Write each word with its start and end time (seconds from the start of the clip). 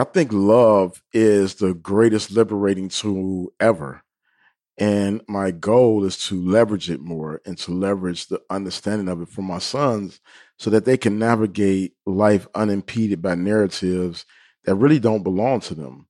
I 0.00 0.04
think 0.04 0.32
love 0.32 1.02
is 1.12 1.56
the 1.56 1.74
greatest 1.74 2.30
liberating 2.30 2.88
tool 2.88 3.52
ever. 3.60 4.02
And 4.78 5.20
my 5.28 5.50
goal 5.50 6.06
is 6.06 6.16
to 6.28 6.42
leverage 6.42 6.88
it 6.88 7.02
more 7.02 7.42
and 7.44 7.58
to 7.58 7.72
leverage 7.72 8.28
the 8.28 8.40
understanding 8.48 9.10
of 9.10 9.20
it 9.20 9.28
for 9.28 9.42
my 9.42 9.58
sons 9.58 10.20
so 10.58 10.70
that 10.70 10.86
they 10.86 10.96
can 10.96 11.18
navigate 11.18 11.96
life 12.06 12.48
unimpeded 12.54 13.20
by 13.20 13.34
narratives 13.34 14.24
that 14.64 14.76
really 14.76 15.00
don't 15.00 15.22
belong 15.22 15.60
to 15.60 15.74
them. 15.74 16.06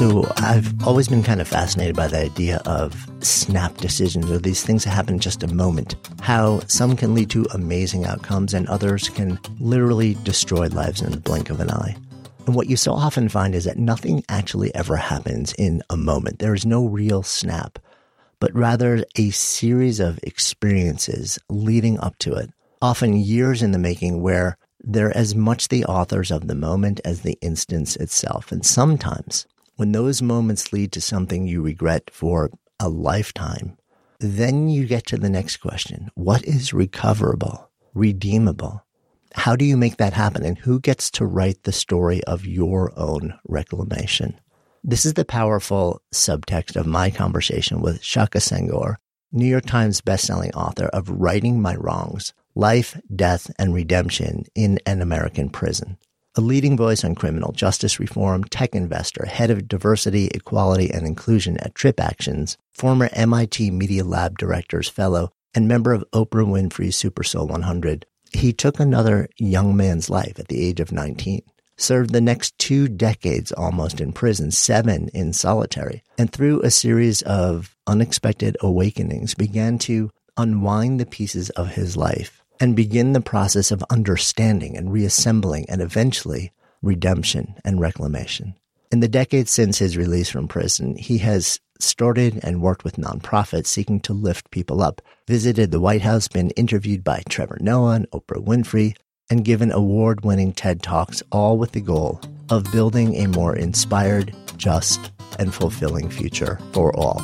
So 0.00 0.26
I've 0.38 0.86
always 0.86 1.08
been 1.08 1.22
kind 1.22 1.42
of 1.42 1.46
fascinated 1.46 1.94
by 1.94 2.06
the 2.06 2.22
idea 2.22 2.62
of 2.64 3.06
snap 3.22 3.76
decisions 3.76 4.30
or 4.30 4.38
these 4.38 4.62
things 4.62 4.84
that 4.84 4.92
happen 4.92 5.16
in 5.16 5.20
just 5.20 5.42
a 5.42 5.54
moment. 5.54 5.94
How 6.22 6.60
some 6.68 6.96
can 6.96 7.14
lead 7.14 7.28
to 7.32 7.44
amazing 7.52 8.06
outcomes 8.06 8.54
and 8.54 8.66
others 8.68 9.10
can 9.10 9.38
literally 9.58 10.14
destroy 10.24 10.68
lives 10.68 11.02
in 11.02 11.10
the 11.10 11.18
blink 11.18 11.50
of 11.50 11.60
an 11.60 11.70
eye. 11.70 11.98
And 12.46 12.54
what 12.54 12.70
you 12.70 12.78
so 12.78 12.94
often 12.94 13.28
find 13.28 13.54
is 13.54 13.64
that 13.64 13.76
nothing 13.76 14.24
actually 14.30 14.74
ever 14.74 14.96
happens 14.96 15.52
in 15.58 15.82
a 15.90 15.98
moment. 15.98 16.38
There 16.38 16.54
is 16.54 16.64
no 16.64 16.86
real 16.86 17.22
snap, 17.22 17.78
but 18.38 18.54
rather 18.54 19.04
a 19.16 19.28
series 19.28 20.00
of 20.00 20.18
experiences 20.22 21.38
leading 21.50 22.00
up 22.00 22.16
to 22.20 22.32
it, 22.32 22.48
often 22.80 23.18
years 23.18 23.62
in 23.62 23.72
the 23.72 23.78
making 23.78 24.22
where 24.22 24.56
they're 24.82 25.14
as 25.14 25.34
much 25.34 25.68
the 25.68 25.84
authors 25.84 26.30
of 26.30 26.46
the 26.46 26.54
moment 26.54 27.02
as 27.04 27.20
the 27.20 27.36
instance 27.42 27.96
itself. 27.96 28.50
And 28.50 28.64
sometimes 28.64 29.44
when 29.80 29.92
those 29.92 30.20
moments 30.20 30.74
lead 30.74 30.92
to 30.92 31.00
something 31.00 31.46
you 31.46 31.62
regret 31.62 32.10
for 32.12 32.50
a 32.78 32.86
lifetime, 32.86 33.78
then 34.18 34.68
you 34.68 34.84
get 34.86 35.06
to 35.06 35.16
the 35.16 35.30
next 35.30 35.56
question. 35.56 36.10
What 36.16 36.44
is 36.44 36.74
recoverable, 36.74 37.70
redeemable? 37.94 38.84
How 39.32 39.56
do 39.56 39.64
you 39.64 39.78
make 39.78 39.96
that 39.96 40.12
happen? 40.12 40.44
And 40.44 40.58
who 40.58 40.80
gets 40.80 41.10
to 41.12 41.24
write 41.24 41.62
the 41.62 41.72
story 41.72 42.22
of 42.24 42.44
your 42.44 42.92
own 42.94 43.32
reclamation? 43.48 44.38
This 44.84 45.06
is 45.06 45.14
the 45.14 45.24
powerful 45.24 46.02
subtext 46.12 46.76
of 46.76 46.86
my 46.86 47.08
conversation 47.08 47.80
with 47.80 48.04
Shaka 48.04 48.40
Senghor, 48.40 48.96
New 49.32 49.46
York 49.46 49.64
Times 49.64 50.02
bestselling 50.02 50.54
author 50.54 50.88
of 50.88 51.08
Writing 51.08 51.58
My 51.58 51.74
Wrongs, 51.76 52.34
Life, 52.54 53.00
Death, 53.16 53.50
and 53.58 53.72
Redemption 53.72 54.44
in 54.54 54.78
an 54.84 55.00
American 55.00 55.48
Prison 55.48 55.96
a 56.36 56.40
leading 56.40 56.76
voice 56.76 57.04
on 57.04 57.14
criminal 57.14 57.52
justice 57.52 57.98
reform, 57.98 58.44
tech 58.44 58.74
investor, 58.74 59.26
head 59.26 59.50
of 59.50 59.66
diversity, 59.66 60.28
equality, 60.28 60.90
and 60.90 61.06
inclusion 61.06 61.56
at 61.58 61.74
TripActions, 61.74 62.56
former 62.70 63.08
MIT 63.12 63.70
Media 63.72 64.04
Lab 64.04 64.38
Directors 64.38 64.88
Fellow, 64.88 65.32
and 65.54 65.66
member 65.66 65.92
of 65.92 66.04
Oprah 66.12 66.46
Winfrey's 66.46 66.96
Super 66.96 67.24
Soul 67.24 67.48
100. 67.48 68.06
He 68.32 68.52
took 68.52 68.78
another 68.78 69.28
young 69.38 69.76
man's 69.76 70.08
life 70.08 70.38
at 70.38 70.46
the 70.46 70.64
age 70.64 70.78
of 70.78 70.92
19, 70.92 71.42
served 71.76 72.12
the 72.12 72.20
next 72.20 72.56
two 72.58 72.86
decades 72.86 73.50
almost 73.50 74.00
in 74.00 74.12
prison, 74.12 74.52
seven 74.52 75.08
in 75.12 75.32
solitary, 75.32 76.04
and 76.16 76.32
through 76.32 76.62
a 76.62 76.70
series 76.70 77.22
of 77.22 77.76
unexpected 77.88 78.56
awakenings 78.60 79.34
began 79.34 79.78
to 79.78 80.10
unwind 80.36 81.00
the 81.00 81.06
pieces 81.06 81.50
of 81.50 81.70
his 81.70 81.96
life 81.96 82.39
and 82.60 82.76
begin 82.76 83.14
the 83.14 83.20
process 83.20 83.70
of 83.70 83.82
understanding 83.90 84.76
and 84.76 84.92
reassembling 84.92 85.64
and 85.68 85.80
eventually 85.80 86.52
redemption 86.82 87.54
and 87.64 87.80
reclamation. 87.80 88.54
In 88.92 89.00
the 89.00 89.08
decades 89.08 89.50
since 89.50 89.78
his 89.78 89.96
release 89.96 90.28
from 90.28 90.48
prison, 90.48 90.96
he 90.96 91.18
has 91.18 91.58
started 91.78 92.40
and 92.42 92.60
worked 92.60 92.84
with 92.84 92.96
nonprofits 92.96 93.66
seeking 93.66 94.00
to 94.00 94.12
lift 94.12 94.50
people 94.50 94.82
up, 94.82 95.00
visited 95.26 95.70
the 95.70 95.80
White 95.80 96.02
House, 96.02 96.28
been 96.28 96.50
interviewed 96.50 97.02
by 97.02 97.22
Trevor 97.28 97.58
Noah 97.60 97.94
and 97.94 98.10
Oprah 98.10 98.44
Winfrey, 98.44 98.96
and 99.30 99.44
given 99.44 99.72
award 99.72 100.24
winning 100.24 100.52
TED 100.52 100.82
Talks, 100.82 101.22
all 101.32 101.56
with 101.56 101.72
the 101.72 101.80
goal 101.80 102.20
of 102.50 102.70
building 102.72 103.14
a 103.16 103.28
more 103.28 103.54
inspired, 103.56 104.34
just, 104.56 105.10
and 105.38 105.54
fulfilling 105.54 106.10
future 106.10 106.58
for 106.72 106.94
all. 106.96 107.22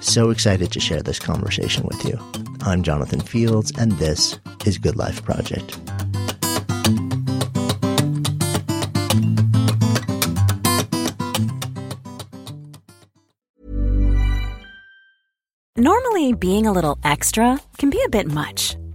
So 0.00 0.30
excited 0.30 0.72
to 0.72 0.80
share 0.80 1.02
this 1.02 1.18
conversation 1.18 1.84
with 1.84 2.04
you. 2.04 2.49
I'm 2.62 2.82
Jonathan 2.82 3.20
Fields, 3.20 3.72
and 3.78 3.92
this 3.92 4.38
is 4.66 4.76
Good 4.76 4.96
Life 4.96 5.24
Project. 5.24 5.78
Normally, 15.76 16.34
being 16.34 16.66
a 16.66 16.72
little 16.72 16.98
extra 17.02 17.58
can 17.78 17.88
be 17.88 18.02
a 18.04 18.10
bit 18.10 18.26
much, 18.26 18.76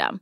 system. 0.00 0.20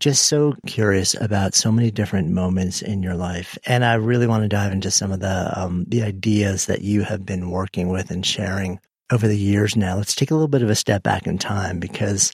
Just 0.00 0.26
so 0.26 0.54
curious 0.64 1.20
about 1.20 1.54
so 1.54 1.72
many 1.72 1.90
different 1.90 2.30
moments 2.30 2.82
in 2.82 3.02
your 3.02 3.16
life, 3.16 3.58
and 3.66 3.84
I 3.84 3.94
really 3.94 4.28
want 4.28 4.44
to 4.44 4.48
dive 4.48 4.70
into 4.70 4.92
some 4.92 5.10
of 5.10 5.18
the 5.18 5.52
um, 5.60 5.86
the 5.88 6.04
ideas 6.04 6.66
that 6.66 6.82
you 6.82 7.02
have 7.02 7.26
been 7.26 7.50
working 7.50 7.88
with 7.88 8.12
and 8.12 8.24
sharing 8.24 8.78
over 9.10 9.26
the 9.26 9.36
years. 9.36 9.74
Now, 9.74 9.96
let's 9.96 10.14
take 10.14 10.30
a 10.30 10.34
little 10.34 10.46
bit 10.46 10.62
of 10.62 10.70
a 10.70 10.76
step 10.76 11.02
back 11.02 11.26
in 11.26 11.36
time 11.36 11.80
because 11.80 12.32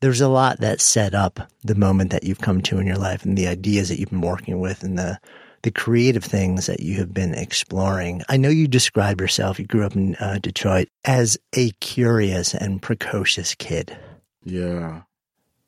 there's 0.00 0.20
a 0.20 0.28
lot 0.28 0.58
that 0.58 0.80
set 0.80 1.14
up 1.14 1.38
the 1.62 1.76
moment 1.76 2.10
that 2.10 2.24
you've 2.24 2.40
come 2.40 2.60
to 2.62 2.78
in 2.78 2.88
your 2.88 2.98
life 2.98 3.24
and 3.24 3.38
the 3.38 3.46
ideas 3.46 3.88
that 3.88 4.00
you've 4.00 4.10
been 4.10 4.20
working 4.20 4.58
with 4.58 4.82
and 4.82 4.98
the 4.98 5.20
the 5.66 5.72
creative 5.72 6.22
things 6.22 6.66
that 6.66 6.78
you 6.78 6.96
have 6.96 7.12
been 7.12 7.34
exploring. 7.34 8.22
I 8.28 8.36
know 8.36 8.48
you 8.48 8.68
describe 8.68 9.20
yourself, 9.20 9.58
you 9.58 9.66
grew 9.66 9.84
up 9.84 9.96
in 9.96 10.14
uh, 10.14 10.38
Detroit, 10.40 10.86
as 11.04 11.36
a 11.56 11.72
curious 11.80 12.54
and 12.54 12.80
precocious 12.80 13.56
kid. 13.56 13.98
Yeah. 14.44 15.02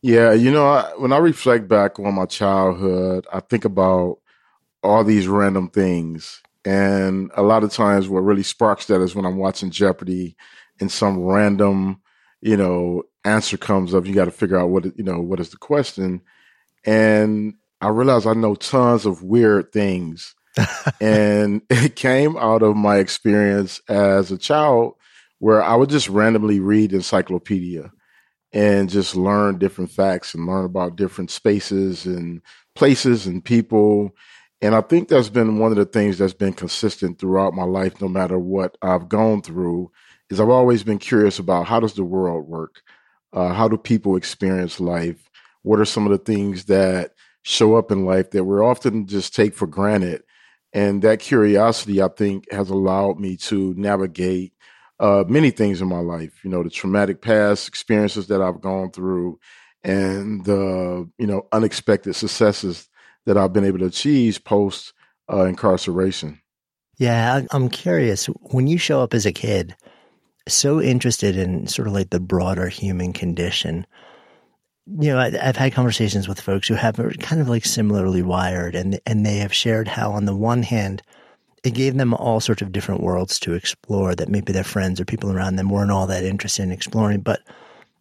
Yeah. 0.01 0.33
You 0.35 0.53
know, 0.53 0.69
I, 0.69 0.93
when 0.99 1.13
I 1.13 1.19
reflect 1.19 1.67
back 1.67 1.99
on 1.99 2.15
my 2.15 2.27
childhood, 2.27 3.27
I 3.33 3.41
think 3.41 3.65
about 3.65 4.21
all 4.85 5.03
these 5.03 5.27
random 5.27 5.69
things. 5.69 6.45
And 6.65 7.33
a 7.35 7.43
lot 7.43 7.65
of 7.65 7.73
times, 7.73 8.09
what 8.09 8.21
really 8.21 8.45
sparks 8.45 8.87
that 8.87 9.01
is 9.01 9.17
when 9.17 9.25
I'm 9.25 9.39
watching 9.39 9.73
Jeopardy 9.73 10.37
and 10.79 10.93
some 10.93 11.19
random, 11.19 12.01
you 12.41 12.57
know, 12.57 13.03
answer 13.25 13.57
comes 13.57 13.97
up. 13.97 14.07
You 14.07 14.15
got 14.15 14.27
to 14.27 14.31
figure 14.31 14.61
out 14.61 14.71
what, 14.71 14.97
you 14.97 15.03
know, 15.03 15.19
what 15.19 15.41
is 15.41 15.51
the 15.51 15.57
question. 15.57 16.21
And 16.85 17.55
I 17.81 17.89
realized 17.89 18.27
I 18.27 18.35
know 18.35 18.55
tons 18.55 19.07
of 19.07 19.23
weird 19.23 19.73
things. 19.73 20.35
and 21.01 21.63
it 21.71 21.97
came 21.97 22.37
out 22.37 22.63
of 22.63 22.77
my 22.77 22.97
experience 22.97 23.81
as 23.89 24.31
a 24.31 24.39
child 24.39 24.95
where 25.39 25.63
I 25.63 25.77
would 25.77 25.91
just 25.91 26.09
randomly 26.09 26.61
read 26.61 26.93
encyclopedia 26.93 27.93
and 28.53 28.89
just 28.89 29.15
learn 29.15 29.59
different 29.59 29.91
facts 29.91 30.35
and 30.35 30.47
learn 30.47 30.65
about 30.65 30.97
different 30.97 31.31
spaces 31.31 32.07
and 32.07 32.41
places 32.75 33.27
and 33.27 33.45
people. 33.45 34.15
And 34.61 34.75
I 34.75 34.81
think 34.81 35.09
that's 35.09 35.29
been 35.29 35.59
one 35.59 35.71
of 35.71 35.77
the 35.77 35.85
things 35.85 36.19
that's 36.19 36.35
been 36.35 36.55
consistent 36.55 37.19
throughout 37.19 37.55
my 37.55 37.65
life, 37.65 38.01
no 38.01 38.09
matter 38.09 38.39
what 38.39 38.77
I've 38.83 39.09
gone 39.09 39.43
through, 39.43 39.93
is 40.31 40.41
I've 40.41 40.49
always 40.49 40.83
been 40.83 40.99
curious 40.99 41.39
about 41.39 41.67
how 41.67 41.79
does 41.79 41.95
the 41.95 42.05
world 42.05 42.49
work? 42.49 42.83
Uh, 43.33 43.53
how 43.53 43.69
do 43.69 43.77
people 43.77 44.17
experience 44.17 44.81
life? 44.81 45.31
What 45.63 45.79
are 45.79 45.85
some 45.85 46.07
of 46.07 46.13
the 46.13 46.19
things 46.19 46.65
that 46.65 47.13
show 47.49 47.77
up 47.77 47.91
in 47.91 48.05
life 48.05 48.31
that 48.31 48.45
we're 48.45 48.63
often 48.63 49.07
just 49.07 49.35
take 49.35 49.55
for 49.55 49.67
granted? 49.67 50.23
And 50.73 51.03
that 51.03 51.21
curiosity, 51.21 52.03
I 52.03 52.09
think, 52.09 52.51
has 52.53 52.69
allowed 52.69 53.19
me 53.19 53.37
to 53.39 53.75
navigate 53.77 54.53
uh, 55.01 55.25
many 55.27 55.51
things 55.51 55.81
in 55.81 55.89
my 55.89 56.01
life. 56.01 56.45
You 56.45 56.51
know, 56.51 56.63
the 56.63 56.71
traumatic 56.71 57.23
past 57.23 57.69
experiences 57.69 58.27
that 58.27 58.43
I've 58.43 58.61
gone 58.61 58.91
through, 58.91 59.39
and 59.83 60.45
the 60.45 61.09
you 61.19 61.27
know 61.27 61.47
unexpected 61.53 62.15
successes 62.15 62.89
that 63.25 63.39
I've 63.39 63.53
been 63.53 63.65
able 63.65 63.79
to 63.79 63.87
achieve 63.87 64.45
post 64.45 64.93
uh, 65.33 65.45
incarceration. 65.45 66.41
Yeah, 66.99 67.43
I'm 67.53 67.69
curious. 67.69 68.27
When 68.27 68.67
you 68.67 68.77
show 68.77 69.01
up 69.01 69.15
as 69.15 69.25
a 69.25 69.33
kid, 69.33 69.77
so 70.49 70.81
interested 70.81 71.37
in 71.37 71.67
sort 71.67 71.89
of 71.89 71.95
like 71.95 72.11
the 72.11 72.21
broader 72.21 72.69
human 72.69 73.13
condition. 73.13 73.87
You 75.01 75.13
know, 75.13 75.19
I, 75.19 75.31
have 75.31 75.57
had 75.57 75.73
conversations 75.73 76.29
with 76.29 76.41
folks 76.41 76.67
who 76.67 76.75
have 76.75 76.97
kind 77.21 77.43
of 77.43 77.49
like 77.49 77.67
similarly 77.67 78.23
wired, 78.23 78.75
and 78.75 79.01
and 79.05 79.27
they 79.27 79.37
have 79.39 79.53
shared 79.53 79.89
how, 79.89 80.13
on 80.13 80.25
the 80.25 80.35
one 80.35 80.63
hand, 80.63 81.03
it 81.65 81.75
gave 81.75 81.97
them 81.97 82.15
all 82.15 82.41
sorts 82.41 82.63
of 82.63 82.73
different 82.73 83.03
worlds 83.03 83.39
to 83.41 83.55
explore 83.55 84.15
that 84.15 84.29
maybe 84.29 84.53
their 84.53 84.65
friends 84.65 85.01
or 85.01 85.05
people 85.05 85.31
around 85.31 85.57
them 85.57 85.69
weren't 85.69 85.91
all 85.91 86.07
that 86.07 86.25
interested 86.25 86.63
in 86.63 86.73
exploring. 86.73 87.21
But 87.21 87.41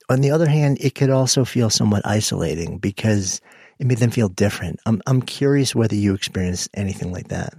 on 0.10 0.22
the 0.22 0.32
other 0.32 0.48
hand, 0.48 0.78
it 0.80 0.96
could 0.96 1.10
also 1.10 1.44
feel 1.44 1.70
somewhat 1.70 2.06
isolating 2.06 2.78
because 2.78 3.42
it 3.80 3.88
made 3.88 3.98
them 3.98 4.12
feel 4.12 4.30
different. 4.30 4.80
I'm 4.86 5.02
I'm 5.08 5.22
curious 5.22 5.76
whether 5.76 5.96
you 5.96 6.14
experienced 6.14 6.70
anything 6.74 7.12
like 7.12 7.28
that. 7.28 7.54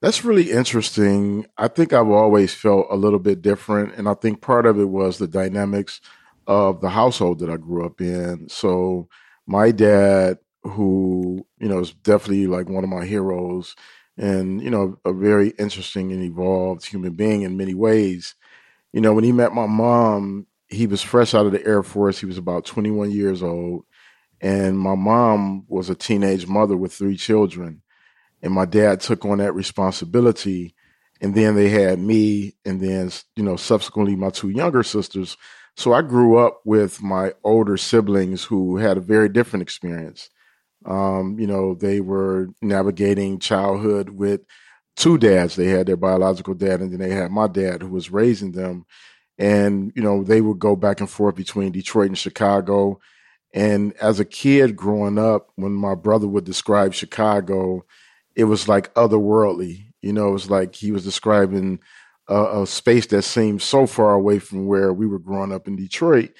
That's 0.00 0.24
really 0.24 0.50
interesting. 0.50 1.46
I 1.58 1.68
think 1.68 1.92
I've 1.92 2.08
always 2.08 2.52
felt 2.52 2.88
a 2.90 2.96
little 2.96 3.20
bit 3.20 3.40
different. 3.40 3.94
And 3.94 4.08
I 4.08 4.14
think 4.14 4.40
part 4.40 4.66
of 4.66 4.80
it 4.80 4.88
was 4.88 5.18
the 5.18 5.28
dynamics 5.28 6.00
of 6.46 6.80
the 6.80 6.88
household 6.88 7.40
that 7.40 7.50
I 7.50 7.56
grew 7.56 7.84
up 7.84 8.00
in. 8.00 8.48
So 8.48 9.08
my 9.46 9.70
dad, 9.70 10.38
who, 10.62 11.46
you 11.58 11.68
know, 11.68 11.80
is 11.80 11.92
definitely 11.92 12.46
like 12.46 12.68
one 12.68 12.84
of 12.84 12.90
my 12.90 13.04
heroes 13.04 13.74
and, 14.16 14.62
you 14.62 14.70
know, 14.70 14.98
a 15.04 15.12
very 15.12 15.50
interesting 15.58 16.12
and 16.12 16.22
evolved 16.22 16.86
human 16.86 17.14
being 17.14 17.42
in 17.42 17.56
many 17.56 17.74
ways. 17.74 18.34
You 18.92 19.00
know, 19.00 19.12
when 19.12 19.24
he 19.24 19.32
met 19.32 19.54
my 19.54 19.66
mom, 19.66 20.46
he 20.68 20.86
was 20.86 21.02
fresh 21.02 21.34
out 21.34 21.46
of 21.46 21.52
the 21.52 21.66
Air 21.66 21.82
Force. 21.82 22.18
He 22.18 22.26
was 22.26 22.38
about 22.38 22.64
21 22.64 23.10
years 23.10 23.42
old. 23.42 23.84
And 24.40 24.78
my 24.78 24.94
mom 24.94 25.64
was 25.68 25.90
a 25.90 25.94
teenage 25.94 26.46
mother 26.46 26.76
with 26.76 26.92
three 26.92 27.16
children 27.16 27.82
and 28.42 28.52
my 28.52 28.64
dad 28.64 29.00
took 29.00 29.24
on 29.24 29.38
that 29.38 29.54
responsibility 29.54 30.74
and 31.20 31.34
then 31.34 31.54
they 31.54 31.68
had 31.68 31.98
me 31.98 32.54
and 32.64 32.80
then 32.80 33.10
you 33.36 33.42
know 33.42 33.56
subsequently 33.56 34.16
my 34.16 34.30
two 34.30 34.50
younger 34.50 34.82
sisters 34.82 35.36
so 35.76 35.92
i 35.92 36.02
grew 36.02 36.36
up 36.36 36.60
with 36.64 37.02
my 37.02 37.32
older 37.44 37.76
siblings 37.76 38.44
who 38.44 38.76
had 38.76 38.96
a 38.96 39.00
very 39.00 39.28
different 39.28 39.62
experience. 39.62 40.28
Um, 40.84 41.38
you 41.38 41.46
know 41.46 41.74
they 41.74 42.00
were 42.00 42.48
navigating 42.60 43.38
childhood 43.38 44.10
with 44.10 44.40
two 44.96 45.16
dads. 45.18 45.56
They 45.56 45.66
had 45.68 45.86
their 45.86 45.96
biological 45.96 46.54
dad 46.54 46.80
and 46.80 46.92
then 46.92 46.98
they 46.98 47.14
had 47.14 47.30
my 47.30 47.46
dad 47.46 47.82
who 47.82 47.88
was 47.88 48.10
raising 48.10 48.52
them. 48.52 48.84
And 49.38 49.92
you 49.94 50.02
know 50.02 50.24
they 50.24 50.40
would 50.40 50.58
go 50.58 50.76
back 50.76 51.00
and 51.00 51.08
forth 51.08 51.36
between 51.36 51.72
detroit 51.72 52.08
and 52.08 52.18
chicago. 52.18 53.00
And 53.54 53.94
as 53.98 54.18
a 54.18 54.24
kid 54.24 54.76
growing 54.76 55.18
up 55.18 55.50
when 55.56 55.72
my 55.72 55.94
brother 55.94 56.26
would 56.26 56.44
describe 56.44 56.94
chicago 56.94 57.84
it 58.34 58.44
was 58.44 58.68
like 58.68 58.92
otherworldly. 58.94 59.86
You 60.00 60.12
know, 60.12 60.28
it 60.28 60.32
was 60.32 60.50
like 60.50 60.74
he 60.74 60.92
was 60.92 61.04
describing 61.04 61.80
a, 62.28 62.62
a, 62.62 62.66
space 62.66 63.06
that 63.06 63.22
seemed 63.22 63.62
so 63.62 63.86
far 63.86 64.14
away 64.14 64.38
from 64.38 64.66
where 64.66 64.92
we 64.92 65.06
were 65.06 65.18
growing 65.18 65.52
up 65.52 65.66
in 65.66 65.76
Detroit. 65.76 66.32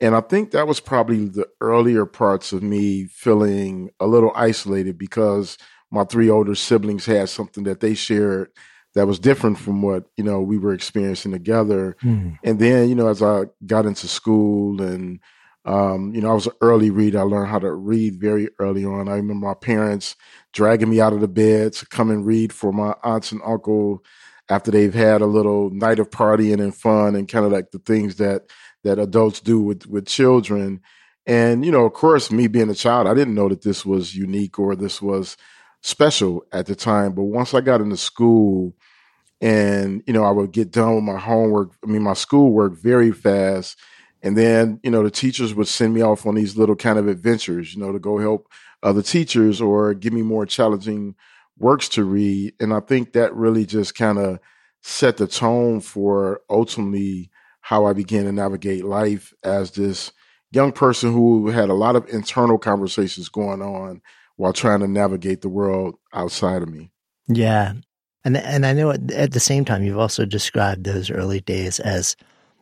And 0.00 0.14
I 0.14 0.20
think 0.20 0.50
that 0.50 0.66
was 0.66 0.80
probably 0.80 1.26
the 1.26 1.46
earlier 1.60 2.06
parts 2.06 2.52
of 2.52 2.62
me 2.62 3.04
feeling 3.04 3.90
a 4.00 4.06
little 4.06 4.32
isolated 4.34 4.98
because 4.98 5.58
my 5.90 6.04
three 6.04 6.30
older 6.30 6.54
siblings 6.54 7.04
had 7.04 7.28
something 7.28 7.64
that 7.64 7.80
they 7.80 7.94
shared 7.94 8.50
that 8.94 9.06
was 9.06 9.18
different 9.18 9.58
from 9.58 9.82
what, 9.82 10.04
you 10.16 10.24
know, 10.24 10.40
we 10.40 10.58
were 10.58 10.72
experiencing 10.72 11.32
together. 11.32 11.96
Mm. 12.02 12.38
And 12.42 12.58
then, 12.58 12.88
you 12.88 12.94
know, 12.94 13.08
as 13.08 13.22
I 13.22 13.44
got 13.66 13.86
into 13.86 14.08
school 14.08 14.80
and, 14.82 15.20
um, 15.64 16.12
you 16.14 16.20
know, 16.20 16.30
I 16.30 16.34
was 16.34 16.46
an 16.46 16.54
early 16.60 16.90
reader. 16.90 17.20
I 17.20 17.22
learned 17.22 17.50
how 17.50 17.58
to 17.58 17.72
read 17.72 18.18
very 18.20 18.48
early 18.58 18.84
on. 18.84 19.08
I 19.08 19.16
remember 19.16 19.46
my 19.46 19.54
parents 19.54 20.16
dragging 20.52 20.90
me 20.90 21.00
out 21.00 21.12
of 21.12 21.20
the 21.20 21.28
bed 21.28 21.74
to 21.74 21.86
come 21.86 22.10
and 22.10 22.26
read 22.26 22.52
for 22.52 22.72
my 22.72 22.94
aunts 23.04 23.30
and 23.30 23.42
uncle 23.44 24.02
after 24.50 24.70
they've 24.70 24.92
had 24.92 25.22
a 25.22 25.26
little 25.26 25.70
night 25.70 26.00
of 26.00 26.10
partying 26.10 26.60
and 26.60 26.74
fun 26.74 27.14
and 27.14 27.28
kind 27.28 27.46
of 27.46 27.52
like 27.52 27.70
the 27.70 27.78
things 27.78 28.16
that 28.16 28.42
that 28.84 28.98
adults 28.98 29.40
do 29.40 29.60
with 29.60 29.86
with 29.86 30.06
children. 30.06 30.80
And 31.26 31.64
you 31.64 31.70
know, 31.72 31.86
of 31.86 31.92
course, 31.94 32.30
me 32.30 32.48
being 32.48 32.68
a 32.70 32.74
child, 32.74 33.06
I 33.06 33.14
didn't 33.14 33.34
know 33.34 33.48
that 33.48 33.62
this 33.62 33.86
was 33.86 34.14
unique 34.16 34.58
or 34.58 34.76
this 34.76 35.00
was 35.00 35.36
special 35.82 36.44
at 36.52 36.66
the 36.66 36.74
time. 36.74 37.14
But 37.14 37.24
once 37.24 37.54
I 37.54 37.60
got 37.60 37.80
into 37.80 37.96
school, 37.96 38.74
and 39.40 40.02
you 40.06 40.12
know, 40.12 40.24
I 40.24 40.30
would 40.32 40.52
get 40.52 40.72
done 40.72 40.96
with 40.96 41.04
my 41.04 41.18
homework, 41.18 41.72
I 41.84 41.86
mean, 41.86 42.02
my 42.02 42.14
schoolwork 42.14 42.74
very 42.74 43.12
fast. 43.12 43.78
And 44.22 44.36
then, 44.36 44.80
you 44.82 44.90
know, 44.90 45.02
the 45.02 45.10
teachers 45.10 45.54
would 45.54 45.68
send 45.68 45.94
me 45.94 46.02
off 46.02 46.26
on 46.26 46.34
these 46.34 46.56
little 46.56 46.76
kind 46.76 46.98
of 46.98 47.08
adventures, 47.08 47.74
you 47.74 47.80
know, 47.80 47.90
to 47.92 47.98
go 47.98 48.18
help 48.18 48.48
other 48.82 49.02
teachers 49.02 49.62
or 49.62 49.94
give 49.94 50.12
me 50.12 50.22
more 50.22 50.44
challenging 50.44 51.14
works 51.60 51.88
to 51.90 52.04
read. 52.04 52.54
And 52.58 52.74
I 52.74 52.80
think 52.80 53.12
that 53.12 53.34
really 53.34 53.66
just 53.66 53.94
kind 53.94 54.18
of 54.18 54.40
set 54.82 55.18
the 55.18 55.26
tone 55.26 55.80
for 55.80 56.40
ultimately 56.48 57.30
how 57.60 57.84
I 57.84 57.92
began 57.92 58.24
to 58.24 58.32
navigate 58.32 58.84
life 58.84 59.32
as 59.44 59.72
this 59.72 60.12
young 60.50 60.72
person 60.72 61.12
who 61.12 61.48
had 61.48 61.68
a 61.68 61.74
lot 61.74 61.94
of 61.94 62.08
internal 62.08 62.58
conversations 62.58 63.28
going 63.28 63.62
on 63.62 64.00
while 64.36 64.52
trying 64.52 64.80
to 64.80 64.88
navigate 64.88 65.42
the 65.42 65.48
world 65.48 65.96
outside 66.12 66.62
of 66.62 66.68
me. 66.68 66.90
Yeah. 67.28 67.74
And 68.24 68.36
and 68.36 68.66
I 68.66 68.72
know 68.72 68.90
at 68.90 69.32
the 69.32 69.40
same 69.40 69.64
time 69.64 69.84
you've 69.84 69.98
also 69.98 70.24
described 70.24 70.84
those 70.84 71.10
early 71.10 71.40
days 71.40 71.78
as 71.80 72.16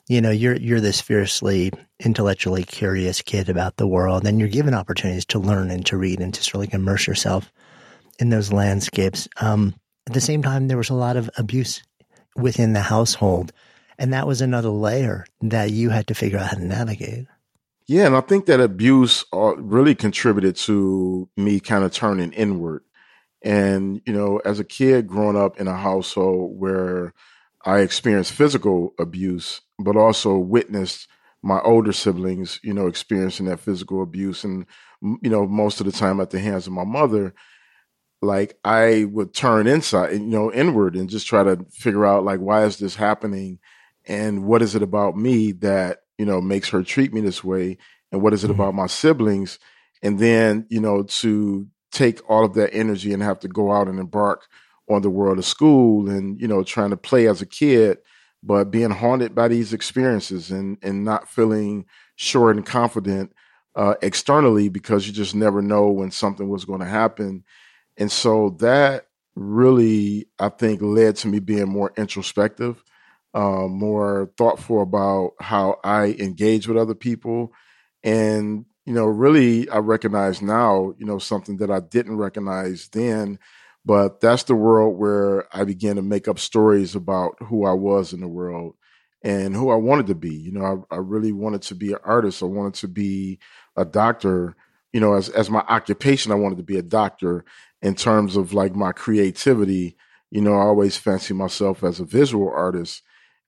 you 0.08 0.20
know 0.20 0.30
you're 0.30 0.56
you're 0.56 0.80
this 0.80 1.00
fiercely 1.00 1.72
intellectually 2.00 2.64
curious 2.64 3.22
kid 3.22 3.48
about 3.48 3.76
the 3.76 3.86
world 3.86 4.26
and 4.26 4.38
you're 4.38 4.48
given 4.48 4.74
opportunities 4.74 5.24
to 5.26 5.38
learn 5.38 5.70
and 5.70 5.84
to 5.86 5.96
read 5.96 6.20
and 6.20 6.32
to 6.34 6.42
sort 6.42 6.56
of 6.56 6.60
like 6.60 6.74
immerse 6.74 7.06
yourself 7.06 7.52
in 8.18 8.30
those 8.30 8.52
landscapes 8.52 9.28
um, 9.40 9.74
at 10.06 10.12
the 10.12 10.20
same 10.20 10.42
time 10.42 10.68
there 10.68 10.76
was 10.76 10.90
a 10.90 10.94
lot 10.94 11.16
of 11.16 11.30
abuse 11.36 11.82
within 12.36 12.72
the 12.72 12.80
household 12.80 13.52
and 13.98 14.12
that 14.12 14.26
was 14.26 14.40
another 14.40 14.70
layer 14.70 15.26
that 15.40 15.70
you 15.70 15.90
had 15.90 16.06
to 16.06 16.14
figure 16.14 16.38
out 16.38 16.48
how 16.48 16.56
to 16.56 16.64
navigate 16.64 17.26
yeah 17.86 18.06
and 18.06 18.16
i 18.16 18.20
think 18.20 18.46
that 18.46 18.60
abuse 18.60 19.24
uh, 19.32 19.56
really 19.56 19.94
contributed 19.94 20.56
to 20.56 21.28
me 21.36 21.60
kind 21.60 21.84
of 21.84 21.92
turning 21.92 22.32
inward 22.32 22.82
and 23.42 24.00
you 24.06 24.12
know 24.12 24.40
as 24.44 24.58
a 24.58 24.64
kid 24.64 25.06
growing 25.06 25.36
up 25.36 25.60
in 25.60 25.68
a 25.68 25.76
household 25.76 26.58
where 26.58 27.12
I 27.64 27.80
experienced 27.80 28.32
physical 28.32 28.94
abuse, 28.98 29.60
but 29.78 29.96
also 29.96 30.38
witnessed 30.38 31.08
my 31.42 31.60
older 31.60 31.92
siblings, 31.92 32.60
you 32.62 32.72
know, 32.72 32.86
experiencing 32.86 33.46
that 33.46 33.60
physical 33.60 34.02
abuse. 34.02 34.44
And, 34.44 34.66
you 35.02 35.30
know, 35.30 35.46
most 35.46 35.80
of 35.80 35.86
the 35.86 35.92
time 35.92 36.20
at 36.20 36.30
the 36.30 36.40
hands 36.40 36.66
of 36.66 36.72
my 36.72 36.84
mother, 36.84 37.34
like 38.20 38.58
I 38.64 39.04
would 39.04 39.34
turn 39.34 39.66
inside, 39.66 40.12
you 40.12 40.18
know, 40.20 40.52
inward 40.52 40.96
and 40.96 41.08
just 41.08 41.26
try 41.26 41.44
to 41.44 41.64
figure 41.70 42.06
out, 42.06 42.24
like, 42.24 42.40
why 42.40 42.64
is 42.64 42.78
this 42.78 42.96
happening? 42.96 43.58
And 44.06 44.44
what 44.44 44.62
is 44.62 44.74
it 44.74 44.82
about 44.82 45.16
me 45.16 45.52
that, 45.52 45.98
you 46.16 46.26
know, 46.26 46.40
makes 46.40 46.68
her 46.70 46.82
treat 46.82 47.12
me 47.12 47.20
this 47.20 47.44
way? 47.44 47.78
And 48.10 48.22
what 48.22 48.32
is 48.32 48.42
it 48.42 48.50
mm-hmm. 48.50 48.60
about 48.60 48.74
my 48.74 48.86
siblings? 48.86 49.58
And 50.02 50.18
then, 50.18 50.66
you 50.68 50.80
know, 50.80 51.02
to 51.02 51.68
take 51.92 52.28
all 52.28 52.44
of 52.44 52.54
that 52.54 52.74
energy 52.74 53.12
and 53.12 53.22
have 53.22 53.40
to 53.40 53.48
go 53.48 53.72
out 53.72 53.88
and 53.88 53.98
embark 53.98 54.46
on 54.88 55.02
the 55.02 55.10
world 55.10 55.38
of 55.38 55.44
school 55.44 56.08
and 56.08 56.40
you 56.40 56.48
know 56.48 56.62
trying 56.62 56.90
to 56.90 56.96
play 56.96 57.28
as 57.28 57.42
a 57.42 57.46
kid 57.46 57.98
but 58.42 58.70
being 58.70 58.90
haunted 58.90 59.34
by 59.34 59.48
these 59.48 59.72
experiences 59.72 60.50
and 60.50 60.78
and 60.82 61.04
not 61.04 61.28
feeling 61.28 61.84
sure 62.16 62.50
and 62.50 62.64
confident 62.64 63.32
uh, 63.76 63.94
externally 64.02 64.68
because 64.68 65.06
you 65.06 65.12
just 65.12 65.34
never 65.34 65.62
know 65.62 65.88
when 65.88 66.10
something 66.10 66.48
was 66.48 66.64
going 66.64 66.80
to 66.80 66.86
happen 66.86 67.44
and 67.98 68.10
so 68.10 68.56
that 68.60 69.06
really 69.36 70.26
i 70.38 70.48
think 70.48 70.80
led 70.80 71.16
to 71.16 71.28
me 71.28 71.38
being 71.38 71.68
more 71.68 71.92
introspective 71.96 72.82
uh, 73.34 73.68
more 73.68 74.32
thoughtful 74.38 74.82
about 74.82 75.32
how 75.40 75.78
i 75.84 76.16
engage 76.18 76.66
with 76.66 76.78
other 76.78 76.94
people 76.94 77.52
and 78.02 78.64
you 78.88 78.94
know, 78.94 79.04
really 79.04 79.68
I 79.68 79.80
recognize 79.80 80.40
now, 80.40 80.94
you 80.96 81.04
know, 81.04 81.18
something 81.18 81.58
that 81.58 81.70
I 81.70 81.78
didn't 81.78 82.16
recognize 82.16 82.88
then. 82.88 83.38
But 83.84 84.22
that's 84.22 84.44
the 84.44 84.54
world 84.54 84.98
where 84.98 85.44
I 85.54 85.64
began 85.64 85.96
to 85.96 86.02
make 86.02 86.26
up 86.26 86.38
stories 86.38 86.94
about 86.94 87.36
who 87.42 87.66
I 87.66 87.74
was 87.74 88.14
in 88.14 88.20
the 88.20 88.28
world 88.28 88.76
and 89.22 89.54
who 89.54 89.68
I 89.68 89.74
wanted 89.74 90.06
to 90.06 90.14
be. 90.14 90.34
You 90.34 90.52
know, 90.52 90.86
I, 90.90 90.94
I 90.94 90.98
really 91.00 91.32
wanted 91.32 91.60
to 91.62 91.74
be 91.74 91.92
an 91.92 91.98
artist. 92.02 92.42
I 92.42 92.46
wanted 92.46 92.74
to 92.80 92.88
be 92.88 93.40
a 93.76 93.84
doctor. 93.84 94.56
You 94.94 95.00
know, 95.00 95.12
as 95.12 95.28
as 95.28 95.50
my 95.50 95.60
occupation, 95.68 96.32
I 96.32 96.36
wanted 96.36 96.56
to 96.56 96.64
be 96.64 96.78
a 96.78 96.82
doctor. 96.82 97.44
In 97.80 97.94
terms 97.94 98.36
of 98.36 98.52
like 98.52 98.74
my 98.74 98.92
creativity, 98.92 99.96
you 100.30 100.40
know, 100.40 100.54
I 100.54 100.62
always 100.62 100.96
fancy 100.96 101.32
myself 101.32 101.84
as 101.84 102.00
a 102.00 102.04
visual 102.04 102.50
artist, 102.50 103.02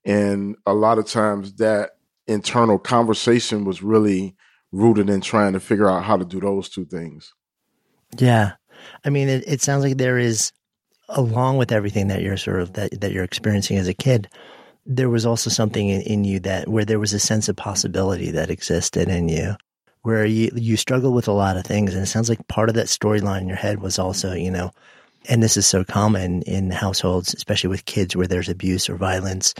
and 0.04 0.56
a 0.66 0.72
lot 0.72 0.98
of 0.98 1.06
times 1.06 1.54
that 1.54 1.90
internal 2.26 2.78
conversation 2.78 3.64
was 3.64 3.82
really 3.82 4.36
rooted 4.72 5.10
in 5.10 5.20
trying 5.20 5.52
to 5.54 5.60
figure 5.60 5.90
out 5.90 6.04
how 6.04 6.16
to 6.16 6.24
do 6.24 6.40
those 6.40 6.68
two 6.68 6.84
things. 6.84 7.34
Yeah, 8.18 8.52
I 9.04 9.10
mean, 9.10 9.28
it, 9.28 9.44
it 9.46 9.62
sounds 9.62 9.82
like 9.82 9.98
there 9.98 10.18
is, 10.18 10.52
along 11.08 11.56
with 11.58 11.72
everything 11.72 12.08
that 12.08 12.22
you're 12.22 12.36
sort 12.36 12.60
of 12.60 12.74
that 12.74 13.00
that 13.00 13.12
you're 13.12 13.24
experiencing 13.24 13.78
as 13.78 13.88
a 13.88 13.94
kid, 13.94 14.28
there 14.86 15.10
was 15.10 15.26
also 15.26 15.50
something 15.50 15.88
in, 15.88 16.02
in 16.02 16.24
you 16.24 16.40
that 16.40 16.68
where 16.68 16.84
there 16.84 17.00
was 17.00 17.12
a 17.12 17.20
sense 17.20 17.48
of 17.48 17.56
possibility 17.56 18.30
that 18.30 18.50
existed 18.50 19.08
in 19.08 19.28
you 19.28 19.56
where 20.02 20.24
you 20.24 20.50
you 20.54 20.76
struggle 20.76 21.12
with 21.12 21.28
a 21.28 21.32
lot 21.32 21.56
of 21.56 21.64
things 21.64 21.94
and 21.94 22.02
it 22.02 22.06
sounds 22.06 22.28
like 22.28 22.46
part 22.48 22.68
of 22.68 22.74
that 22.74 22.86
storyline 22.86 23.42
in 23.42 23.48
your 23.48 23.56
head 23.56 23.80
was 23.80 23.98
also 23.98 24.32
you 24.32 24.50
know 24.50 24.70
and 25.28 25.42
this 25.42 25.56
is 25.56 25.66
so 25.66 25.84
common 25.84 26.42
in 26.42 26.70
households 26.70 27.34
especially 27.34 27.68
with 27.68 27.84
kids 27.84 28.16
where 28.16 28.26
there's 28.26 28.48
abuse 28.48 28.88
or 28.88 28.96
violence 28.96 29.54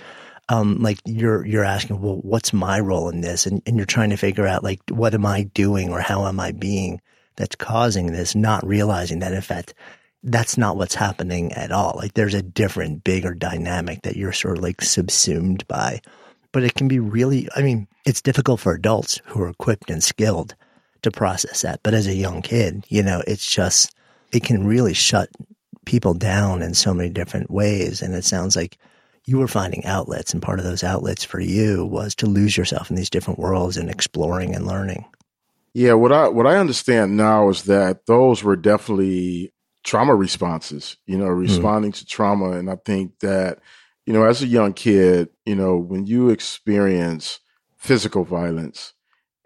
um, 0.48 0.80
like 0.80 0.98
you're 1.04 1.46
you're 1.46 1.64
asking 1.64 2.00
well 2.00 2.16
what's 2.22 2.52
my 2.52 2.80
role 2.80 3.08
in 3.08 3.20
this 3.20 3.46
and, 3.46 3.62
and 3.66 3.76
you're 3.76 3.86
trying 3.86 4.10
to 4.10 4.16
figure 4.16 4.46
out 4.46 4.64
like 4.64 4.80
what 4.90 5.14
am 5.14 5.26
i 5.26 5.44
doing 5.44 5.90
or 5.90 6.00
how 6.00 6.26
am 6.26 6.40
i 6.40 6.52
being 6.52 7.00
that's 7.36 7.56
causing 7.56 8.12
this 8.12 8.34
not 8.34 8.66
realizing 8.66 9.20
that 9.20 9.32
in 9.32 9.42
fact 9.42 9.74
that's 10.22 10.58
not 10.58 10.76
what's 10.76 10.94
happening 10.94 11.52
at 11.52 11.72
all. 11.72 11.94
Like 11.96 12.14
there's 12.14 12.34
a 12.34 12.42
different, 12.42 13.04
bigger 13.04 13.34
dynamic 13.34 14.02
that 14.02 14.16
you're 14.16 14.32
sort 14.32 14.58
of 14.58 14.62
like 14.62 14.82
subsumed 14.82 15.66
by. 15.66 16.00
But 16.52 16.64
it 16.64 16.74
can 16.74 16.88
be 16.88 16.98
really, 16.98 17.48
I 17.54 17.62
mean, 17.62 17.86
it's 18.04 18.22
difficult 18.22 18.60
for 18.60 18.74
adults 18.74 19.20
who 19.26 19.40
are 19.42 19.48
equipped 19.48 19.90
and 19.90 20.02
skilled 20.02 20.54
to 21.02 21.10
process 21.10 21.62
that. 21.62 21.80
But 21.82 21.94
as 21.94 22.06
a 22.06 22.14
young 22.14 22.42
kid, 22.42 22.84
you 22.88 23.02
know, 23.02 23.22
it's 23.26 23.48
just, 23.48 23.94
it 24.32 24.42
can 24.42 24.66
really 24.66 24.94
shut 24.94 25.28
people 25.84 26.14
down 26.14 26.62
in 26.62 26.74
so 26.74 26.92
many 26.92 27.08
different 27.08 27.50
ways. 27.50 28.02
And 28.02 28.14
it 28.14 28.24
sounds 28.24 28.56
like 28.56 28.78
you 29.26 29.38
were 29.38 29.48
finding 29.48 29.84
outlets, 29.84 30.32
and 30.32 30.42
part 30.42 30.58
of 30.58 30.64
those 30.64 30.82
outlets 30.82 31.24
for 31.24 31.40
you 31.40 31.84
was 31.86 32.14
to 32.16 32.26
lose 32.26 32.56
yourself 32.56 32.90
in 32.90 32.96
these 32.96 33.10
different 33.10 33.38
worlds 33.38 33.76
and 33.76 33.90
exploring 33.90 34.54
and 34.54 34.66
learning. 34.66 35.04
Yeah, 35.72 35.92
what 35.92 36.10
I 36.10 36.28
what 36.28 36.46
I 36.46 36.56
understand 36.56 37.16
now 37.16 37.48
is 37.48 37.64
that 37.64 38.06
those 38.06 38.42
were 38.42 38.56
definitely 38.56 39.52
trauma 39.84 40.14
responses, 40.14 40.96
you 41.06 41.16
know, 41.16 41.28
hmm. 41.28 41.38
responding 41.38 41.92
mm. 41.92 41.98
to 41.98 42.06
trauma. 42.06 42.52
And 42.52 42.68
I 42.68 42.76
think 42.76 43.18
that, 43.20 43.58
you 44.10 44.14
know, 44.18 44.24
as 44.24 44.42
a 44.42 44.46
young 44.48 44.72
kid, 44.72 45.28
you 45.46 45.54
know, 45.54 45.76
when 45.76 46.04
you 46.04 46.30
experience 46.30 47.38
physical 47.76 48.24
violence, 48.24 48.92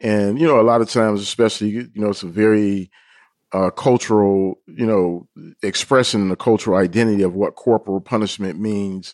and, 0.00 0.40
you 0.40 0.46
know, 0.46 0.58
a 0.58 0.62
lot 0.62 0.80
of 0.80 0.88
times, 0.88 1.20
especially, 1.20 1.68
you 1.68 1.90
know, 1.96 2.08
it's 2.08 2.22
a 2.22 2.28
very 2.28 2.90
uh, 3.52 3.68
cultural, 3.68 4.58
you 4.66 4.86
know, 4.86 5.28
expression 5.62 6.30
the 6.30 6.34
cultural 6.34 6.78
identity 6.78 7.22
of 7.22 7.34
what 7.34 7.56
corporal 7.56 8.00
punishment 8.00 8.58
means 8.58 9.12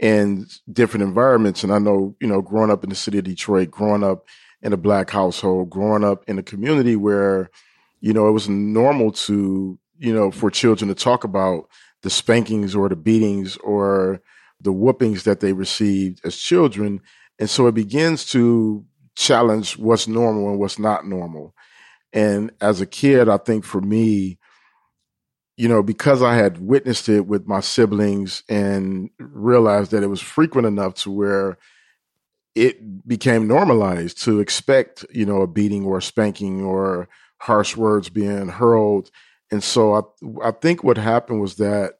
in 0.00 0.46
different 0.72 1.04
environments. 1.04 1.62
And 1.62 1.72
I 1.72 1.78
know, 1.78 2.16
you 2.20 2.26
know, 2.26 2.42
growing 2.42 2.72
up 2.72 2.82
in 2.82 2.90
the 2.90 2.96
city 2.96 3.18
of 3.18 3.24
Detroit, 3.24 3.70
growing 3.70 4.02
up 4.02 4.26
in 4.62 4.72
a 4.72 4.76
black 4.76 5.10
household, 5.10 5.70
growing 5.70 6.02
up 6.02 6.24
in 6.26 6.40
a 6.40 6.42
community 6.42 6.96
where, 6.96 7.52
you 8.00 8.12
know, 8.12 8.26
it 8.26 8.32
was 8.32 8.48
normal 8.48 9.12
to 9.12 9.78
you 10.00 10.12
know, 10.12 10.32
for 10.32 10.50
children 10.50 10.88
to 10.88 10.94
talk 10.96 11.22
about 11.22 11.68
the 12.02 12.10
spankings 12.10 12.74
or 12.74 12.88
the 12.88 12.96
beatings 12.96 13.56
or 13.58 14.20
the 14.60 14.72
whoopings 14.72 15.24
that 15.24 15.40
they 15.40 15.52
received 15.52 16.20
as 16.24 16.36
children. 16.36 17.00
And 17.38 17.48
so 17.48 17.66
it 17.66 17.74
begins 17.74 18.24
to 18.32 18.84
challenge 19.16 19.78
what's 19.78 20.08
normal 20.08 20.50
and 20.50 20.58
what's 20.58 20.78
not 20.78 21.06
normal. 21.06 21.54
And 22.12 22.50
as 22.60 22.80
a 22.80 22.86
kid, 22.86 23.28
I 23.28 23.36
think 23.36 23.64
for 23.64 23.80
me, 23.80 24.38
you 25.56 25.68
know, 25.68 25.82
because 25.82 26.22
I 26.22 26.36
had 26.36 26.58
witnessed 26.58 27.08
it 27.08 27.26
with 27.26 27.46
my 27.46 27.60
siblings 27.60 28.42
and 28.48 29.10
realized 29.18 29.90
that 29.90 30.02
it 30.02 30.08
was 30.08 30.20
frequent 30.20 30.66
enough 30.66 30.94
to 30.94 31.10
where 31.10 31.58
it 32.54 33.06
became 33.06 33.46
normalized 33.46 34.22
to 34.24 34.40
expect, 34.40 35.04
you 35.10 35.26
know, 35.26 35.42
a 35.42 35.46
beating 35.46 35.84
or 35.84 35.98
a 35.98 36.02
spanking 36.02 36.62
or 36.62 37.08
harsh 37.38 37.76
words 37.76 38.08
being 38.08 38.48
hurled 38.48 39.10
and 39.50 39.62
so 39.62 39.94
I 39.94 40.48
I 40.48 40.50
think 40.50 40.84
what 40.84 40.98
happened 40.98 41.40
was 41.40 41.56
that 41.56 41.94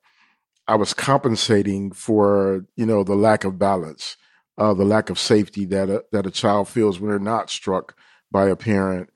I 0.68 0.76
was 0.76 0.94
compensating 0.94 1.92
for 1.92 2.66
you 2.76 2.86
know 2.86 3.02
the 3.02 3.14
lack 3.16 3.44
of 3.44 3.58
balance, 3.58 4.16
uh, 4.58 4.74
the 4.74 4.84
lack 4.84 5.10
of 5.10 5.18
safety 5.18 5.64
that 5.66 5.88
a, 5.88 6.04
that 6.12 6.26
a 6.26 6.30
child 6.30 6.68
feels 6.68 7.00
when 7.00 7.10
they're 7.10 7.18
not 7.18 7.50
struck 7.50 7.96
by 8.30 8.48
a 8.48 8.56
parent, 8.56 9.10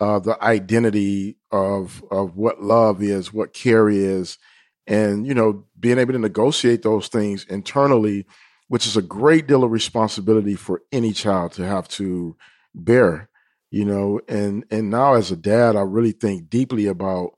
uh, 0.00 0.18
the 0.18 0.42
identity 0.44 1.38
of 1.50 2.04
of 2.10 2.36
what 2.36 2.62
love 2.62 3.02
is, 3.02 3.32
what 3.32 3.54
care 3.54 3.88
is, 3.88 4.38
and 4.86 5.26
you 5.26 5.34
know 5.34 5.64
being 5.80 5.98
able 5.98 6.12
to 6.12 6.18
negotiate 6.18 6.82
those 6.82 7.08
things 7.08 7.44
internally, 7.44 8.26
which 8.68 8.86
is 8.86 8.96
a 8.96 9.02
great 9.02 9.46
deal 9.46 9.64
of 9.64 9.70
responsibility 9.70 10.54
for 10.54 10.82
any 10.92 11.12
child 11.12 11.52
to 11.52 11.64
have 11.64 11.88
to 11.88 12.36
bear. 12.74 13.30
You 13.70 13.86
know, 13.86 14.20
and 14.28 14.64
and 14.70 14.90
now 14.90 15.14
as 15.14 15.30
a 15.30 15.36
dad, 15.36 15.74
I 15.74 15.82
really 15.82 16.12
think 16.12 16.50
deeply 16.50 16.86
about 16.86 17.37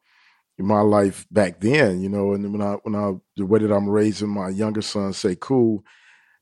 my 0.67 0.81
life 0.81 1.27
back 1.31 1.61
then, 1.61 2.01
you 2.01 2.09
know, 2.09 2.35
and 2.35 2.53
when 2.53 2.63
I 2.63 2.75
when 2.83 2.95
I 2.95 3.13
the 3.37 3.47
way 3.47 3.61
that 3.61 3.73
I'm 3.73 3.89
raising 3.89 4.29
my 4.29 4.49
younger 4.49 4.83
son, 4.83 5.13
Sekou, 5.13 5.83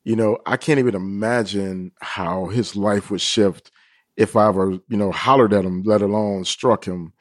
you 0.03 0.15
know, 0.15 0.37
I 0.45 0.57
can't 0.57 0.79
even 0.79 0.95
imagine 0.95 1.91
how 2.01 2.47
his 2.47 2.75
life 2.75 3.11
would 3.11 3.21
shift 3.21 3.71
if 4.17 4.35
I 4.35 4.47
ever, 4.49 4.71
you 4.87 4.97
know, 4.97 5.11
hollered 5.11 5.53
at 5.53 5.65
him, 5.65 5.83
let 5.83 6.01
alone 6.01 6.45
struck 6.45 6.85
him. 6.85 7.13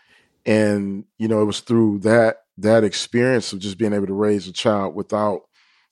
And, 0.46 1.04
you 1.18 1.28
know, 1.28 1.42
it 1.42 1.46
was 1.46 1.60
through 1.60 2.00
that 2.00 2.38
that 2.58 2.84
experience 2.84 3.52
of 3.52 3.60
just 3.60 3.78
being 3.78 3.92
able 3.92 4.06
to 4.06 4.14
raise 4.14 4.48
a 4.48 4.52
child 4.52 4.94
without 4.94 5.42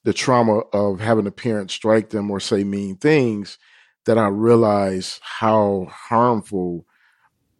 the 0.04 0.12
trauma 0.12 0.60
of 0.72 1.00
having 1.00 1.26
a 1.26 1.30
parent 1.32 1.70
strike 1.70 2.10
them 2.10 2.30
or 2.30 2.40
say 2.40 2.64
mean 2.64 2.96
things 2.96 3.58
that 4.06 4.18
I 4.18 4.28
realized 4.28 5.20
how 5.22 5.88
harmful 5.90 6.86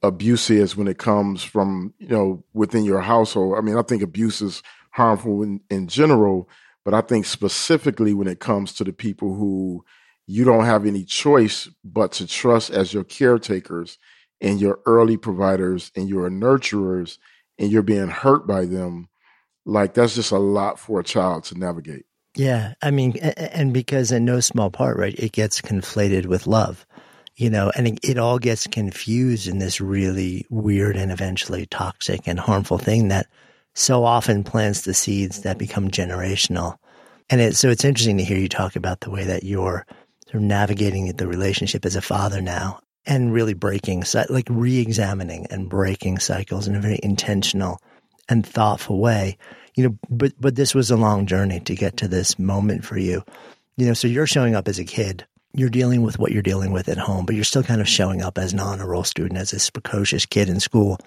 abuse 0.07 0.51
is 0.51 0.77
when 0.77 0.89
it 0.89 0.99
comes 0.99 1.43
from 1.43 1.95
you 1.99 2.09
know 2.09 2.45
within 2.55 2.85
your 2.85 3.01
household. 3.01 3.57
I 3.59 3.61
mean, 3.61 3.77
I 3.77 3.83
think 3.83 4.03
abuse 4.03 4.41
is 4.41 4.63
harmful 4.91 5.43
in, 5.43 5.61
in 5.71 5.89
general, 5.89 6.49
but 6.85 6.95
I 6.95 7.01
think 7.01 7.27
specifically 7.27 8.15
when 8.15 8.29
it 8.29 8.41
comes 8.41 8.73
to 8.75 8.85
the 8.85 8.93
people 8.93 9.35
who 9.35 9.85
you 10.27 10.45
don't 10.45 10.65
have 10.65 10.87
any 10.87 11.05
choice 11.05 11.69
but 11.85 12.13
to 12.13 12.27
trust 12.27 12.71
as 12.71 12.93
your 12.93 13.05
caretakers 13.05 13.99
and 14.41 14.61
your 14.61 14.81
early 14.87 15.17
providers 15.17 15.93
and 15.95 16.09
your 16.09 16.29
nurturers, 16.29 17.19
and 17.59 17.71
you're 17.71 17.83
being 17.83 18.09
hurt 18.09 18.47
by 18.47 18.65
them. 18.65 19.09
Like 19.65 19.95
that's 19.95 20.15
just 20.15 20.33
a 20.33 20.39
lot 20.39 20.79
for 20.79 21.01
a 21.01 21.05
child 21.05 21.45
to 21.45 21.59
navigate. 21.59 22.05
Yeah, 22.37 22.75
I 22.83 22.91
mean, 22.91 23.17
and 23.17 23.73
because 23.73 24.13
in 24.13 24.27
no 24.27 24.41
small 24.41 24.71
part, 24.71 24.99
right, 24.99 25.19
it 25.19 25.33
gets 25.33 25.63
conflated 25.63 26.27
with 26.27 26.47
love 26.47 26.86
you 27.37 27.51
know, 27.51 27.71
and 27.77 27.87
it, 27.87 27.99
it, 28.03 28.19
all 28.19 28.39
gets 28.39 28.67
confused 28.67 29.47
in 29.47 29.59
this 29.59 29.81
really 29.81 30.47
weird 30.49 30.97
and 30.97 31.13
eventually 31.13 31.67
toxic 31.67 32.27
and 32.27 32.41
harmful 32.41 32.79
thing 32.79 33.09
that 33.09 33.27
so 33.75 34.05
often 34.05 34.43
plants 34.43 34.83
the 34.83 34.95
seeds 34.95 35.43
that 35.43 35.59
become 35.59 35.91
generational. 35.91 36.79
And 37.29 37.41
it, 37.41 37.57
so 37.57 37.69
it's 37.69 37.85
interesting 37.85 38.17
to 38.17 38.25
hear 38.25 38.39
you 38.39 38.49
talk 38.49 38.75
about 38.75 39.01
the 39.01 39.11
way 39.11 39.25
that 39.25 39.45
you're 39.45 39.87
sort 40.25 40.37
of 40.37 40.43
navigating 40.43 41.13
the 41.13 41.27
relationship 41.27 41.85
as 41.85 41.95
a 41.95 42.01
father 42.01 42.41
now 42.41 42.81
and 43.05 43.35
really 43.35 43.55
breaking, 43.55 44.05
like 44.31 44.47
re-examining 44.49 45.47
and 45.51 45.69
breaking 45.69 46.19
cycles 46.19 46.67
in 46.67 46.75
a 46.75 46.81
very 46.81 46.99
intentional 47.03 47.81
and 48.29 48.47
thoughtful 48.47 48.99
way. 48.99 49.37
You 49.75 49.85
know, 49.89 49.99
but, 50.09 50.33
but 50.41 50.55
this 50.57 50.75
was 50.75 50.91
a 50.91 50.97
long 50.97 51.27
journey 51.27 51.61
to 51.61 51.75
get 51.75 51.99
to 51.99 52.09
this 52.09 52.39
moment 52.39 52.83
for 52.83 52.97
you. 52.97 53.23
You 53.77 53.87
know, 53.87 53.95
so 53.95 54.09
you're 54.09 54.27
showing 54.27 54.55
up 54.55 54.69
as 54.69 54.79
a 54.79 54.85
kid 54.85 55.27
you're 55.57 55.71
dealing 55.71 56.03
with 56.03 56.19
what 56.19 56.33
you're 56.33 56.43
dealing 56.43 56.71
with 56.71 56.89
at 56.89 56.99
home, 56.99 57.25
but 57.25 57.35
you're 57.35 57.45
still 57.45 57.63
kind 57.63 57.81
of 57.81 57.89
showing 57.89 58.23
up 58.23 58.37
as 58.39 58.53
an 58.53 58.61
honor 58.61 58.87
roll 58.87 59.05
student, 59.05 59.41
as 59.41 59.51
this 59.51 59.71
precocious 59.71 60.27
kid 60.27 60.49
in 60.49 60.61
school. 60.61 60.99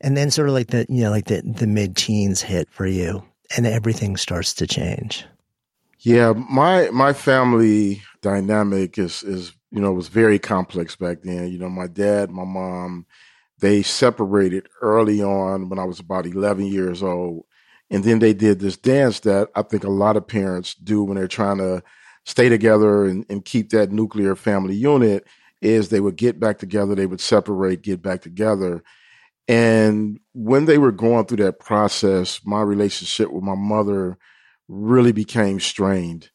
And 0.00 0.16
then 0.16 0.30
sort 0.30 0.48
of 0.48 0.54
like 0.54 0.68
the, 0.68 0.86
you 0.88 1.02
know, 1.02 1.10
like 1.10 1.26
the, 1.26 1.42
the 1.42 1.66
mid 1.66 1.96
teens 1.96 2.40
hit 2.40 2.70
for 2.70 2.86
you 2.86 3.24
and 3.56 3.66
everything 3.66 4.16
starts 4.16 4.54
to 4.54 4.66
change. 4.66 5.24
Yeah, 6.00 6.32
my 6.32 6.90
my 6.90 7.12
family 7.12 8.02
dynamic 8.20 8.98
is 8.98 9.22
is 9.22 9.54
you 9.70 9.80
know 9.80 9.92
was 9.92 10.08
very 10.08 10.38
complex 10.38 10.96
back 10.96 11.22
then. 11.22 11.50
You 11.50 11.58
know, 11.58 11.70
my 11.70 11.86
dad, 11.86 12.30
my 12.30 12.44
mom, 12.44 13.06
they 13.58 13.82
separated 13.82 14.68
early 14.82 15.22
on 15.22 15.68
when 15.68 15.78
I 15.78 15.84
was 15.84 16.00
about 16.00 16.26
11 16.26 16.66
years 16.66 17.02
old. 17.02 17.44
And 17.90 18.02
then 18.02 18.18
they 18.18 18.34
did 18.34 18.60
this 18.60 18.76
dance 18.76 19.20
that 19.20 19.48
I 19.54 19.62
think 19.62 19.84
a 19.84 19.90
lot 19.90 20.16
of 20.16 20.26
parents 20.26 20.74
do 20.74 21.04
when 21.04 21.16
they're 21.16 21.28
trying 21.28 21.58
to 21.58 21.82
stay 22.24 22.48
together 22.48 23.04
and, 23.04 23.24
and 23.28 23.44
keep 23.44 23.70
that 23.70 23.92
nuclear 23.92 24.34
family 24.34 24.74
unit. 24.74 25.26
is 25.62 25.88
they 25.88 26.00
would 26.00 26.16
get 26.16 26.38
back 26.38 26.58
together, 26.58 26.94
they 26.94 27.06
would 27.06 27.20
separate, 27.20 27.82
get 27.82 28.02
back 28.02 28.20
together. 28.22 28.82
And 29.46 30.20
when 30.32 30.64
they 30.64 30.78
were 30.78 30.92
going 30.92 31.26
through 31.26 31.44
that 31.44 31.60
process, 31.60 32.40
my 32.44 32.62
relationship 32.62 33.30
with 33.30 33.44
my 33.44 33.54
mother 33.54 34.18
really 34.68 35.12
became 35.12 35.60
strained. 35.60 36.30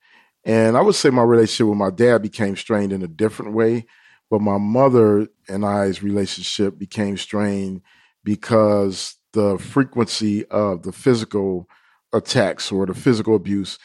And 0.46 0.78
I 0.78 0.82
would 0.82 0.96
say 0.96 1.10
my 1.10 1.24
relationship 1.24 1.68
with 1.68 1.78
my 1.78 1.90
dad 1.90 2.22
became 2.22 2.56
strained 2.56 2.94
in 2.94 3.04
a 3.04 3.08
different 3.08 3.54
way, 3.54 3.86
but 4.30 4.42
my 4.42 4.58
mother 4.58 5.28
and 5.48 5.66
I's 5.66 6.04
relationship 6.04 6.78
became 6.78 7.18
strained 7.18 7.82
because 8.24 9.16
the 9.34 9.58
frequency 9.58 10.46
of 10.46 10.84
the 10.84 10.92
physical 10.92 11.68
attacks 12.14 12.72
or 12.72 12.86
the 12.86 12.94
physical 12.94 13.36
abuse 13.36 13.78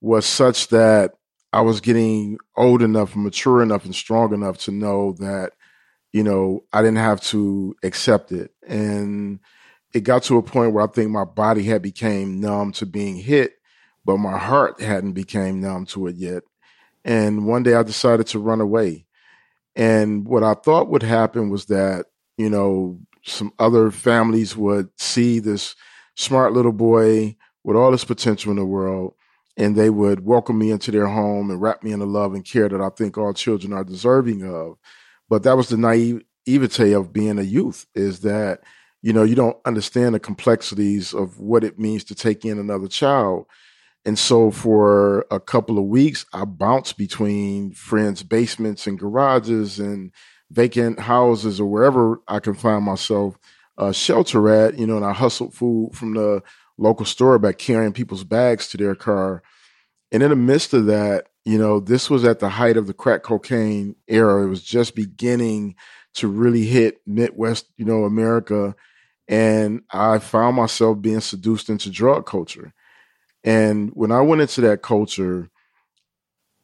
was 0.00 0.26
such 0.26 0.68
that 0.68 1.12
I 1.54 1.60
was 1.60 1.80
getting 1.80 2.38
old 2.56 2.82
enough, 2.82 3.14
mature 3.14 3.62
enough, 3.62 3.84
and 3.84 3.94
strong 3.94 4.34
enough 4.34 4.58
to 4.64 4.72
know 4.72 5.12
that, 5.20 5.52
you 6.12 6.24
know, 6.24 6.64
I 6.72 6.82
didn't 6.82 6.96
have 6.96 7.20
to 7.26 7.76
accept 7.84 8.32
it. 8.32 8.50
And 8.66 9.38
it 9.92 10.00
got 10.00 10.24
to 10.24 10.36
a 10.36 10.42
point 10.42 10.72
where 10.72 10.82
I 10.82 10.88
think 10.88 11.12
my 11.12 11.24
body 11.24 11.62
had 11.62 11.80
became 11.80 12.40
numb 12.40 12.72
to 12.72 12.86
being 12.86 13.14
hit, 13.14 13.52
but 14.04 14.16
my 14.16 14.36
heart 14.36 14.80
hadn't 14.80 15.12
became 15.12 15.60
numb 15.60 15.86
to 15.86 16.08
it 16.08 16.16
yet. 16.16 16.42
And 17.04 17.46
one 17.46 17.62
day 17.62 17.74
I 17.74 17.84
decided 17.84 18.26
to 18.28 18.40
run 18.40 18.60
away. 18.60 19.06
And 19.76 20.26
what 20.26 20.42
I 20.42 20.54
thought 20.54 20.90
would 20.90 21.04
happen 21.04 21.50
was 21.50 21.66
that, 21.66 22.06
you 22.36 22.50
know, 22.50 22.98
some 23.22 23.52
other 23.60 23.92
families 23.92 24.56
would 24.56 24.88
see 24.98 25.38
this 25.38 25.76
smart 26.16 26.52
little 26.52 26.72
boy 26.72 27.36
with 27.62 27.76
all 27.76 27.92
this 27.92 28.04
potential 28.04 28.50
in 28.50 28.56
the 28.56 28.64
world 28.64 29.14
and 29.56 29.76
they 29.76 29.90
would 29.90 30.24
welcome 30.24 30.58
me 30.58 30.70
into 30.70 30.90
their 30.90 31.06
home 31.06 31.50
and 31.50 31.60
wrap 31.60 31.82
me 31.82 31.92
in 31.92 32.00
the 32.00 32.06
love 32.06 32.34
and 32.34 32.44
care 32.44 32.68
that 32.68 32.80
I 32.80 32.88
think 32.90 33.16
all 33.16 33.32
children 33.32 33.72
are 33.72 33.84
deserving 33.84 34.44
of. 34.44 34.78
But 35.28 35.44
that 35.44 35.56
was 35.56 35.68
the 35.68 35.76
naivete 35.76 36.92
of 36.92 37.12
being 37.12 37.38
a 37.38 37.42
youth 37.42 37.86
is 37.94 38.20
that, 38.20 38.62
you 39.02 39.12
know, 39.12 39.22
you 39.22 39.34
don't 39.34 39.56
understand 39.64 40.14
the 40.14 40.20
complexities 40.20 41.14
of 41.14 41.38
what 41.38 41.64
it 41.64 41.78
means 41.78 42.04
to 42.04 42.14
take 42.14 42.44
in 42.44 42.58
another 42.58 42.88
child. 42.88 43.46
And 44.04 44.18
so 44.18 44.50
for 44.50 45.24
a 45.30 45.40
couple 45.40 45.78
of 45.78 45.84
weeks, 45.84 46.26
I 46.32 46.44
bounced 46.44 46.98
between 46.98 47.72
friends' 47.72 48.22
basements 48.22 48.86
and 48.86 48.98
garages 48.98 49.78
and 49.78 50.10
vacant 50.50 51.00
houses 51.00 51.60
or 51.60 51.70
wherever 51.70 52.20
I 52.28 52.40
can 52.40 52.54
find 52.54 52.84
myself 52.84 53.38
uh, 53.78 53.92
shelter 53.92 54.48
at, 54.50 54.78
you 54.78 54.86
know, 54.86 54.96
and 54.96 55.06
I 55.06 55.12
hustled 55.12 55.54
food 55.54 55.90
from 55.94 56.14
the 56.14 56.42
local 56.78 57.06
store 57.06 57.38
by 57.38 57.52
carrying 57.52 57.92
people's 57.92 58.24
bags 58.24 58.68
to 58.68 58.76
their 58.76 58.94
car. 58.94 59.42
And 60.12 60.22
in 60.22 60.30
the 60.30 60.36
midst 60.36 60.74
of 60.74 60.86
that, 60.86 61.28
you 61.44 61.58
know, 61.58 61.80
this 61.80 62.08
was 62.08 62.24
at 62.24 62.38
the 62.38 62.48
height 62.48 62.76
of 62.76 62.86
the 62.86 62.94
crack 62.94 63.22
cocaine 63.22 63.96
era. 64.08 64.44
It 64.44 64.48
was 64.48 64.62
just 64.62 64.94
beginning 64.94 65.76
to 66.14 66.28
really 66.28 66.64
hit 66.64 67.00
Midwest, 67.06 67.66
you 67.76 67.84
know, 67.84 68.04
America. 68.04 68.74
And 69.28 69.82
I 69.90 70.18
found 70.18 70.56
myself 70.56 71.00
being 71.00 71.20
seduced 71.20 71.68
into 71.68 71.90
drug 71.90 72.26
culture. 72.26 72.72
And 73.42 73.90
when 73.94 74.12
I 74.12 74.20
went 74.22 74.40
into 74.40 74.62
that 74.62 74.82
culture, 74.82 75.50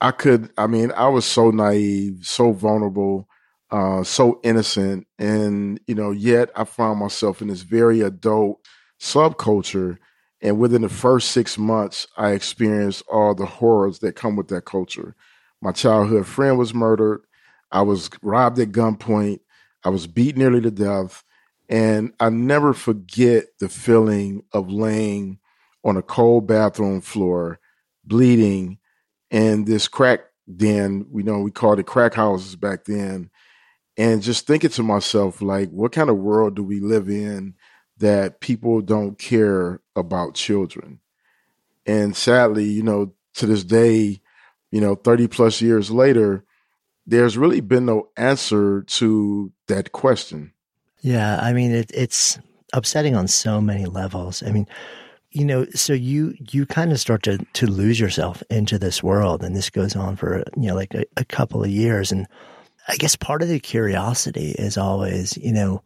I 0.01 0.13
could, 0.13 0.51
I 0.57 0.67
mean, 0.67 0.93
I 0.93 1.09
was 1.09 1.27
so 1.27 1.51
naive, 1.51 2.21
so 2.23 2.53
vulnerable, 2.53 3.29
uh, 3.71 4.03
so 4.03 4.41
innocent. 4.43 5.07
And, 5.19 5.79
you 5.87 5.95
know, 5.95 6.11
yet 6.11 6.51
I 6.57 6.65
found 6.65 7.01
myself 7.01 7.43
in 7.43 7.49
this 7.49 7.63
very 7.63 8.01
adult 8.01 8.65
subculture. 9.01 9.99
And 10.43 10.59
within 10.59 10.83
the 10.83 10.89
first 10.89 11.33
six 11.33 11.59
months, 11.59 12.07
I 12.17 12.31
experienced 12.31 13.03
all 13.11 13.35
the 13.35 13.47
horrors 13.47 13.99
that 14.01 14.17
come 14.17 14.37
with 14.37 14.49
that 14.49 14.65
culture. 14.65 15.15
My 15.61 15.73
childhood 15.73 16.27
friend 16.27 16.59
was 16.59 16.73
murdered. 16.73 17.23
I 17.71 17.83
was 17.83 18.11
robbed 18.23 18.59
at 18.59 18.73
gunpoint. 18.73 19.41
I 19.85 19.91
was 19.91 20.07
beat 20.07 20.37
nearly 20.37 20.61
to 20.63 20.71
death. 20.71 21.25
And 21.69 22.13
I 22.19 22.31
never 22.31 22.73
forget 22.75 23.45
the 23.61 23.69
feeling 23.69 24.43
of 24.53 24.71
laying 24.71 25.39
on 25.85 25.97
a 25.97 26.03
cold 26.03 26.47
bathroom 26.47 27.01
floor, 27.01 27.61
bleeding, 28.05 28.79
and 29.31 29.67
this 29.67 29.89
crack 29.89 30.21
den, 30.57 31.07
we 31.11 31.23
know 31.23 31.39
we 31.39 31.51
called 31.51 31.79
it 31.79 31.87
crack 31.87 32.15
houses 32.15 32.57
back 32.57 32.85
then, 32.85 33.31
and 33.97 34.23
just 34.23 34.47
thinking 34.47 34.71
to 34.71 34.83
myself, 34.83 35.41
like, 35.41 35.71
what 35.71 35.93
kind 35.93 36.11
of 36.11 36.17
world 36.17 36.57
do 36.57 36.63
we 36.63 36.81
live 36.81 37.09
in 37.09 37.55
that 38.01 38.41
people 38.41 38.81
don't 38.81 39.19
care 39.19 39.81
about 39.95 40.35
children. 40.35 41.01
And 41.87 42.17
sadly, 42.17 42.65
you 42.65 42.83
know, 42.83 43.13
to 43.35 43.47
this 43.47 43.65
day, 43.65 44.21
you 44.71 44.81
know, 44.81 44.95
30 44.95 45.29
plus 45.29 45.63
years 45.63 45.91
later, 45.91 46.45
there's 47.07 47.39
really 47.39 47.61
been 47.61 47.87
no 47.87 48.09
answer 48.17 48.83
to 48.83 49.53
that 49.69 49.93
question. 49.93 50.53
Yeah, 51.01 51.39
I 51.41 51.53
mean 51.53 51.73
it, 51.73 51.91
it's 51.95 52.39
upsetting 52.73 53.17
on 53.17 53.27
so 53.27 53.61
many 53.61 53.87
levels. 53.87 54.43
I 54.43 54.51
mean, 54.51 54.67
you 55.31 55.45
know, 55.45 55.67
so 55.75 55.93
you 55.93 56.35
you 56.51 56.67
kind 56.67 56.93
of 56.93 57.01
start 57.01 57.23
to 57.25 57.39
to 57.55 57.67
lose 57.67 57.99
yourself 57.99 58.43
into 58.51 58.79
this 58.79 59.03
world, 59.03 59.43
and 59.43 59.57
this 59.57 59.71
goes 59.71 59.97
on 59.97 60.17
for 60.17 60.45
you 60.57 60.69
know 60.69 60.75
like 60.75 60.95
a, 60.95 61.05
a 61.17 61.25
couple 61.25 61.63
of 61.63 61.71
years. 61.71 62.13
And 62.13 62.27
I 62.89 62.97
guess 62.97 63.17
part 63.17 63.43
of 63.43 63.49
the 63.49 63.61
curiosity 63.61 64.51
is 64.53 64.77
always, 64.77 65.37
you 65.39 65.53
know, 65.53 65.83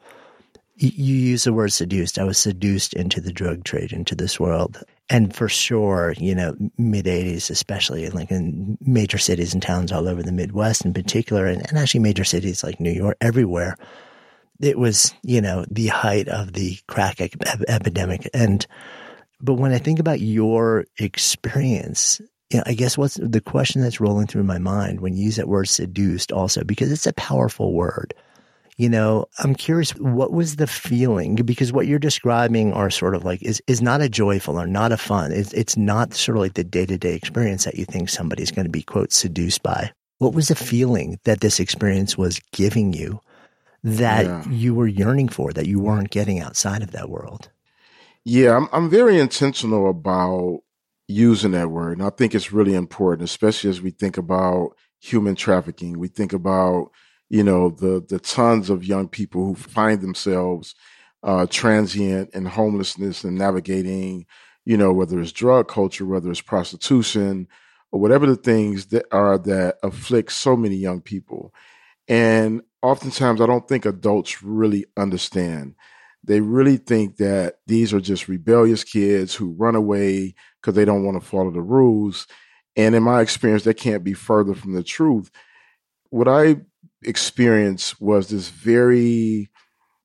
you 0.77 1.15
use 1.15 1.45
the 1.45 1.53
word 1.53 1.73
seduced. 1.73 2.19
I 2.19 2.25
was 2.25 2.39
seduced 2.39 2.95
into 2.95 3.21
the 3.21 3.33
drug 3.33 3.65
trade, 3.65 3.93
into 3.93 4.15
this 4.15 4.41
world. 4.41 4.83
And 5.09 5.35
for 5.35 5.49
sure, 5.49 6.15
you 6.17 6.35
know, 6.35 6.57
mid 6.79 7.05
80s, 7.07 7.51
especially 7.51 8.09
like 8.11 8.31
in 8.31 8.77
major 8.81 9.19
cities 9.19 9.53
and 9.53 9.63
towns 9.63 9.93
all 9.93 10.09
over 10.09 10.23
the 10.23 10.33
Midwest 10.33 10.85
in 10.85 10.93
particular, 10.93 11.47
and, 11.47 11.67
and 11.69 11.79
actually 11.79 12.01
major 12.01 12.25
cities 12.25 12.65
like 12.65 12.81
New 12.81 12.91
York, 12.91 13.17
everywhere, 13.21 13.77
it 14.61 14.79
was, 14.79 15.15
you 15.23 15.41
know, 15.41 15.65
the 15.71 15.89
height 15.89 16.29
of 16.29 16.55
the 16.55 16.79
crack 16.89 17.21
ep- 17.21 17.35
epidemic. 17.69 18.29
And, 18.35 18.67
but 19.41 19.55
when 19.55 19.73
I 19.73 19.79
think 19.79 20.01
about 20.01 20.21
your 20.21 20.87
experience, 20.99 22.21
you 22.51 22.59
know, 22.59 22.65
I 22.67 22.75
guess 22.75 22.99
what's 22.99 23.19
the 23.23 23.41
question 23.41 23.83
that's 23.83 24.01
rolling 24.01 24.27
through 24.27 24.45
my 24.45 24.59
mind 24.59 25.01
when 25.01 25.15
you 25.15 25.25
use 25.25 25.37
that 25.37 25.49
word 25.49 25.69
seduced 25.69 26.33
also, 26.33 26.65
because 26.65 26.91
it's 26.91 27.07
a 27.07 27.13
powerful 27.13 27.73
word 27.75 28.15
you 28.77 28.89
know, 28.89 29.27
I'm 29.39 29.55
curious, 29.55 29.93
what 29.93 30.33
was 30.33 30.57
the 30.57 30.67
feeling? 30.67 31.37
Because 31.37 31.73
what 31.73 31.87
you're 31.87 31.99
describing 31.99 32.73
are 32.73 32.91
sort 32.91 33.15
of 33.15 33.25
like 33.25 33.43
is 33.43 33.63
is 33.67 33.81
not 33.81 34.01
a 34.01 34.09
joyful 34.09 34.59
or 34.59 34.67
not 34.67 34.91
a 34.93 34.97
fun. 34.97 35.31
It's 35.31 35.53
it's 35.53 35.77
not 35.77 36.15
sort 36.15 36.37
of 36.37 36.43
like 36.43 36.55
the 36.55 36.65
day 36.65 36.85
to 36.87 36.99
day 36.99 37.15
experience 37.15 37.65
that 37.65 37.77
you 37.77 37.85
think 37.85 38.09
somebody's 38.09 38.51
going 38.51 38.67
to 38.67 38.71
be 38.71 38.83
quote 38.83 39.13
seduced 39.13 39.63
by. 39.63 39.93
What 40.19 40.35
was 40.35 40.49
the 40.49 40.57
feeling 40.57 41.19
that 41.25 41.41
this 41.41 41.61
experience 41.61 42.19
was 42.19 42.41
giving 42.53 42.93
you 42.93 43.21
that 43.85 44.25
yeah. 44.25 44.49
you 44.49 44.75
were 44.75 44.87
yearning 44.87 45.29
for 45.29 45.53
that 45.53 45.67
you 45.67 45.79
weren't 45.79 46.11
getting 46.11 46.41
outside 46.41 46.83
of 46.83 46.93
that 46.93 47.11
world? 47.11 47.51
Yeah, 48.25 48.57
I'm 48.57 48.69
I'm 48.73 48.91
very 48.91 49.21
intentional 49.21 49.89
about 49.89 50.63
using 51.07 51.53
that 51.53 51.71
word, 51.71 51.99
and 51.99 52.07
I 52.07 52.11
think 52.11 52.35
it's 52.35 52.53
really 52.53 52.75
important, 52.75 53.29
especially 53.29 53.71
as 53.71 53.81
we 53.81 53.91
think 53.91 54.17
about 54.17 54.71
human 54.99 55.37
trafficking. 55.37 55.99
We 55.99 56.09
think 56.09 56.33
about 56.33 56.91
you 57.35 57.43
know 57.43 57.71
the 57.71 58.01
the 58.09 58.21
tons 58.21 58.71
of 58.71 58.85
young 58.85 59.09
people 59.09 59.45
who 59.45 59.57
find 59.57 60.01
themselves 60.01 60.77
uh, 61.25 61.47
transient 61.51 62.31
and 62.33 62.47
homelessness 62.47 63.25
and 63.25 63.37
navigating, 63.37 64.25
you 64.65 64.77
know, 64.77 64.93
whether 64.93 65.19
it's 65.21 65.33
drug 65.33 65.67
culture, 65.67 66.07
whether 66.07 66.31
it's 66.31 66.41
prostitution, 66.41 67.49
or 67.91 67.99
whatever 67.99 68.25
the 68.27 68.37
things 68.37 68.87
that 68.87 69.07
are 69.11 69.37
that 69.37 69.79
afflict 69.83 70.31
so 70.31 70.57
many 70.57 70.77
young 70.77 71.01
people. 71.01 71.53
And 72.07 72.63
oftentimes, 72.83 73.41
I 73.41 73.47
don't 73.47 73.67
think 73.67 73.85
adults 73.85 74.41
really 74.45 74.85
understand. 74.97 75.75
They 76.23 76.41
really 76.41 76.77
think 76.77 77.17
that 77.17 77.57
these 77.67 77.93
are 77.93 78.01
just 78.01 78.29
rebellious 78.29 78.85
kids 78.85 79.35
who 79.35 79.57
run 79.59 79.75
away 79.75 80.37
because 80.61 80.77
they 80.77 80.85
don't 80.85 81.05
want 81.05 81.21
to 81.21 81.29
follow 81.29 81.51
the 81.51 81.61
rules. 81.61 82.29
And 82.77 82.95
in 82.95 83.03
my 83.03 83.23
experience, 83.23 83.65
that 83.65 83.75
can't 83.75 84.05
be 84.05 84.15
further 84.15 84.55
from 84.55 84.75
the 84.75 84.85
truth. 84.85 85.33
What 86.11 86.29
I 86.29 86.59
experience 87.07 88.01
was 88.01 88.29
this 88.29 88.49
very 88.49 89.49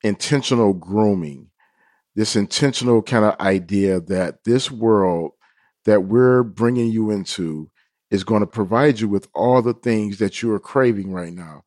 intentional 0.04 0.74
grooming, 0.74 1.50
this 2.16 2.36
intentional 2.36 3.02
kind 3.02 3.26
of 3.26 3.40
idea 3.40 4.00
that 4.02 4.44
this 4.44 4.72
world 4.72 5.32
that 5.86 6.02
we're 6.02 6.44
bringing 6.44 6.92
you 6.92 7.12
into 7.12 7.70
is 8.12 8.24
going 8.24 8.42
to 8.42 8.48
provide 8.48 9.00
you 9.00 9.08
with 9.08 9.28
all 9.34 9.62
the 9.62 9.74
things 9.74 10.18
that 10.20 10.42
you 10.42 10.52
are 10.52 10.60
craving 10.60 11.12
right 11.12 11.34
now. 11.34 11.64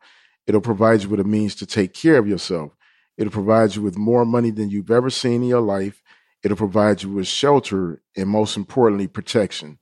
It'll 0.47 0.61
provide 0.61 1.03
you 1.03 1.09
with 1.09 1.21
a 1.21 1.25
means 1.25 1.55
to 1.57 1.67
take 1.67 1.95
care 1.95 2.19
of 2.19 2.27
yourself. 2.29 2.73
It'll 3.17 3.33
provide 3.33 3.77
you 3.77 3.83
with 3.83 3.97
more 3.97 4.25
money 4.25 4.51
than 4.51 4.71
you've 4.71 4.91
ever 4.91 5.11
seen 5.11 5.43
in 5.43 5.49
your 5.49 5.61
life. 5.61 6.03
It'll 6.43 6.57
provide 6.57 7.03
you 7.03 7.11
with 7.11 7.27
shelter 7.27 8.03
and 8.17 8.29
most 8.29 8.57
importantly, 8.57 9.07
protection. 9.07 9.79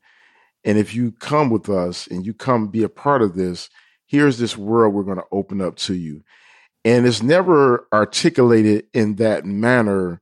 And 0.65 0.77
if 0.77 0.95
you 0.95 1.13
come 1.13 1.49
with 1.49 1.71
us 1.71 2.07
and 2.07 2.27
you 2.27 2.35
come 2.35 2.69
be 2.69 2.83
a 2.83 2.89
part 2.89 3.23
of 3.23 3.35
this, 3.35 3.71
here's 4.11 4.39
this 4.39 4.57
world 4.57 4.93
we're 4.93 5.05
going 5.05 5.19
to 5.19 5.25
open 5.31 5.61
up 5.61 5.77
to 5.77 5.95
you. 5.95 6.25
And 6.85 7.07
it's 7.07 7.23
never 7.23 7.87
articulated 7.93 8.87
in 8.93 9.17
that 9.17 9.45
manner. 9.45 10.21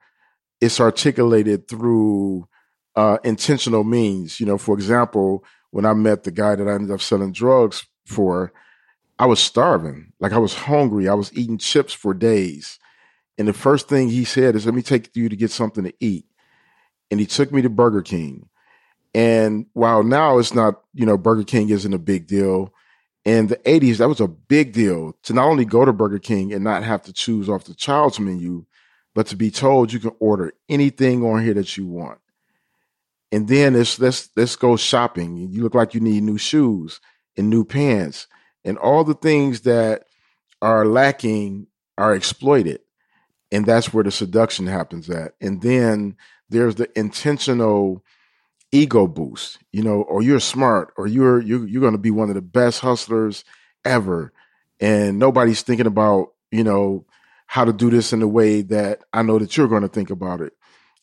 It's 0.61 0.79
articulated 0.79 1.68
through 1.68 2.46
uh, 2.96 3.18
intentional 3.24 3.85
means. 3.85 4.40
You 4.40 4.46
know, 4.46 4.59
for 4.59 4.74
example, 4.74 5.42
when 5.70 5.87
I 5.87 5.94
met 5.94 6.24
the 6.24 6.31
guy 6.31 6.55
that 6.55 6.68
I 6.68 6.74
ended 6.74 6.90
up 6.90 7.01
selling 7.01 7.33
drugs 7.33 7.87
for, 8.05 8.53
I 9.18 9.24
was 9.24 9.40
starving. 9.40 10.12
Like 10.20 10.33
I 10.33 10.38
was 10.38 10.55
hungry. 10.55 11.09
I 11.09 11.14
was 11.14 11.33
eating 11.33 11.59
chips 11.59 11.94
for 11.94 12.12
days. 12.12 12.79
And 13.38 13.48
the 13.48 13.53
first 13.53 13.88
thing 13.88 14.11
he 14.11 14.24
said 14.24 14.55
is, 14.55 14.66
let 14.66 14.74
me 14.74 14.83
take 14.83 15.14
you 15.16 15.29
to 15.29 15.37
get 15.37 15.51
something 15.51 15.85
to 15.85 15.94
eat. 16.01 16.27
And 17.11 17.20
he 17.20 17.27
took 17.27 17.53
me 17.53 17.62
to 17.62 17.70
Burger 17.70 18.03
King. 18.03 18.48
And 19.14 19.66
while 19.72 20.03
now 20.03 20.38
it's 20.38 20.55
not, 20.55 20.83
you 20.92 21.07
know, 21.07 21.16
Burger 21.16 21.44
King 21.44 21.70
isn't 21.70 21.94
a 21.94 21.98
big 21.98 22.27
deal. 22.27 22.74
In 23.29 23.49
the 23.49 23.57
80s, 23.57 23.99
that 23.99 24.09
was 24.09 24.23
a 24.23 24.27
big 24.27 24.73
deal 24.73 25.14
to 25.25 25.35
not 25.35 25.49
only 25.49 25.67
go 25.67 25.85
to 25.85 25.93
Burger 25.93 26.19
King 26.19 26.51
and 26.51 26.64
not 26.64 26.83
have 26.83 27.03
to 27.03 27.12
choose 27.12 27.47
off 27.47 27.64
the 27.64 27.75
child's 27.75 28.19
menu, 28.19 28.64
but 29.14 29.27
to 29.27 29.37
be 29.37 29.51
told 29.51 29.93
you 29.93 30.01
can 30.01 30.12
order 30.19 30.55
anything 30.71 31.23
on 31.23 31.45
here 31.45 31.53
that 31.53 31.77
you 31.77 31.87
want. 31.87 32.21
And 33.31 33.47
then 33.47 33.77
it's 33.77 34.01
let's 34.01 34.31
let's 34.35 34.57
go 34.57 34.79
shopping. 34.79 35.37
You 35.37 35.62
look 35.62 35.75
like 35.75 35.93
you 35.93 36.01
need 36.01 36.23
new 36.23 36.38
shoes 36.38 37.03
and 37.37 37.51
new 37.51 37.67
pants 37.67 38.29
and 38.64 38.79
all 38.79 39.05
the 39.05 39.12
things 39.12 39.61
that 39.61 40.05
are 40.62 40.87
lacking 40.87 41.67
are 41.99 42.14
exploited. 42.14 42.81
And 43.53 43.67
that's 43.67 43.93
where 43.93 44.05
the 44.05 44.11
seduction 44.11 44.67
happens 44.67 45.11
at. 45.11 45.35
And 45.38 45.61
then 45.61 46.17
there's 46.49 46.77
the 46.77 46.88
intentional 46.99 48.03
ego 48.72 49.07
boost, 49.07 49.59
you 49.72 49.83
know, 49.83 50.02
or 50.02 50.22
you're 50.22 50.40
smart 50.40 50.92
or 50.96 51.07
you're 51.07 51.40
you 51.40 51.64
you're 51.64 51.81
going 51.81 51.92
to 51.92 51.98
be 51.98 52.11
one 52.11 52.28
of 52.28 52.35
the 52.35 52.42
best 52.42 52.81
hustlers 52.81 53.44
ever 53.85 54.33
and 54.81 55.18
nobody's 55.18 55.62
thinking 55.62 55.87
about, 55.87 56.28
you 56.50 56.64
know, 56.64 57.04
how 57.46 57.64
to 57.64 57.72
do 57.72 57.90
this 57.90 58.12
in 58.12 58.20
the 58.20 58.28
way 58.28 58.62
that 58.62 59.00
I 59.12 59.22
know 59.22 59.38
that 59.38 59.57
you're 59.57 59.68
going 59.68 59.83
to 59.83 59.88
think 59.88 60.11
about 60.11 60.40
it. 60.40 60.52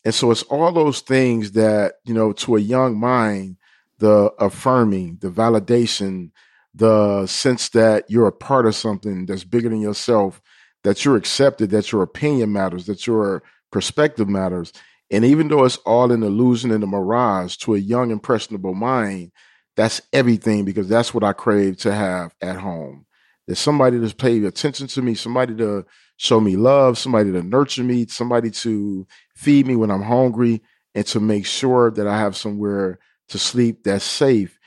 And 0.04 0.14
so 0.14 0.30
it's 0.30 0.44
all 0.44 0.70
those 0.72 1.00
things 1.00 1.52
that, 1.52 1.94
you 2.04 2.14
know, 2.14 2.32
to 2.32 2.56
a 2.56 2.60
young 2.60 2.98
mind, 2.98 3.56
the 3.98 4.32
affirming, 4.38 5.18
the 5.20 5.30
validation, 5.30 6.30
the 6.74 7.26
sense 7.26 7.70
that 7.70 8.04
you're 8.08 8.28
a 8.28 8.32
part 8.32 8.66
of 8.66 8.74
something 8.74 9.26
that's 9.26 9.44
bigger 9.44 9.68
than 9.68 9.80
yourself, 9.80 10.40
that 10.84 11.04
you're 11.04 11.16
accepted, 11.16 11.70
that 11.70 11.90
your 11.90 12.02
opinion 12.02 12.52
matters, 12.52 12.86
that 12.86 13.06
your 13.06 13.42
perspective 13.72 14.28
matters. 14.28 14.72
And 15.10 15.24
even 15.24 15.48
though 15.48 15.64
it's 15.64 15.76
all 15.78 16.10
an 16.10 16.22
illusion 16.22 16.70
and 16.70 16.82
a 16.82 16.86
mirage 16.86 17.56
to 17.58 17.74
a 17.74 17.78
young, 17.78 18.10
impressionable 18.10 18.74
mind, 18.74 19.32
that's 19.76 20.00
everything 20.12 20.64
because 20.64 20.88
that's 20.88 21.14
what 21.14 21.22
I 21.22 21.32
crave 21.32 21.76
to 21.78 21.94
have 21.94 22.34
at 22.40 22.56
home. 22.56 23.06
There's 23.46 23.58
somebody 23.58 24.00
to 24.00 24.14
pay 24.14 24.44
attention 24.44 24.88
to 24.88 25.02
me, 25.02 25.14
somebody 25.14 25.54
to 25.56 25.84
show 26.16 26.40
me 26.40 26.56
love, 26.56 26.98
somebody 26.98 27.30
to 27.32 27.42
nurture 27.42 27.84
me, 27.84 28.06
somebody 28.06 28.50
to 28.50 29.06
feed 29.36 29.66
me 29.66 29.76
when 29.76 29.90
I'm 29.90 30.02
hungry, 30.02 30.62
and 30.94 31.06
to 31.08 31.20
make 31.20 31.46
sure 31.46 31.90
that 31.92 32.06
I 32.06 32.18
have 32.18 32.36
somewhere 32.36 32.98
to 33.28 33.38
sleep 33.38 33.84
that's 33.84 34.04
safe. 34.04 34.58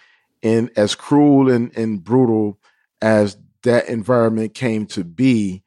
And 0.43 0.69
as 0.77 0.95
cruel 0.95 1.51
and, 1.51 1.75
and 1.75 2.01
brutal 2.01 2.59
as 3.01 3.35
that 3.63 3.89
environment 3.89 4.53
came 4.53 4.85
to 4.87 5.03
be 5.03 5.63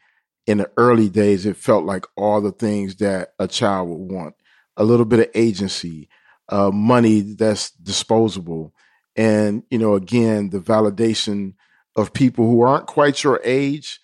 in 0.47 0.59
the 0.59 0.71
early 0.79 1.11
days, 1.11 1.45
it 1.45 1.57
felt 1.57 1.85
like 1.85 2.07
all 2.17 2.41
the 2.41 2.53
things 2.53 2.97
that 2.97 3.35
a 3.39 3.47
child 3.47 3.89
would 3.89 4.11
want 4.11 4.35
a 4.77 4.85
little 4.85 5.05
bit 5.05 5.21
of 5.21 5.29
agency, 5.35 6.09
uh, 6.49 6.71
money 6.71 7.21
that's 7.21 7.71
disposable. 7.71 8.73
And, 9.17 9.63
you 9.71 9.79
know, 9.79 9.95
again, 9.95 10.51
the 10.51 10.61
validation 10.61 11.55
of 11.97 12.13
people 12.13 12.47
who 12.47 12.63
aren't 12.63 12.87
quite 12.87 13.23
your 13.23 13.41
age, 13.45 14.01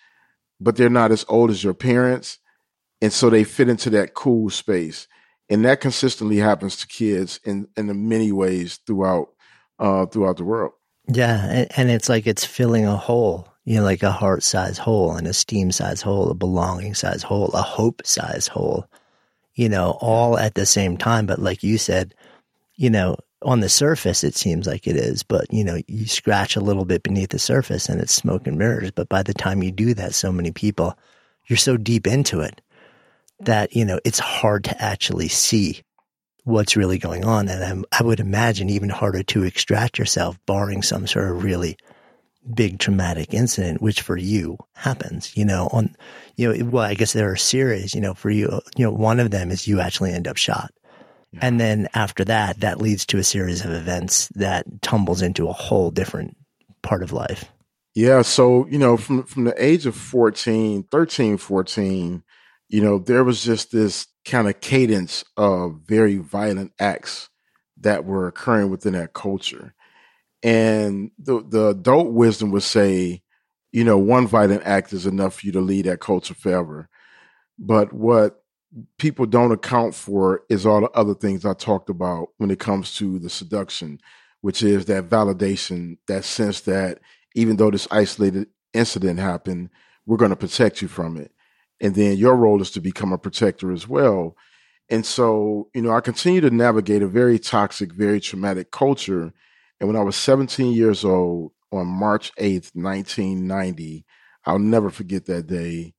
but 0.59 0.75
they're 0.75 0.89
not 0.89 1.11
as 1.11 1.25
old 1.27 1.49
as 1.49 1.63
your 1.63 1.73
parents. 1.73 2.37
And 3.01 3.11
so 3.11 3.29
they 3.29 3.43
fit 3.43 3.69
into 3.69 3.89
that 3.91 4.13
cool 4.13 4.49
space. 4.49 5.07
And 5.49 5.65
that 5.65 5.81
consistently 5.81 6.37
happens 6.37 6.75
to 6.77 6.87
kids 6.87 7.39
in, 7.43 7.67
in 7.75 8.07
many 8.07 8.31
ways 8.31 8.79
throughout 8.85 9.29
uh, 9.79 10.05
throughout 10.05 10.37
the 10.37 10.43
world. 10.43 10.73
Yeah, 11.07 11.65
and 11.75 11.89
it's 11.89 12.09
like 12.09 12.27
it's 12.27 12.45
filling 12.45 12.85
a 12.85 12.97
hole, 12.97 13.47
you 13.65 13.77
know, 13.77 13.83
like 13.83 14.03
a 14.03 14.11
heart 14.11 14.43
size 14.43 14.77
hole, 14.77 15.15
an 15.15 15.25
esteem 15.25 15.71
size 15.71 16.01
hole, 16.01 16.29
a 16.29 16.35
belonging 16.35 16.93
size 16.93 17.23
hole, 17.23 17.47
a 17.53 17.61
hope 17.61 18.05
size 18.05 18.47
hole 18.47 18.87
you 19.59 19.67
know, 19.67 19.97
all 19.99 20.39
at 20.39 20.55
the 20.55 20.65
same 20.65 20.95
time. 20.95 21.25
But 21.25 21.39
like 21.39 21.63
you 21.63 21.77
said, 21.77 22.15
you 22.77 22.89
know, 22.89 23.17
on 23.41 23.59
the 23.59 23.67
surface, 23.67 24.23
it 24.23 24.33
seems 24.33 24.65
like 24.65 24.87
it 24.87 24.95
is, 24.95 25.21
but 25.21 25.51
you 25.51 25.65
know, 25.65 25.81
you 25.85 26.07
scratch 26.07 26.55
a 26.55 26.61
little 26.61 26.85
bit 26.85 27.03
beneath 27.03 27.31
the 27.31 27.39
surface 27.39 27.89
and 27.89 27.99
it's 27.99 28.13
smoke 28.13 28.47
and 28.47 28.57
mirrors. 28.57 28.91
But 28.91 29.09
by 29.09 29.21
the 29.21 29.33
time 29.33 29.61
you 29.61 29.73
do 29.73 29.93
that, 29.95 30.15
so 30.15 30.31
many 30.31 30.53
people, 30.53 30.97
you're 31.47 31.57
so 31.57 31.75
deep 31.75 32.07
into 32.07 32.39
it 32.39 32.61
that, 33.41 33.75
you 33.75 33.83
know, 33.83 33.99
it's 34.05 34.19
hard 34.19 34.63
to 34.63 34.81
actually 34.81 35.27
see 35.27 35.81
what's 36.45 36.77
really 36.77 36.97
going 36.97 37.25
on. 37.25 37.49
And 37.49 37.61
I'm, 37.61 37.85
I 37.91 38.01
would 38.01 38.21
imagine 38.21 38.69
even 38.69 38.87
harder 38.87 39.23
to 39.23 39.43
extract 39.43 39.99
yourself, 39.99 40.39
barring 40.45 40.83
some 40.83 41.05
sort 41.05 41.31
of 41.31 41.43
really 41.43 41.75
big 42.53 42.79
traumatic 42.79 43.33
incident, 43.33 43.81
which 43.81 44.01
for 44.01 44.17
you 44.17 44.57
happens, 44.75 45.35
you 45.35 45.45
know, 45.45 45.69
on, 45.71 45.95
you 46.35 46.51
know, 46.51 46.65
well, 46.65 46.83
I 46.83 46.93
guess 46.93 47.13
there 47.13 47.31
are 47.31 47.35
series, 47.35 47.93
you 47.93 48.01
know, 48.01 48.13
for 48.13 48.29
you, 48.29 48.61
you 48.75 48.85
know, 48.85 48.91
one 48.91 49.19
of 49.19 49.31
them 49.31 49.51
is 49.51 49.67
you 49.67 49.79
actually 49.79 50.13
end 50.13 50.27
up 50.27 50.37
shot. 50.37 50.71
Yeah. 51.31 51.39
And 51.43 51.59
then 51.59 51.87
after 51.93 52.25
that, 52.25 52.61
that 52.61 52.81
leads 52.81 53.05
to 53.07 53.17
a 53.17 53.23
series 53.23 53.63
of 53.63 53.71
events 53.71 54.29
that 54.35 54.81
tumbles 54.81 55.21
into 55.21 55.47
a 55.47 55.53
whole 55.53 55.91
different 55.91 56.35
part 56.81 57.03
of 57.03 57.11
life. 57.11 57.45
Yeah. 57.93 58.21
So, 58.21 58.65
you 58.67 58.79
know, 58.79 58.97
from, 58.97 59.23
from 59.23 59.43
the 59.43 59.63
age 59.63 59.85
of 59.85 59.95
14, 59.95 60.83
13, 60.91 61.37
14, 61.37 62.23
you 62.69 62.81
know, 62.81 62.99
there 62.99 63.23
was 63.23 63.43
just 63.43 63.71
this 63.71 64.07
kind 64.25 64.47
of 64.47 64.61
cadence 64.61 65.23
of 65.37 65.81
very 65.85 66.17
violent 66.17 66.71
acts 66.79 67.29
that 67.81 68.05
were 68.05 68.27
occurring 68.27 68.69
within 68.69 68.93
that 68.93 69.13
culture. 69.13 69.73
And 70.41 71.11
the 71.17 71.43
the 71.47 71.67
adult 71.69 72.11
wisdom 72.13 72.51
would 72.51 72.63
say, 72.63 73.23
you 73.71 73.83
know, 73.83 73.97
one 73.97 74.27
violent 74.27 74.63
act 74.63 74.93
is 74.93 75.05
enough 75.05 75.39
for 75.39 75.45
you 75.45 75.51
to 75.53 75.61
lead 75.61 75.85
that 75.85 75.99
culture 75.99 76.33
forever. 76.33 76.89
But 77.57 77.91
what 77.91 78.41
people 78.97 79.25
don't 79.25 79.51
account 79.51 79.95
for 79.95 80.43
is 80.49 80.65
all 80.65 80.81
the 80.81 80.91
other 80.91 81.13
things 81.13 81.45
I 81.45 81.53
talked 81.53 81.89
about 81.89 82.29
when 82.37 82.51
it 82.51 82.59
comes 82.59 82.95
to 82.95 83.19
the 83.19 83.29
seduction, 83.29 83.99
which 84.41 84.63
is 84.63 84.85
that 84.85 85.09
validation, 85.09 85.97
that 86.07 86.23
sense 86.23 86.61
that 86.61 86.99
even 87.35 87.57
though 87.57 87.71
this 87.71 87.87
isolated 87.91 88.47
incident 88.73 89.19
happened, 89.19 89.69
we're 90.05 90.17
going 90.17 90.29
to 90.29 90.35
protect 90.35 90.81
you 90.81 90.87
from 90.87 91.17
it. 91.17 91.31
And 91.81 91.95
then 91.95 92.17
your 92.17 92.35
role 92.35 92.61
is 92.61 92.71
to 92.71 92.81
become 92.81 93.13
a 93.13 93.17
protector 93.17 93.71
as 93.71 93.87
well. 93.87 94.35
And 94.89 95.05
so, 95.05 95.69
you 95.73 95.81
know, 95.81 95.91
I 95.91 96.01
continue 96.01 96.41
to 96.41 96.49
navigate 96.49 97.01
a 97.01 97.07
very 97.07 97.39
toxic, 97.39 97.91
very 97.93 98.19
traumatic 98.19 98.71
culture 98.71 99.33
and 99.79 99.87
when 99.87 99.95
I 99.95 100.03
was 100.03 100.15
17 100.15 100.73
years 100.73 101.05
old 101.05 101.51
on 101.71 101.87
March 101.87 102.33
8th, 102.35 102.75
1990, 102.75 104.05
I'll 104.45 104.59
never 104.59 104.89
forget 104.89 105.25
that 105.25 105.47
day. 105.47 105.93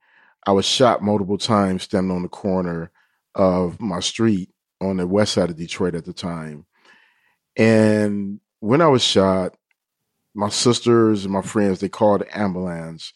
I 0.47 0.53
was 0.53 0.65
shot 0.65 1.03
multiple 1.03 1.39
times 1.39 1.85
standing 1.85 2.15
on 2.15 2.23
the 2.23 2.29
corner 2.29 2.91
of 3.35 3.81
my 3.81 4.01
street 4.01 4.51
on 4.81 4.97
the 4.97 5.07
west 5.07 5.35
side 5.35 5.51
of 5.51 5.57
Detroit 5.57 5.95
at 5.95 6.05
the 6.05 6.13
time. 6.13 6.67
And 7.57 8.41
when 8.61 8.81
I 8.81 8.89
was 8.89 9.03
shot, 9.03 9.57
my 10.35 10.49
sisters 10.49 11.25
and 11.25 11.33
my 11.33 11.43
friends, 11.43 11.81
they 11.81 11.89
called 11.89 12.23
the 12.23 12.39
ambulance, 12.39 13.13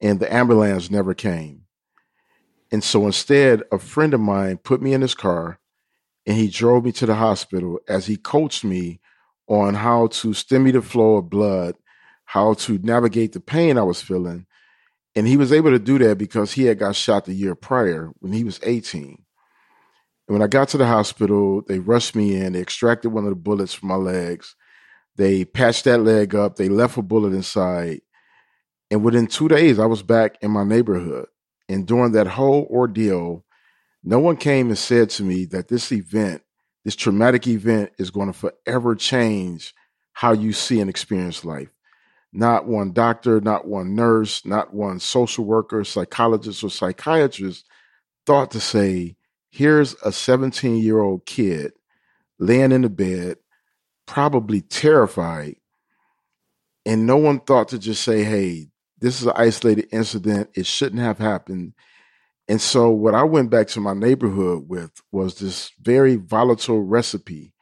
and 0.00 0.20
the 0.20 0.32
ambulance 0.32 0.90
never 0.90 1.14
came. 1.14 1.62
And 2.70 2.82
so 2.82 3.06
instead, 3.06 3.62
a 3.70 3.78
friend 3.78 4.14
of 4.14 4.20
mine 4.20 4.56
put 4.56 4.80
me 4.80 4.94
in 4.94 5.02
his 5.02 5.14
car 5.14 5.58
and 6.26 6.36
he 6.36 6.48
drove 6.48 6.84
me 6.84 6.92
to 6.92 7.06
the 7.06 7.16
hospital 7.16 7.80
as 7.86 8.06
he 8.06 8.16
coached 8.16 8.64
me 8.64 9.00
on 9.48 9.74
how 9.74 10.06
to 10.08 10.32
stimulate 10.32 10.74
the 10.74 10.82
flow 10.82 11.16
of 11.16 11.30
blood, 11.30 11.76
how 12.24 12.54
to 12.54 12.78
navigate 12.78 13.32
the 13.32 13.40
pain 13.40 13.76
I 13.76 13.82
was 13.82 14.00
feeling. 14.00 14.46
And 15.14 15.26
he 15.26 15.36
was 15.36 15.52
able 15.52 15.70
to 15.70 15.78
do 15.78 15.98
that 15.98 16.16
because 16.16 16.52
he 16.52 16.64
had 16.64 16.78
got 16.78 16.96
shot 16.96 17.26
the 17.26 17.34
year 17.34 17.54
prior 17.54 18.10
when 18.20 18.32
he 18.32 18.44
was 18.44 18.60
18. 18.62 19.22
And 20.28 20.38
when 20.38 20.42
I 20.42 20.46
got 20.46 20.68
to 20.68 20.78
the 20.78 20.86
hospital, 20.86 21.62
they 21.66 21.78
rushed 21.78 22.14
me 22.14 22.36
in, 22.36 22.54
they 22.54 22.60
extracted 22.60 23.12
one 23.12 23.24
of 23.24 23.30
the 23.30 23.36
bullets 23.36 23.74
from 23.74 23.88
my 23.88 23.96
legs. 23.96 24.54
They 25.16 25.44
patched 25.44 25.84
that 25.84 25.98
leg 25.98 26.34
up, 26.34 26.56
they 26.56 26.68
left 26.68 26.96
a 26.96 27.02
bullet 27.02 27.34
inside. 27.34 28.00
And 28.90 29.04
within 29.04 29.26
two 29.26 29.48
days, 29.48 29.78
I 29.78 29.86
was 29.86 30.02
back 30.02 30.38
in 30.40 30.50
my 30.50 30.64
neighborhood. 30.64 31.26
And 31.68 31.86
during 31.86 32.12
that 32.12 32.26
whole 32.26 32.66
ordeal, 32.70 33.44
no 34.04 34.18
one 34.18 34.36
came 34.36 34.68
and 34.68 34.78
said 34.78 35.10
to 35.10 35.22
me 35.22 35.44
that 35.46 35.68
this 35.68 35.92
event 35.92 36.42
this 36.84 36.96
traumatic 36.96 37.46
event 37.46 37.92
is 37.98 38.10
going 38.10 38.32
to 38.32 38.38
forever 38.38 38.94
change 38.94 39.74
how 40.12 40.32
you 40.32 40.52
see 40.52 40.80
and 40.80 40.90
experience 40.90 41.44
life. 41.44 41.68
Not 42.32 42.66
one 42.66 42.92
doctor, 42.92 43.40
not 43.40 43.66
one 43.66 43.94
nurse, 43.94 44.44
not 44.44 44.72
one 44.72 45.00
social 45.00 45.44
worker, 45.44 45.84
psychologist, 45.84 46.64
or 46.64 46.70
psychiatrist 46.70 47.66
thought 48.26 48.50
to 48.52 48.60
say, 48.60 49.16
here's 49.50 49.94
a 50.04 50.12
17 50.12 50.78
year 50.78 51.00
old 51.00 51.26
kid 51.26 51.72
laying 52.38 52.72
in 52.72 52.82
the 52.82 52.88
bed, 52.88 53.36
probably 54.06 54.60
terrified. 54.60 55.56
And 56.84 57.06
no 57.06 57.16
one 57.16 57.40
thought 57.40 57.68
to 57.68 57.78
just 57.78 58.02
say, 58.02 58.24
hey, 58.24 58.70
this 58.98 59.20
is 59.20 59.26
an 59.26 59.34
isolated 59.36 59.88
incident. 59.92 60.50
It 60.54 60.66
shouldn't 60.66 61.02
have 61.02 61.18
happened. 61.18 61.74
And 62.48 62.60
so 62.60 62.90
what 62.90 63.14
I 63.14 63.22
went 63.22 63.50
back 63.50 63.68
to 63.68 63.80
my 63.80 63.94
neighborhood 63.94 64.68
with 64.68 64.90
was 65.10 65.36
this 65.36 65.70
very 65.80 66.16
volatile 66.16 66.82
recipe. 66.82 67.54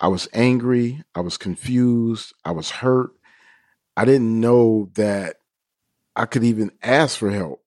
I 0.00 0.08
was 0.08 0.28
angry, 0.32 1.02
I 1.14 1.20
was 1.20 1.36
confused, 1.36 2.32
I 2.44 2.50
was 2.52 2.70
hurt. 2.70 3.12
I 3.96 4.04
didn't 4.04 4.40
know 4.40 4.90
that 4.94 5.36
I 6.16 6.26
could 6.26 6.44
even 6.44 6.70
ask 6.82 7.18
for 7.18 7.30
help 7.30 7.62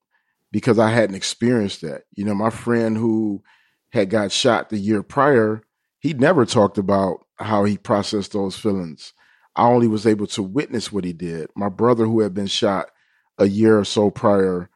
because 0.52 0.78
I 0.78 0.90
hadn't 0.90 1.16
experienced 1.16 1.80
that. 1.82 2.02
You 2.14 2.24
know, 2.24 2.34
my 2.34 2.50
friend 2.50 2.96
who 2.96 3.42
had 3.90 4.10
got 4.10 4.32
shot 4.32 4.68
the 4.68 4.78
year 4.78 5.02
prior, 5.02 5.62
he 5.98 6.12
never 6.12 6.44
talked 6.44 6.78
about 6.78 7.26
how 7.36 7.64
he 7.64 7.78
processed 7.78 8.32
those 8.32 8.56
feelings. 8.58 9.12
I 9.54 9.66
only 9.68 9.88
was 9.88 10.06
able 10.06 10.26
to 10.28 10.42
witness 10.42 10.92
what 10.92 11.04
he 11.04 11.12
did. 11.12 11.48
My 11.56 11.68
brother, 11.68 12.04
who 12.04 12.20
had 12.20 12.34
been 12.34 12.46
shot 12.46 12.90
a 13.38 13.46
year 13.46 13.78
or 13.78 13.84
so 13.84 14.10
prior, 14.10 14.68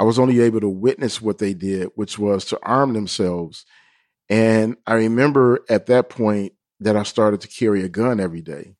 I 0.00 0.02
was 0.02 0.18
only 0.18 0.40
able 0.40 0.60
to 0.60 0.68
witness 0.70 1.20
what 1.20 1.36
they 1.36 1.52
did, 1.52 1.90
which 1.94 2.18
was 2.18 2.46
to 2.46 2.58
arm 2.62 2.94
themselves. 2.94 3.66
And 4.30 4.78
I 4.86 4.94
remember 4.94 5.60
at 5.68 5.88
that 5.88 6.08
point 6.08 6.54
that 6.80 6.96
I 6.96 7.02
started 7.02 7.42
to 7.42 7.48
carry 7.48 7.84
a 7.84 7.88
gun 7.90 8.18
every 8.18 8.40
day. 8.40 8.76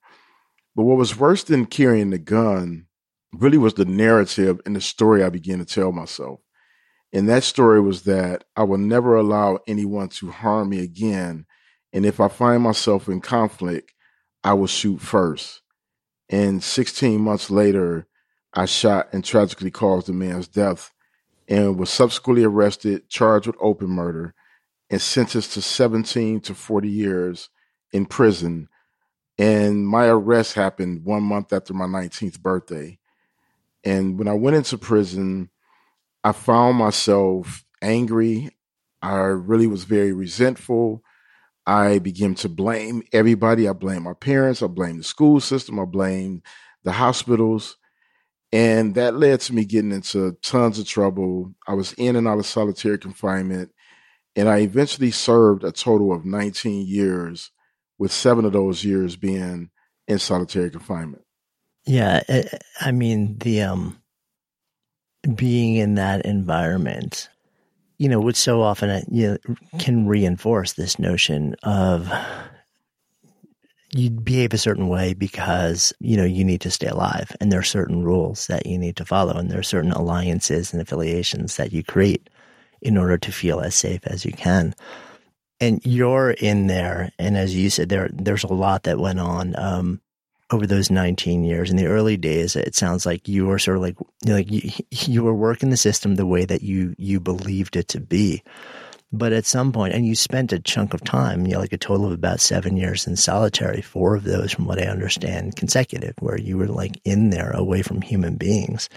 But 0.75 0.85
what 0.85 0.97
was 0.97 1.19
worse 1.19 1.45
than 1.45 1.67
carrying 1.67 2.09
the 2.09 2.19
gun 2.19 2.87
really 3.35 3.59
was 3.59 3.75
the 3.75 3.85
narrative 3.85 4.63
and 4.65 4.75
the 4.75 4.81
story 4.81 5.23
I 5.23 5.29
began 5.29 5.59
to 5.59 5.67
tell 5.67 5.93
myself. 5.93 6.41
And 7.13 7.29
that 7.29 7.43
story 7.43 7.83
was 7.83 8.05
that 8.05 8.45
I 8.57 8.63
will 8.63 8.79
never 8.79 9.15
allow 9.15 9.59
anyone 9.67 10.09
to 10.09 10.31
harm 10.31 10.71
me 10.71 10.79
again. 10.79 11.45
And 11.93 12.07
if 12.07 12.19
I 12.19 12.29
find 12.29 12.63
myself 12.63 13.09
in 13.09 13.21
conflict, 13.21 13.93
I 14.43 14.55
will 14.55 14.69
shoot 14.69 15.03
first. 15.03 15.61
And 16.31 16.65
16 16.65 17.21
months 17.21 17.51
later, 17.51 18.07
I 18.55 18.65
shot 18.65 19.11
and 19.13 19.23
tragically 19.23 19.71
caused 19.71 20.09
a 20.09 20.15
man's 20.15 20.49
death 20.49 20.91
and 21.51 21.79
was 21.79 21.91
subsequently 21.91 22.45
arrested, 22.45 23.09
charged 23.11 23.49
with 23.49 23.57
open 23.61 23.89
murder, 23.89 24.35
and 24.89 25.03
sentenced 25.03 25.53
to 25.55 25.61
17 25.63 26.41
to 26.43 26.55
40 26.55 26.89
years 26.89 27.51
in 27.93 28.07
prison. 28.07 28.69
And 29.37 29.87
my 29.87 30.07
arrest 30.07 30.55
happened 30.55 31.05
one 31.05 31.25
month 31.25 31.53
after 31.53 31.75
my 31.75 31.87
19th 31.87 32.41
birthday. 32.41 32.99
And 33.85 34.19
when 34.19 34.29
I 34.29 34.35
went 34.35 34.57
into 34.57 34.79
prison, 34.79 35.51
I 36.23 36.33
found 36.33 36.77
myself 36.77 37.65
angry. 37.83 38.51
I 39.03 39.17
really 39.17 39.67
was 39.67 39.85
very 39.85 40.13
resentful. 40.13 41.03
I 41.67 41.99
began 41.99 42.35
to 42.37 42.49
blame 42.49 43.03
everybody. 43.13 43.69
I 43.69 43.73
blame 43.73 44.05
my 44.05 44.15
parents. 44.15 44.63
I 44.63 44.67
blame 44.67 44.99
the 44.99 45.05
school 45.05 45.41
system. 45.41 45.81
I 45.81 45.85
blame 45.85 46.43
the 46.85 46.93
hospitals. 46.93 47.77
And 48.53 48.95
that 48.97 49.15
led 49.15 49.41
to 49.43 49.55
me 49.55 49.65
getting 49.65 49.93
into 49.93 50.37
tons 50.43 50.79
of 50.79 50.87
trouble. 50.87 51.55
I 51.69 51.75
was 51.75 51.93
in 51.95 52.17
and 52.17 52.27
out 52.27 52.39
of 52.39 52.47
solitary 52.47 52.99
confinement. 52.99 53.71
And 54.35 54.49
I 54.49 54.59
eventually 54.59 55.11
served 55.11 55.65
a 55.65 55.73
total 55.73 56.13
of 56.13 56.25
19 56.25 56.87
years, 56.87 57.51
with 57.99 58.13
seven 58.13 58.45
of 58.45 58.53
those 58.53 58.85
years 58.85 59.17
being 59.17 59.71
in 60.09 60.19
solitary 60.19 60.71
confinement. 60.71 61.23
Yeah. 61.85 62.23
Eh, 62.29 62.45
I 62.81 62.93
mean, 62.93 63.39
the, 63.39 63.63
um, 63.63 64.01
being 65.35 65.77
in 65.77 65.97
that 65.97 66.25
environment, 66.25 67.29
you 67.99 68.09
know, 68.09 68.21
which 68.21 68.37
so 68.37 68.63
often 68.63 68.89
uh, 68.91 69.03
you 69.11 69.39
know, 69.47 69.55
can 69.79 70.07
reinforce 70.07 70.73
this 70.73 70.99
notion 70.99 71.55
of 71.63 72.11
you 73.93 74.11
behave 74.11 74.53
a 74.53 74.59
certain 74.59 74.89
way 74.89 75.15
because 75.15 75.93
you 76.01 76.17
know 76.17 76.25
you 76.25 76.45
need 76.45 76.61
to 76.63 76.71
stay 76.71 76.87
alive. 76.87 77.35
And 77.41 77.51
there 77.51 77.61
are 77.61 77.65
certain 77.65 78.05
rules 78.05 78.47
that 78.47 78.67
you 78.67 78.79
need 78.79 78.97
to 78.97 79.05
follow 79.05 79.35
and 79.35 79.51
there 79.51 79.59
are 79.59 79.65
certain 79.65 79.93
alliances 79.93 80.73
and 80.73 80.81
affiliations 80.81 81.57
that 81.57 81.73
you 81.73 81.83
create 81.83 82.31
in 82.81 82.97
order 82.97 83.19
to 83.19 83.33
feel 83.33 83.61
as 83.61 83.75
safe 83.75 84.01
as 84.05 84.25
you 84.25 84.33
can. 84.33 84.75
And 85.61 85.85
you're 85.85 86.31
in 86.31 86.67
there 86.69 87.11
and 87.19 87.37
as 87.37 87.55
you 87.55 87.71
said 87.71 87.89
there 87.89 88.09
there's 88.13 88.45
a 88.45 88.53
lot 88.53 88.85
that 88.85 88.99
went 88.99 89.21
on 89.21 89.55
um, 89.59 90.01
over 90.51 90.67
those 90.67 90.91
19 90.91 91.45
years. 91.45 91.71
In 91.71 91.77
the 91.77 91.87
early 91.87 92.17
days 92.17 92.57
it 92.57 92.75
sounds 92.75 93.05
like 93.05 93.29
you 93.29 93.47
were 93.47 93.59
sort 93.59 93.77
of 93.77 93.83
like 93.83 93.97
like 94.25 94.51
you, 94.51 94.71
you 94.91 95.25
were 95.25 95.35
working 95.35 95.71
the 95.71 95.77
system 95.77 96.15
the 96.15 96.27
way 96.27 96.45
that 96.45 96.63
you 96.63 96.95
you 96.97 97.19
believed 97.19 97.77
it 97.77 97.89
to 97.89 98.01
be 98.01 98.43
but 99.13 99.33
at 99.33 99.45
some 99.45 99.73
point, 99.73 99.93
and 99.93 100.07
you 100.07 100.15
spent 100.15 100.53
a 100.53 100.61
chunk 100.61 100.95
of 100.95 101.03
time, 101.03 101.45
you 101.47 101.55
know, 101.55 101.59
like 101.59 101.73
a 101.73 101.79
total 101.79 102.07
of 102.07 102.13
about 102.13 102.41
seven 102.41 102.77
years 102.77 103.07
in 103.07 103.17
solitary, 103.17 103.83
four 103.83 104.15
of 104.15 104.25
those, 104.25 104.53
from 104.53 104.67
what 104.67 104.79
I 104.79 104.87
understand, 104.87 105.57
consecutive, 105.57 106.15
where 106.21 106.39
you 106.39 106.57
were 106.57 106.69
like 106.69 107.01
in 107.05 107.31
there 107.31 107.51
away 107.51 107.83
from 107.83 108.03
human 108.03 108.37
beings. 108.37 108.89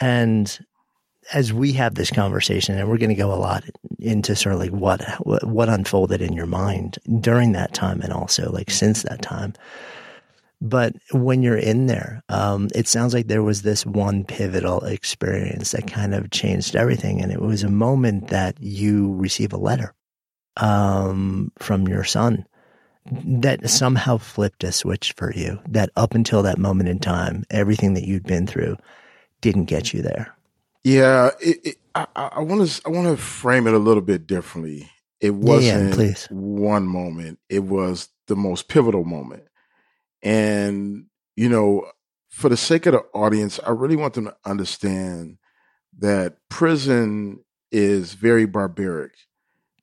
And 0.00 0.58
as 1.32 1.52
we 1.52 1.72
have 1.72 1.94
this 1.94 2.10
conversation, 2.10 2.78
and 2.78 2.88
we're 2.88 2.98
going 2.98 3.08
to 3.08 3.14
go 3.14 3.32
a 3.32 3.36
lot 3.36 3.64
into 3.98 4.36
sort 4.36 4.54
of 4.54 4.60
like 4.60 4.70
what, 4.70 5.02
what 5.24 5.68
unfolded 5.68 6.20
in 6.20 6.34
your 6.34 6.46
mind 6.46 6.98
during 7.20 7.52
that 7.52 7.72
time 7.72 8.02
and 8.02 8.12
also 8.12 8.50
like 8.52 8.70
since 8.70 9.02
that 9.02 9.22
time. 9.22 9.54
But 10.60 10.94
when 11.12 11.42
you're 11.42 11.58
in 11.58 11.86
there, 11.86 12.22
um, 12.28 12.68
it 12.74 12.88
sounds 12.88 13.12
like 13.12 13.26
there 13.26 13.42
was 13.42 13.62
this 13.62 13.84
one 13.84 14.24
pivotal 14.24 14.84
experience 14.84 15.72
that 15.72 15.86
kind 15.86 16.14
of 16.14 16.30
changed 16.30 16.74
everything. 16.74 17.20
And 17.20 17.30
it 17.30 17.42
was 17.42 17.62
a 17.62 17.68
moment 17.68 18.28
that 18.28 18.56
you 18.58 19.14
receive 19.16 19.52
a 19.52 19.58
letter 19.58 19.94
um, 20.56 21.52
from 21.58 21.86
your 21.86 22.04
son 22.04 22.46
that 23.10 23.68
somehow 23.68 24.16
flipped 24.16 24.64
a 24.64 24.72
switch 24.72 25.12
for 25.16 25.32
you. 25.32 25.60
That 25.68 25.90
up 25.96 26.14
until 26.14 26.42
that 26.42 26.58
moment 26.58 26.88
in 26.88 26.98
time, 26.98 27.44
everything 27.50 27.94
that 27.94 28.04
you'd 28.04 28.26
been 28.26 28.46
through 28.46 28.76
didn't 29.40 29.66
get 29.66 29.92
you 29.92 30.02
there. 30.02 30.34
Yeah, 30.84 31.30
it, 31.40 31.58
it, 31.64 31.76
I 31.94 32.40
want 32.40 32.68
to 32.68 32.82
I 32.86 32.90
want 32.90 33.08
to 33.08 33.16
frame 33.22 33.66
it 33.66 33.74
a 33.74 33.78
little 33.78 34.02
bit 34.02 34.26
differently. 34.26 34.90
It 35.20 35.34
wasn't 35.34 35.98
yeah, 35.98 36.14
one 36.30 36.86
moment; 36.86 37.38
it 37.48 37.64
was 37.64 38.08
the 38.26 38.36
most 38.36 38.68
pivotal 38.68 39.04
moment. 39.04 39.44
And, 40.26 41.06
you 41.36 41.48
know, 41.48 41.86
for 42.28 42.48
the 42.48 42.56
sake 42.56 42.86
of 42.86 42.94
the 42.94 43.04
audience, 43.14 43.60
I 43.64 43.70
really 43.70 43.94
want 43.94 44.14
them 44.14 44.24
to 44.24 44.36
understand 44.44 45.38
that 45.98 46.38
prison 46.48 47.44
is 47.70 48.14
very 48.14 48.44
barbaric, 48.44 49.12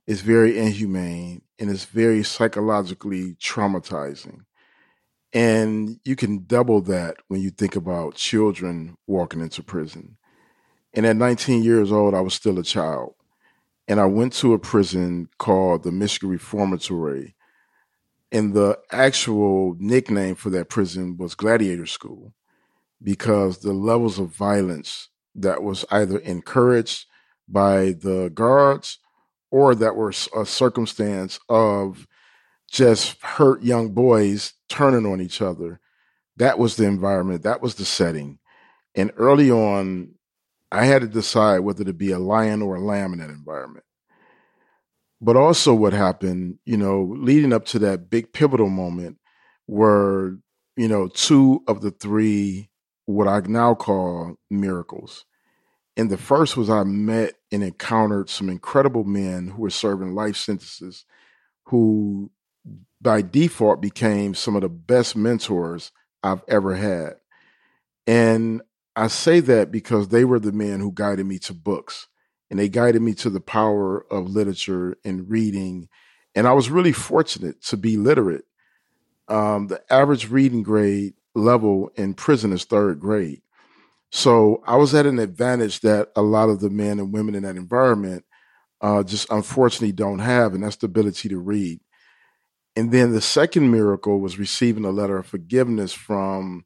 it's 0.05 0.19
very 0.19 0.59
inhumane, 0.59 1.43
and 1.57 1.69
it's 1.69 1.85
very 1.85 2.23
psychologically 2.23 3.35
traumatizing. 3.35 4.41
And 5.31 6.01
you 6.03 6.17
can 6.17 6.43
double 6.45 6.81
that 6.81 7.15
when 7.29 7.39
you 7.39 7.49
think 7.49 7.77
about 7.77 8.15
children 8.15 8.97
walking 9.07 9.39
into 9.39 9.63
prison. 9.63 10.17
And 10.93 11.05
at 11.05 11.15
19 11.15 11.63
years 11.63 11.89
old, 11.89 12.13
I 12.13 12.19
was 12.19 12.33
still 12.33 12.59
a 12.59 12.63
child. 12.63 13.15
And 13.87 13.97
I 13.97 14.05
went 14.07 14.33
to 14.33 14.51
a 14.51 14.59
prison 14.59 15.29
called 15.37 15.83
the 15.83 15.93
Michigan 15.93 16.29
Reformatory 16.29 17.33
and 18.33 18.55
the 18.55 18.79
actual 18.91 19.75
nickname 19.79 20.33
for 20.33 20.49
that 20.49 20.67
prison 20.67 21.15
was 21.17 21.35
Gladiator 21.35 21.85
School 21.85 22.33
because 23.01 23.59
the 23.59 23.73
levels 23.73 24.17
of 24.17 24.35
violence 24.35 25.09
that 25.35 25.61
was 25.61 25.85
either 25.91 26.17
encouraged 26.17 27.05
by 27.47 27.91
the 27.91 28.31
guards 28.33 28.97
or 29.51 29.75
that 29.75 29.95
were 29.95 30.11
a 30.35 30.45
circumstance 30.45 31.39
of 31.47 32.07
just 32.71 33.21
hurt 33.21 33.61
young 33.61 33.91
boys 33.91 34.53
turning 34.67 35.05
on 35.05 35.21
each 35.21 35.39
other. 35.39 35.79
That 36.37 36.57
was 36.57 36.75
the 36.75 36.85
environment, 36.85 37.43
that 37.43 37.61
was 37.61 37.75
the 37.75 37.85
setting. 37.85 38.39
And 38.95 39.11
early 39.15 39.51
on, 39.51 40.15
I 40.71 40.85
had 40.85 41.03
to 41.03 41.07
decide 41.07 41.59
whether 41.59 41.83
to 41.83 41.93
be 41.93 42.11
a 42.11 42.17
lion 42.17 42.63
or 42.63 42.75
a 42.75 42.81
lamb 42.81 43.13
in 43.13 43.19
that 43.19 43.29
environment. 43.29 43.85
But 45.23 45.37
also, 45.37 45.73
what 45.73 45.93
happened, 45.93 46.59
you 46.65 46.75
know, 46.75 47.15
leading 47.17 47.53
up 47.53 47.63
to 47.67 47.79
that 47.79 48.09
big 48.09 48.33
pivotal 48.33 48.69
moment 48.69 49.19
were, 49.67 50.37
you 50.75 50.89
know, 50.89 51.07
two 51.07 51.63
of 51.65 51.79
the 51.79 51.91
three, 51.91 52.69
what 53.05 53.29
I 53.29 53.39
now 53.47 53.73
call 53.73 54.35
miracles. 54.49 55.23
And 55.95 56.09
the 56.09 56.17
first 56.17 56.57
was 56.57 56.69
I 56.69 56.83
met 56.83 57.35
and 57.53 57.63
encountered 57.63 58.29
some 58.29 58.49
incredible 58.49 59.05
men 59.05 59.47
who 59.47 59.61
were 59.61 59.69
serving 59.69 60.13
life 60.13 60.35
sentences 60.35 61.05
who 61.67 62.29
by 62.99 63.21
default 63.21 63.81
became 63.81 64.35
some 64.35 64.57
of 64.57 64.61
the 64.61 64.69
best 64.69 65.15
mentors 65.15 65.93
I've 66.21 66.43
ever 66.49 66.75
had. 66.75 67.13
And 68.07 68.61
I 68.97 69.07
say 69.07 69.39
that 69.39 69.71
because 69.71 70.09
they 70.09 70.25
were 70.25 70.39
the 70.39 70.51
men 70.51 70.81
who 70.81 70.91
guided 70.91 71.25
me 71.27 71.39
to 71.39 71.53
books 71.53 72.07
and 72.53 72.59
they 72.59 72.69
guided 72.69 73.01
me 73.01 73.15
to 73.15 73.31
the 73.31 73.39
power 73.39 74.05
of 74.11 74.29
literature 74.29 74.95
and 75.03 75.27
reading. 75.27 75.89
And 76.35 76.45
I 76.45 76.53
was 76.53 76.69
really 76.69 76.91
fortunate 76.91 77.63
to 77.63 77.77
be 77.77 77.97
literate. 77.97 78.45
Um, 79.27 79.69
the 79.69 79.81
average 79.91 80.29
reading 80.29 80.61
grade 80.61 81.15
level 81.33 81.89
in 81.95 82.13
prison 82.13 82.53
is 82.53 82.63
third 82.63 82.99
grade. 82.99 83.41
So 84.11 84.61
I 84.67 84.75
was 84.75 84.93
at 84.93 85.07
an 85.07 85.17
advantage 85.17 85.79
that 85.79 86.09
a 86.15 86.21
lot 86.21 86.49
of 86.49 86.59
the 86.59 86.69
men 86.69 86.99
and 86.99 87.11
women 87.11 87.33
in 87.33 87.41
that 87.41 87.55
environment 87.55 88.23
uh, 88.81 89.01
just 89.01 89.31
unfortunately 89.31 89.91
don't 89.91 90.19
have, 90.19 90.53
and 90.53 90.63
that's 90.63 90.75
the 90.75 90.85
ability 90.85 91.29
to 91.29 91.39
read. 91.39 91.79
And 92.75 92.91
then 92.91 93.13
the 93.13 93.21
second 93.21 93.71
miracle 93.71 94.19
was 94.19 94.37
receiving 94.37 94.85
a 94.85 94.91
letter 94.91 95.17
of 95.17 95.25
forgiveness 95.25 95.91
from 95.91 96.65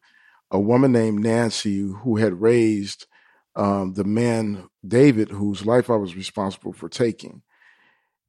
a 0.51 0.59
woman 0.59 0.91
named 0.91 1.23
Nancy 1.23 1.79
who 1.79 2.17
had 2.17 2.41
raised 2.41 3.07
um, 3.57 3.93
the 3.95 4.03
man 4.03 4.69
David, 4.87 5.29
whose 5.29 5.65
life 5.65 5.89
I 5.89 5.95
was 5.95 6.15
responsible 6.15 6.71
for 6.71 6.87
taking. 6.87 7.41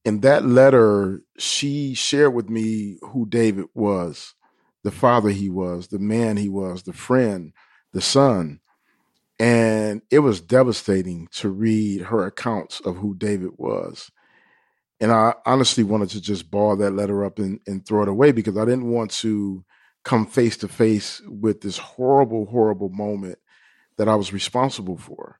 In 0.04 0.20
that 0.20 0.46
letter, 0.46 1.20
she 1.36 1.94
shared 1.94 2.32
with 2.32 2.48
me 2.48 2.98
who 3.02 3.26
David 3.26 3.66
was, 3.74 4.34
the 4.82 4.90
father 4.90 5.28
he 5.28 5.50
was, 5.50 5.88
the 5.88 5.98
man 5.98 6.38
he 6.38 6.48
was, 6.48 6.82
the 6.82 6.94
friend, 6.94 7.52
the 7.92 8.00
son. 8.00 8.60
And 9.38 10.00
it 10.10 10.20
was 10.20 10.40
devastating 10.40 11.28
to 11.32 11.50
read 11.50 12.00
her 12.02 12.24
accounts 12.24 12.80
of 12.80 12.96
who 12.96 13.14
David 13.14 13.50
was. 13.58 14.10
And 14.98 15.12
I 15.12 15.34
honestly 15.44 15.84
wanted 15.84 16.08
to 16.10 16.22
just 16.22 16.50
ball 16.50 16.74
that 16.76 16.92
letter 16.92 17.24
up 17.24 17.38
and, 17.38 17.60
and 17.66 17.86
throw 17.86 18.02
it 18.02 18.08
away 18.08 18.32
because 18.32 18.56
I 18.56 18.64
didn't 18.64 18.90
want 18.90 19.10
to 19.12 19.64
come 20.04 20.26
face 20.26 20.56
to 20.56 20.68
face 20.68 21.20
with 21.26 21.60
this 21.60 21.76
horrible, 21.76 22.46
horrible 22.46 22.88
moment 22.88 23.38
that 23.98 24.08
I 24.08 24.14
was 24.14 24.32
responsible 24.32 24.96
for. 24.96 25.38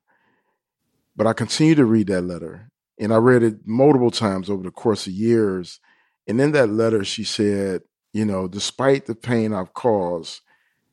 But 1.17 1.27
I 1.27 1.33
continued 1.33 1.77
to 1.77 1.85
read 1.85 2.09
that 2.09 2.23
letter 2.23 2.71
and 2.99 3.13
I 3.13 3.17
read 3.17 3.43
it 3.43 3.67
multiple 3.67 4.11
times 4.11 4.51
over 4.51 4.63
the 4.63 4.71
course 4.71 5.07
of 5.07 5.13
years. 5.13 5.81
And 6.27 6.41
in 6.41 6.53
that 6.53 6.69
letter, 6.69 7.05
she 7.05 7.25
said, 7.25 7.83
you 8.13 8.25
know, 8.25 8.49
despite 8.49 9.07
the 9.07 9.15
pain 9.15 9.53
I've 9.53 9.73
caused, 9.73 10.41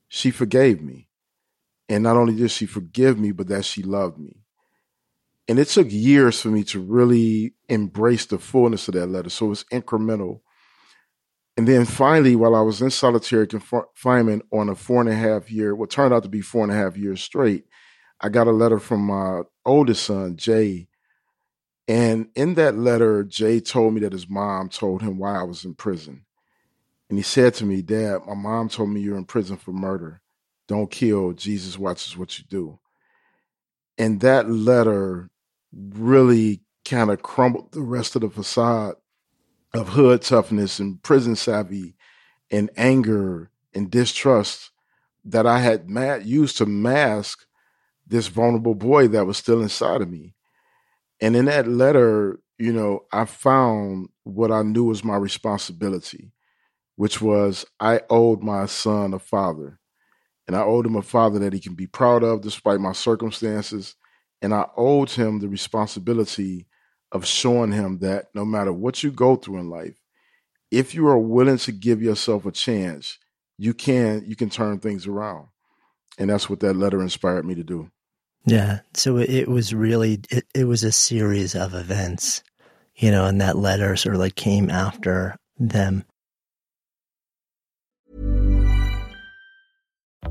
she 0.07 0.31
forgave 0.31 0.81
me. 0.81 1.09
And 1.89 2.03
not 2.03 2.17
only 2.17 2.35
did 2.35 2.51
she 2.51 2.65
forgive 2.65 3.19
me, 3.19 3.31
but 3.31 3.47
that 3.47 3.65
she 3.65 3.83
loved 3.83 4.17
me. 4.17 4.37
And 5.47 5.59
it 5.59 5.67
took 5.67 5.87
years 5.91 6.41
for 6.41 6.47
me 6.47 6.63
to 6.65 6.79
really 6.79 7.53
embrace 7.69 8.25
the 8.25 8.39
fullness 8.39 8.87
of 8.87 8.95
that 8.95 9.07
letter. 9.07 9.29
So 9.29 9.47
it 9.47 9.49
was 9.49 9.63
incremental. 9.65 10.41
And 11.57 11.67
then 11.67 11.85
finally, 11.85 12.35
while 12.35 12.53
I 12.53 12.61
was 12.61 12.81
in 12.81 12.91
solitary 12.91 13.47
confinement 13.47 14.43
on 14.51 14.67
a 14.67 14.75
four 14.75 14.99
and 14.99 15.09
a 15.09 15.15
half 15.15 15.49
year, 15.49 15.73
what 15.73 15.89
turned 15.89 16.13
out 16.13 16.23
to 16.23 16.29
be 16.29 16.41
four 16.41 16.63
and 16.63 16.71
a 16.71 16.75
half 16.75 16.97
years 16.97 17.21
straight, 17.21 17.65
I 18.19 18.29
got 18.29 18.47
a 18.47 18.51
letter 18.51 18.79
from 18.79 19.01
my 19.01 19.43
oldest 19.65 20.03
son, 20.03 20.35
Jay. 20.35 20.87
And 21.87 22.27
in 22.35 22.55
that 22.55 22.75
letter, 22.75 23.23
Jay 23.23 23.61
told 23.61 23.93
me 23.93 24.01
that 24.01 24.11
his 24.11 24.29
mom 24.29 24.69
told 24.69 25.01
him 25.01 25.17
why 25.17 25.39
I 25.39 25.43
was 25.43 25.63
in 25.63 25.75
prison. 25.75 26.25
And 27.09 27.19
he 27.19 27.23
said 27.23 27.53
to 27.55 27.65
me, 27.65 27.81
Dad, 27.81 28.21
my 28.25 28.33
mom 28.33 28.67
told 28.67 28.89
me 28.89 28.99
you're 28.99 29.17
in 29.17 29.25
prison 29.25 29.57
for 29.57 29.71
murder. 29.71 30.21
Don't 30.67 30.89
kill. 30.89 31.33
Jesus 31.33 31.77
watches 31.77 32.17
what 32.17 32.37
you 32.37 32.45
do. 32.49 32.79
And 33.97 34.19
that 34.21 34.49
letter 34.49 35.29
really 35.71 36.61
kind 36.83 37.11
of 37.11 37.21
crumbled 37.21 37.71
the 37.71 37.81
rest 37.81 38.15
of 38.15 38.23
the 38.23 38.29
facade 38.29 38.95
of 39.75 39.89
hood 39.89 40.21
toughness 40.21 40.79
and 40.79 41.01
prison 41.03 41.35
savvy 41.35 41.95
and 42.51 42.69
anger 42.77 43.49
and 43.73 43.91
distrust 43.91 44.71
that 45.25 45.45
I 45.45 45.59
had 45.59 45.89
mad, 45.89 46.25
used 46.25 46.57
to 46.57 46.65
mask 46.65 47.45
this 48.07 48.27
vulnerable 48.27 48.75
boy 48.75 49.07
that 49.09 49.25
was 49.25 49.37
still 49.37 49.61
inside 49.61 50.01
of 50.01 50.09
me. 50.09 50.33
And 51.19 51.35
in 51.35 51.45
that 51.45 51.67
letter, 51.67 52.39
you 52.57 52.71
know, 52.71 53.05
I 53.11 53.25
found 53.25 54.09
what 54.23 54.51
I 54.51 54.61
knew 54.61 54.85
was 54.85 55.03
my 55.03 55.15
responsibility, 55.15 56.31
which 56.95 57.21
was 57.21 57.65
I 57.79 58.01
owed 58.09 58.43
my 58.43 58.67
son 58.67 59.13
a 59.13 59.19
father. 59.19 59.79
And 60.47 60.55
I 60.55 60.61
owed 60.61 60.85
him 60.85 60.95
a 60.95 61.01
father 61.01 61.39
that 61.39 61.53
he 61.53 61.59
can 61.59 61.73
be 61.73 61.87
proud 61.87 62.23
of 62.23 62.41
despite 62.41 62.79
my 62.79 62.91
circumstances. 62.91 63.95
And 64.41 64.53
I 64.53 64.67
owed 64.77 65.09
him 65.09 65.39
the 65.39 65.49
responsibility 65.49 66.67
of 67.11 67.25
showing 67.25 67.71
him 67.71 67.99
that 67.99 68.27
no 68.33 68.45
matter 68.45 68.73
what 68.73 69.03
you 69.03 69.11
go 69.11 69.35
through 69.35 69.59
in 69.59 69.69
life, 69.69 69.99
if 70.71 70.93
you 70.93 71.07
are 71.07 71.17
willing 71.17 71.57
to 71.59 71.71
give 71.71 72.01
yourself 72.01 72.45
a 72.45 72.51
chance, 72.51 73.17
you 73.57 73.73
can 73.73 74.23
you 74.25 74.35
can 74.35 74.49
turn 74.49 74.79
things 74.79 75.07
around. 75.07 75.47
And 76.17 76.29
that's 76.29 76.49
what 76.49 76.61
that 76.61 76.75
letter 76.75 77.01
inspired 77.01 77.45
me 77.45 77.55
to 77.55 77.63
do. 77.63 77.91
Yeah. 78.45 78.79
So 78.93 79.17
it 79.17 79.47
was 79.47 79.73
really 79.73 80.21
it, 80.29 80.45
it 80.53 80.65
was 80.65 80.83
a 80.83 80.91
series 80.91 81.55
of 81.55 81.73
events, 81.73 82.43
you 82.95 83.11
know, 83.11 83.25
and 83.25 83.41
that 83.41 83.57
letter 83.57 83.95
sort 83.95 84.15
of 84.15 84.21
like 84.21 84.35
came 84.35 84.69
after 84.69 85.35
them. 85.57 86.03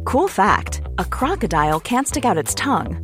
Cool 0.05 0.29
fact 0.29 0.83
a 0.99 1.05
crocodile 1.05 1.81
can't 1.81 2.07
stick 2.07 2.25
out 2.25 2.39
its 2.39 2.55
tongue. 2.55 3.04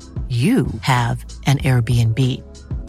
you 0.29 0.67
have 0.81 1.25
an 1.45 1.57
Airbnb. 1.57 2.19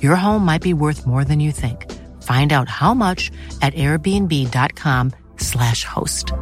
Your 0.01 0.15
home 0.15 0.45
might 0.45 0.63
be 0.63 0.75
worth 0.75 1.09
more 1.09 1.25
than 1.25 1.41
you 1.41 1.51
think. 1.51 1.91
Find 2.23 2.53
out 2.53 2.69
how 2.69 2.95
much 2.95 3.33
at 3.61 3.75
airbnb.com/slash 3.75 5.85
host. 5.85 6.33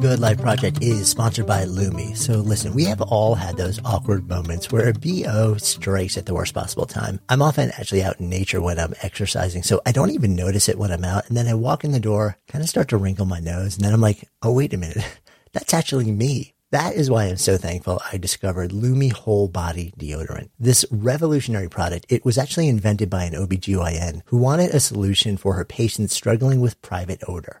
Good 0.00 0.18
Life 0.18 0.40
Project 0.40 0.82
is 0.82 1.08
sponsored 1.08 1.46
by 1.46 1.64
Lume. 1.64 2.16
So 2.16 2.38
listen, 2.38 2.74
we 2.74 2.84
have 2.86 3.00
all 3.02 3.34
had 3.34 3.56
those 3.56 3.80
awkward 3.84 4.28
moments 4.28 4.72
where 4.72 4.88
a 4.88 4.92
BO 4.92 5.56
strikes 5.58 6.16
at 6.16 6.26
the 6.26 6.34
worst 6.34 6.54
possible 6.54 6.86
time. 6.86 7.20
I'm 7.28 7.42
often 7.42 7.70
actually 7.70 8.02
out 8.02 8.18
in 8.18 8.28
nature 8.28 8.60
when 8.60 8.78
I'm 8.78 8.94
exercising, 9.02 9.62
so 9.62 9.80
I 9.84 9.92
don't 9.92 10.10
even 10.10 10.34
notice 10.34 10.68
it 10.68 10.78
when 10.78 10.90
I'm 10.90 11.04
out. 11.04 11.28
And 11.28 11.36
then 11.36 11.46
I 11.46 11.54
walk 11.54 11.84
in 11.84 11.92
the 11.92 12.00
door, 12.00 12.36
kind 12.48 12.62
of 12.64 12.68
start 12.68 12.88
to 12.88 12.96
wrinkle 12.96 13.26
my 13.26 13.40
nose, 13.40 13.76
and 13.76 13.84
then 13.84 13.92
I'm 13.92 14.00
like, 14.00 14.28
oh, 14.42 14.52
wait 14.52 14.74
a 14.74 14.78
minute. 14.78 15.04
That's 15.52 15.74
actually 15.74 16.10
me. 16.10 16.54
That 16.70 16.94
is 16.94 17.10
why 17.10 17.24
I'm 17.24 17.36
so 17.36 17.58
thankful 17.58 18.00
I 18.10 18.16
discovered 18.16 18.72
Lume 18.72 19.10
Whole 19.10 19.46
Body 19.46 19.92
Deodorant. 19.98 20.48
This 20.58 20.86
revolutionary 20.90 21.68
product, 21.68 22.06
it 22.08 22.24
was 22.24 22.38
actually 22.38 22.68
invented 22.68 23.10
by 23.10 23.24
an 23.24 23.34
OBGYN 23.34 24.22
who 24.24 24.38
wanted 24.38 24.74
a 24.74 24.80
solution 24.80 25.36
for 25.36 25.52
her 25.52 25.66
patients 25.66 26.14
struggling 26.14 26.62
with 26.62 26.80
private 26.80 27.20
odor. 27.28 27.60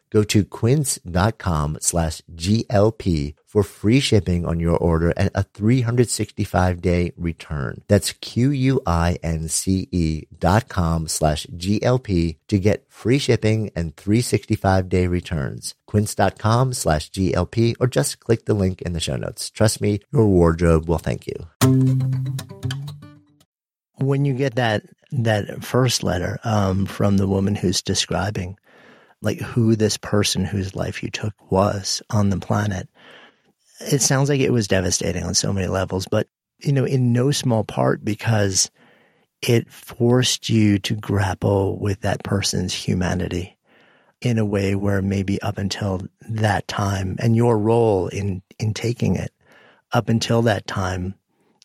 Go 0.11 0.23
to 0.25 0.43
quince.com 0.43 1.77
slash 1.79 2.21
GLP 2.35 3.35
for 3.47 3.63
free 3.63 4.01
shipping 4.01 4.45
on 4.45 4.59
your 4.59 4.75
order 4.77 5.13
and 5.15 5.31
a 5.33 5.43
365 5.43 6.81
day 6.81 7.13
return. 7.17 7.81
That's 7.87 8.11
Q-U-I-N-C-E 8.11 10.23
dot 10.37 10.67
com 10.67 11.07
slash 11.07 11.47
GLP 11.47 12.37
to 12.49 12.59
get 12.59 12.85
free 12.89 13.19
shipping 13.19 13.71
and 13.75 13.95
365 13.95 14.89
day 14.89 15.07
returns. 15.07 15.75
Quince.com 15.87 16.73
slash 16.73 17.09
GLP 17.09 17.75
or 17.79 17.87
just 17.87 18.19
click 18.19 18.43
the 18.45 18.53
link 18.53 18.81
in 18.81 18.91
the 18.93 18.99
show 18.99 19.15
notes. 19.15 19.49
Trust 19.49 19.79
me, 19.81 20.01
your 20.13 20.27
wardrobe 20.27 20.89
will 20.89 20.97
thank 20.97 21.25
you. 21.25 21.47
When 23.95 24.25
you 24.25 24.33
get 24.33 24.55
that, 24.55 24.83
that 25.11 25.63
first 25.63 26.03
letter, 26.03 26.37
um, 26.43 26.85
from 26.85 27.15
the 27.17 27.27
woman 27.27 27.55
who's 27.55 27.81
describing 27.81 28.57
like 29.21 29.39
who 29.39 29.75
this 29.75 29.97
person 29.97 30.45
whose 30.45 30.75
life 30.75 31.03
you 31.03 31.09
took 31.09 31.33
was 31.51 32.01
on 32.09 32.29
the 32.29 32.39
planet. 32.39 32.87
It 33.79 34.01
sounds 34.01 34.29
like 34.29 34.41
it 34.41 34.53
was 34.53 34.67
devastating 34.67 35.23
on 35.23 35.33
so 35.33 35.53
many 35.53 35.67
levels, 35.67 36.07
but 36.09 36.27
you 36.59 36.71
know, 36.71 36.85
in 36.85 37.11
no 37.11 37.31
small 37.31 37.63
part 37.63 38.05
because 38.05 38.69
it 39.41 39.71
forced 39.71 40.49
you 40.49 40.77
to 40.79 40.95
grapple 40.95 41.79
with 41.79 42.01
that 42.01 42.23
person's 42.23 42.73
humanity 42.73 43.57
in 44.21 44.37
a 44.37 44.45
way 44.45 44.75
where 44.75 45.01
maybe 45.01 45.41
up 45.41 45.57
until 45.57 46.01
that 46.29 46.67
time 46.67 47.15
and 47.19 47.35
your 47.35 47.57
role 47.57 48.07
in 48.07 48.41
in 48.59 48.73
taking 48.73 49.15
it 49.15 49.31
up 49.91 50.09
until 50.09 50.43
that 50.43 50.67
time 50.67 51.15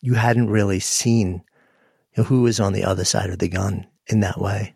you 0.01 0.15
hadn't 0.15 0.49
really 0.49 0.79
seen 0.79 1.43
who 2.15 2.41
was 2.41 2.59
on 2.59 2.73
the 2.73 2.83
other 2.83 3.05
side 3.05 3.29
of 3.29 3.37
the 3.39 3.47
gun 3.47 3.85
in 4.07 4.21
that 4.21 4.39
way. 4.39 4.73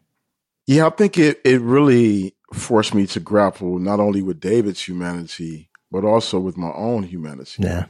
Yeah, 0.67 0.87
I 0.87 0.89
think 0.91 1.17
it 1.17 1.41
it 1.43 1.59
really 1.61 2.35
forced 2.53 2.93
me 2.93 3.07
to 3.07 3.19
grapple 3.19 3.79
not 3.79 3.99
only 3.99 4.21
with 4.21 4.39
David's 4.39 4.87
humanity, 4.87 5.69
but 5.91 6.03
also 6.03 6.39
with 6.39 6.57
my 6.57 6.71
own 6.73 7.03
humanity. 7.03 7.63
Yeah. 7.63 7.85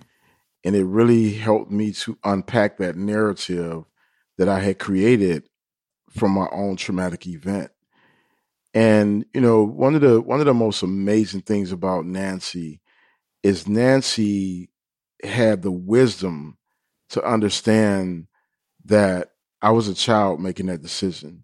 And 0.63 0.75
it 0.75 0.85
really 0.85 1.33
helped 1.33 1.71
me 1.71 1.91
to 1.93 2.17
unpack 2.23 2.77
that 2.77 2.95
narrative 2.95 3.83
that 4.37 4.47
I 4.47 4.59
had 4.59 4.79
created 4.79 5.43
from 6.09 6.31
my 6.31 6.47
own 6.51 6.75
traumatic 6.75 7.27
event. 7.27 7.71
And 8.73 9.25
you 9.33 9.41
know, 9.41 9.63
one 9.63 9.95
of 9.95 10.01
the 10.01 10.21
one 10.21 10.39
of 10.39 10.45
the 10.45 10.53
most 10.53 10.81
amazing 10.81 11.41
things 11.41 11.71
about 11.71 12.05
Nancy 12.05 12.81
is 13.43 13.67
Nancy 13.67 14.69
had 15.23 15.61
the 15.61 15.71
wisdom 15.71 16.57
to 17.09 17.23
understand 17.23 18.27
that 18.85 19.31
I 19.61 19.71
was 19.71 19.87
a 19.87 19.93
child 19.93 20.39
making 20.39 20.67
that 20.67 20.81
decision 20.81 21.43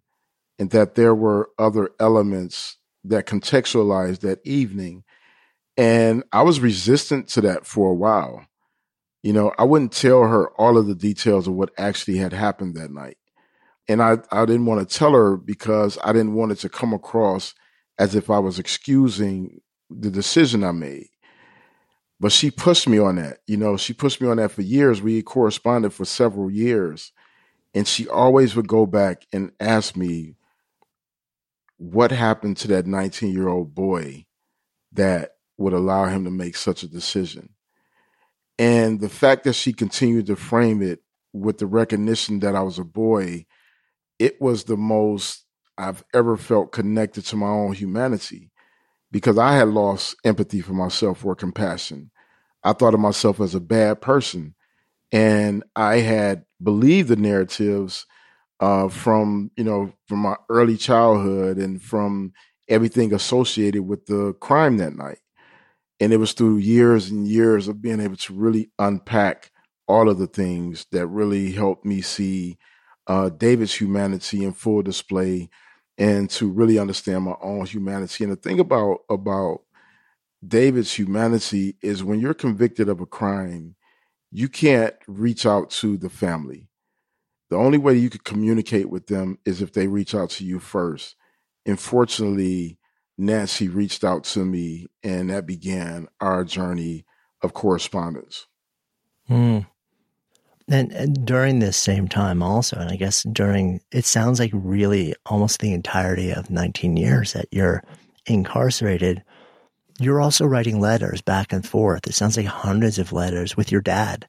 and 0.58 0.70
that 0.72 0.96
there 0.96 1.14
were 1.14 1.50
other 1.60 1.90
elements 2.00 2.77
that 3.10 3.28
contextualized 3.28 4.20
that 4.20 4.46
evening. 4.46 5.04
And 5.76 6.24
I 6.32 6.42
was 6.42 6.60
resistant 6.60 7.28
to 7.30 7.42
that 7.42 7.66
for 7.66 7.92
a 7.92 7.96
while. 7.96 8.46
You 9.24 9.34
know, 9.34 9.54
I 9.58 9.64
wouldn't 9.64 9.92
tell 9.92 10.24
her 10.24 10.50
all 10.52 10.78
of 10.78 10.88
the 10.88 10.96
details 10.96 11.48
of 11.48 11.54
what 11.54 11.72
actually 11.78 12.18
had 12.18 12.34
happened 12.34 12.76
that 12.76 12.92
night. 12.92 13.18
And 13.88 14.02
I, 14.02 14.18
I 14.32 14.46
didn't 14.46 14.66
want 14.66 14.88
to 14.88 14.98
tell 14.98 15.14
her 15.14 15.38
because 15.38 15.98
I 16.04 16.14
didn't 16.14 16.34
want 16.34 16.52
it 16.52 16.60
to 16.60 16.70
come 16.70 16.94
across 16.94 17.54
as 18.00 18.16
if 18.16 18.30
I 18.30 18.40
was 18.40 18.60
excusing 18.60 19.62
the 19.90 20.10
decision 20.10 20.64
I 20.64 20.72
made. 20.72 21.08
But 22.20 22.32
she 22.32 22.52
pushed 22.52 22.90
me 22.90 22.98
on 22.98 23.16
that. 23.18 23.40
You 23.48 23.58
know, 23.58 23.78
she 23.78 23.94
pushed 23.94 24.22
me 24.22 24.28
on 24.28 24.38
that 24.38 24.52
for 24.52 24.62
years. 24.62 25.02
We 25.02 25.22
corresponded 25.22 25.94
for 25.94 26.06
several 26.06 26.50
years. 26.50 27.12
And 27.74 27.88
she 27.88 28.08
always 28.08 28.56
would 28.56 28.68
go 28.68 28.86
back 28.86 29.26
and 29.32 29.52
ask 29.60 29.96
me, 29.96 30.36
what 31.78 32.12
happened 32.12 32.58
to 32.58 32.68
that 32.70 32.88
19 32.88 33.34
year 33.34 33.48
old 33.48 33.74
boy 33.74 34.26
that 34.94 35.32
would 35.58 35.74
allow 35.74 36.06
him 36.06 36.24
to 36.26 36.32
make 36.32 36.56
such 36.56 36.84
a 36.84 36.88
decision? 36.88 37.50
And 38.60 39.00
the 39.00 39.10
fact 39.10 39.44
that 39.44 39.54
she 39.54 39.74
continued 39.74 40.28
to 40.28 40.36
frame 40.36 40.82
it 40.82 41.00
with 41.34 41.60
the 41.60 41.68
recognition 41.68 42.40
that 42.40 42.56
I 42.56 42.62
was 42.62 42.80
a 42.80 42.84
boy, 42.84 43.46
it 44.18 44.42
was 44.42 44.64
the 44.64 44.78
most 44.78 45.46
I've 45.78 46.04
ever 46.14 46.38
felt 46.38 46.72
connected 46.72 47.26
to 47.26 47.36
my 47.36 47.48
own 47.48 47.74
humanity 47.74 48.52
because 49.12 49.38
I 49.38 49.56
had 49.56 49.68
lost 49.68 50.16
empathy 50.24 50.62
for 50.62 50.74
myself 50.74 51.24
or 51.24 51.36
compassion. 51.36 52.10
I 52.64 52.74
thought 52.74 52.96
of 52.96 53.00
myself 53.00 53.40
as 53.40 53.54
a 53.54 53.60
bad 53.60 54.02
person. 54.02 54.56
And 55.12 55.64
I 55.76 55.98
had 55.98 56.46
believed 56.62 57.10
the 57.10 57.16
narratives 57.16 58.06
uh, 58.60 58.90
from 58.90 59.52
you 59.58 59.64
know 59.64 59.94
from 60.08 60.20
my 60.20 60.36
early 60.50 60.78
childhood 60.78 61.58
and 61.58 61.82
from 61.82 62.34
everything 62.70 63.14
associated 63.14 63.84
with 63.84 64.06
the 64.08 64.34
crime 64.42 64.78
that 64.78 64.96
night. 64.96 65.20
And 66.00 66.14
it 66.14 66.18
was 66.18 66.34
through 66.34 66.58
years 66.58 67.10
and 67.10 67.28
years 67.28 67.68
of 67.68 67.82
being 67.82 68.00
able 68.00 68.18
to 68.18 68.34
really 68.34 68.70
unpack 68.78 69.52
all 69.88 70.10
of 70.10 70.20
the 70.20 70.28
things 70.28 70.86
that 70.92 71.08
really 71.08 71.52
helped 71.52 71.86
me 71.86 72.02
see 72.02 72.58
uh, 73.08 73.30
David's 73.30 73.74
humanity 73.74 74.44
in 74.44 74.54
full 74.54 74.82
display 74.84 75.50
and 75.98 76.30
to 76.32 76.50
really 76.50 76.78
understand 76.78 77.24
my 77.24 77.36
own 77.42 77.66
humanity. 77.66 78.24
And 78.24 78.34
the 78.34 78.38
thing 78.38 78.60
about 78.60 79.00
about 79.10 79.62
David's 80.48 80.94
humanity 80.94 81.78
is 81.82 82.04
when 82.04 82.20
you're 82.20 82.34
convicted 82.34 82.90
of 82.90 83.02
a 83.02 83.06
crime, 83.06 83.76
you 84.32 84.50
can't 84.50 84.96
reach 85.08 85.46
out 85.46 85.70
to 85.72 85.98
the 85.98 86.10
family 86.10 86.67
the 87.50 87.56
only 87.56 87.78
way 87.78 87.96
you 87.96 88.10
could 88.10 88.24
communicate 88.24 88.90
with 88.90 89.08
them 89.08 89.40
is 89.46 89.62
if 89.62 89.74
they 89.74 89.88
reach 89.88 90.14
out 90.14 90.30
to 90.32 90.46
you 90.46 90.60
first. 90.60 91.16
Unfortunately, 91.66 92.78
Nancy 93.18 93.68
reached 93.68 94.04
out 94.04 94.24
to 94.26 94.46
me, 94.46 94.88
and 95.04 95.30
that 95.30 95.46
began 95.46 96.08
our 96.20 96.44
journey 96.44 97.06
of 97.42 97.54
correspondence. 97.54 98.48
Mm. 99.30 99.66
And, 100.70 100.92
and, 100.92 101.26
during 101.26 101.60
this 101.60 101.78
same 101.78 102.10
time, 102.10 102.44
also, 102.44 102.78
and 102.78 102.92
I 102.92 102.98
guess 102.98 103.24
during 103.24 103.80
it 103.92 104.04
sounds 104.04 104.40
like 104.40 104.52
really 104.54 105.16
almost 105.26 105.60
the 105.60 105.74
entirety 105.74 106.32
of 106.32 106.50
19 106.50 106.98
years 106.98 107.34
that 107.34 107.48
you're 107.52 107.84
incarcerated, 108.26 109.24
you're 110.00 110.22
also 110.22 110.46
writing 110.46 110.82
letters 110.82 111.22
back 111.22 111.54
and 111.54 111.66
forth. 111.66 112.06
It 112.06 112.14
sounds 112.14 112.36
like 112.36 112.46
hundreds 112.46 113.00
of 113.00 113.14
letters 113.14 113.56
with 113.56 113.72
your 113.72 113.82
dad 113.82 114.28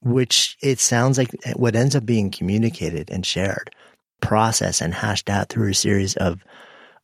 which 0.00 0.56
it 0.62 0.78
sounds 0.78 1.18
like 1.18 1.30
what 1.56 1.76
ends 1.76 1.96
up 1.96 2.06
being 2.06 2.30
communicated 2.30 3.10
and 3.10 3.24
shared, 3.24 3.74
processed 4.20 4.80
and 4.80 4.94
hashed 4.94 5.28
out 5.28 5.48
through 5.48 5.70
a 5.70 5.74
series 5.74 6.16
of 6.16 6.42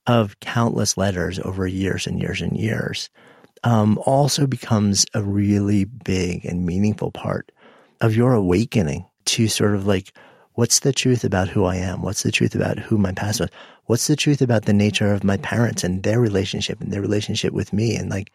of 0.08 0.38
countless 0.40 0.96
letters 0.96 1.38
over 1.44 1.66
years 1.66 2.08
and 2.08 2.20
years 2.20 2.40
and 2.40 2.56
years, 2.56 3.08
um, 3.62 3.98
also 4.04 4.46
becomes 4.48 5.06
a 5.14 5.22
really 5.22 5.84
big 5.84 6.44
and 6.44 6.66
meaningful 6.66 7.12
part 7.12 7.52
of 8.00 8.16
your 8.16 8.32
awakening 8.32 9.06
to 9.24 9.46
sort 9.46 9.74
of 9.76 9.86
like 9.86 10.12
what's 10.54 10.80
the 10.80 10.92
truth 10.92 11.24
about 11.24 11.48
who 11.48 11.64
I 11.64 11.76
am? 11.76 12.02
What's 12.02 12.24
the 12.24 12.32
truth 12.32 12.54
about 12.54 12.78
who 12.78 12.98
my 12.98 13.12
past 13.12 13.40
was? 13.40 13.48
What's 13.86 14.06
the 14.06 14.16
truth 14.16 14.42
about 14.42 14.64
the 14.64 14.72
nature 14.72 15.12
of 15.12 15.24
my 15.24 15.36
parents 15.38 15.82
and 15.82 16.02
their 16.02 16.20
relationship 16.20 16.80
and 16.80 16.92
their 16.92 17.00
relationship 17.00 17.52
with 17.52 17.72
me? 17.72 17.96
And 17.96 18.10
like, 18.10 18.32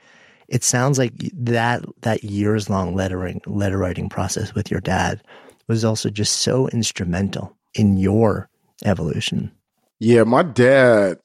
it 0.48 0.64
sounds 0.64 0.98
like 0.98 1.14
that 1.34 1.84
that 2.02 2.24
years 2.24 2.70
long 2.70 2.96
lettering 2.96 3.42
letter 3.46 3.78
writing 3.78 4.10
process 4.10 4.54
with 4.56 4.72
your 4.72 4.80
dad 4.80 5.22
was 5.68 5.84
also 5.84 6.10
just 6.10 6.38
so 6.38 6.68
instrumental 6.70 7.56
in 7.74 7.98
your 7.98 8.50
evolution. 8.86 9.52
Yeah, 10.00 10.24
my 10.24 10.44
dad 10.44 11.18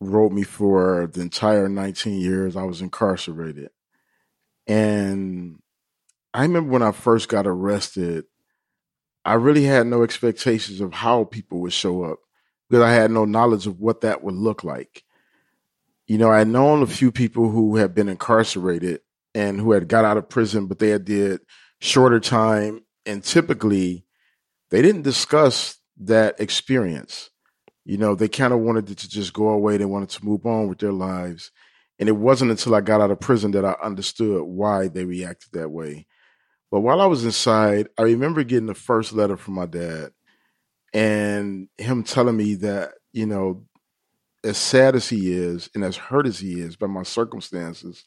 wrote 0.00 0.32
me 0.32 0.42
for 0.42 1.10
the 1.12 1.20
entire 1.20 1.68
19 1.68 2.20
years 2.20 2.56
I 2.56 2.62
was 2.62 2.80
incarcerated. 2.80 3.70
And 4.66 5.60
I 6.32 6.42
remember 6.42 6.70
when 6.70 6.82
I 6.82 6.92
first 6.92 7.28
got 7.28 7.46
arrested, 7.46 8.24
I 9.24 9.34
really 9.34 9.64
had 9.64 9.86
no 9.86 10.02
expectations 10.02 10.80
of 10.80 10.92
how 10.92 11.24
people 11.24 11.60
would 11.60 11.72
show 11.72 12.04
up 12.04 12.18
because 12.68 12.82
I 12.82 12.92
had 12.92 13.10
no 13.10 13.24
knowledge 13.24 13.66
of 13.66 13.80
what 13.80 14.00
that 14.02 14.22
would 14.22 14.34
look 14.34 14.64
like 14.64 15.03
you 16.06 16.18
know, 16.18 16.30
I 16.30 16.44
known 16.44 16.82
a 16.82 16.86
few 16.86 17.10
people 17.10 17.50
who 17.50 17.76
had 17.76 17.94
been 17.94 18.08
incarcerated 18.08 19.00
and 19.34 19.60
who 19.60 19.72
had 19.72 19.88
got 19.88 20.04
out 20.04 20.16
of 20.16 20.28
prison, 20.28 20.66
but 20.66 20.78
they 20.78 20.90
had 20.90 21.04
did 21.04 21.40
shorter 21.80 22.20
time. 22.20 22.80
And 23.06 23.22
typically 23.22 24.04
they 24.70 24.82
didn't 24.82 25.02
discuss 25.02 25.78
that 25.98 26.40
experience. 26.40 27.30
You 27.84 27.98
know, 27.98 28.14
they 28.14 28.28
kind 28.28 28.52
of 28.52 28.60
wanted 28.60 28.90
it 28.90 28.98
to 28.98 29.08
just 29.08 29.32
go 29.32 29.48
away. 29.48 29.76
They 29.76 29.84
wanted 29.84 30.10
to 30.10 30.24
move 30.24 30.46
on 30.46 30.68
with 30.68 30.78
their 30.78 30.92
lives. 30.92 31.50
And 31.98 32.08
it 32.08 32.12
wasn't 32.12 32.50
until 32.50 32.74
I 32.74 32.80
got 32.80 33.00
out 33.00 33.10
of 33.10 33.20
prison 33.20 33.52
that 33.52 33.64
I 33.64 33.76
understood 33.82 34.42
why 34.42 34.88
they 34.88 35.04
reacted 35.04 35.52
that 35.52 35.70
way. 35.70 36.06
But 36.70 36.80
while 36.80 37.00
I 37.00 37.06
was 37.06 37.24
inside, 37.24 37.88
I 37.96 38.02
remember 38.02 38.42
getting 38.42 38.66
the 38.66 38.74
first 38.74 39.12
letter 39.12 39.36
from 39.36 39.54
my 39.54 39.66
dad 39.66 40.10
and 40.92 41.68
him 41.78 42.02
telling 42.02 42.36
me 42.36 42.56
that, 42.56 42.94
you 43.12 43.26
know, 43.26 43.64
as 44.44 44.56
sad 44.56 44.94
as 44.94 45.08
he 45.08 45.32
is 45.32 45.70
and 45.74 45.82
as 45.82 45.96
hurt 45.96 46.26
as 46.26 46.38
he 46.38 46.60
is 46.60 46.76
by 46.76 46.86
my 46.86 47.02
circumstances, 47.02 48.04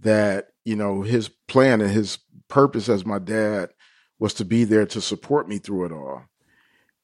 that, 0.00 0.48
you 0.64 0.76
know, 0.76 1.02
his 1.02 1.28
plan 1.28 1.80
and 1.80 1.90
his 1.90 2.18
purpose 2.48 2.88
as 2.88 3.06
my 3.06 3.18
dad 3.18 3.70
was 4.18 4.34
to 4.34 4.44
be 4.44 4.64
there 4.64 4.86
to 4.86 5.00
support 5.00 5.48
me 5.48 5.58
through 5.58 5.84
it 5.86 5.92
all. 5.92 6.22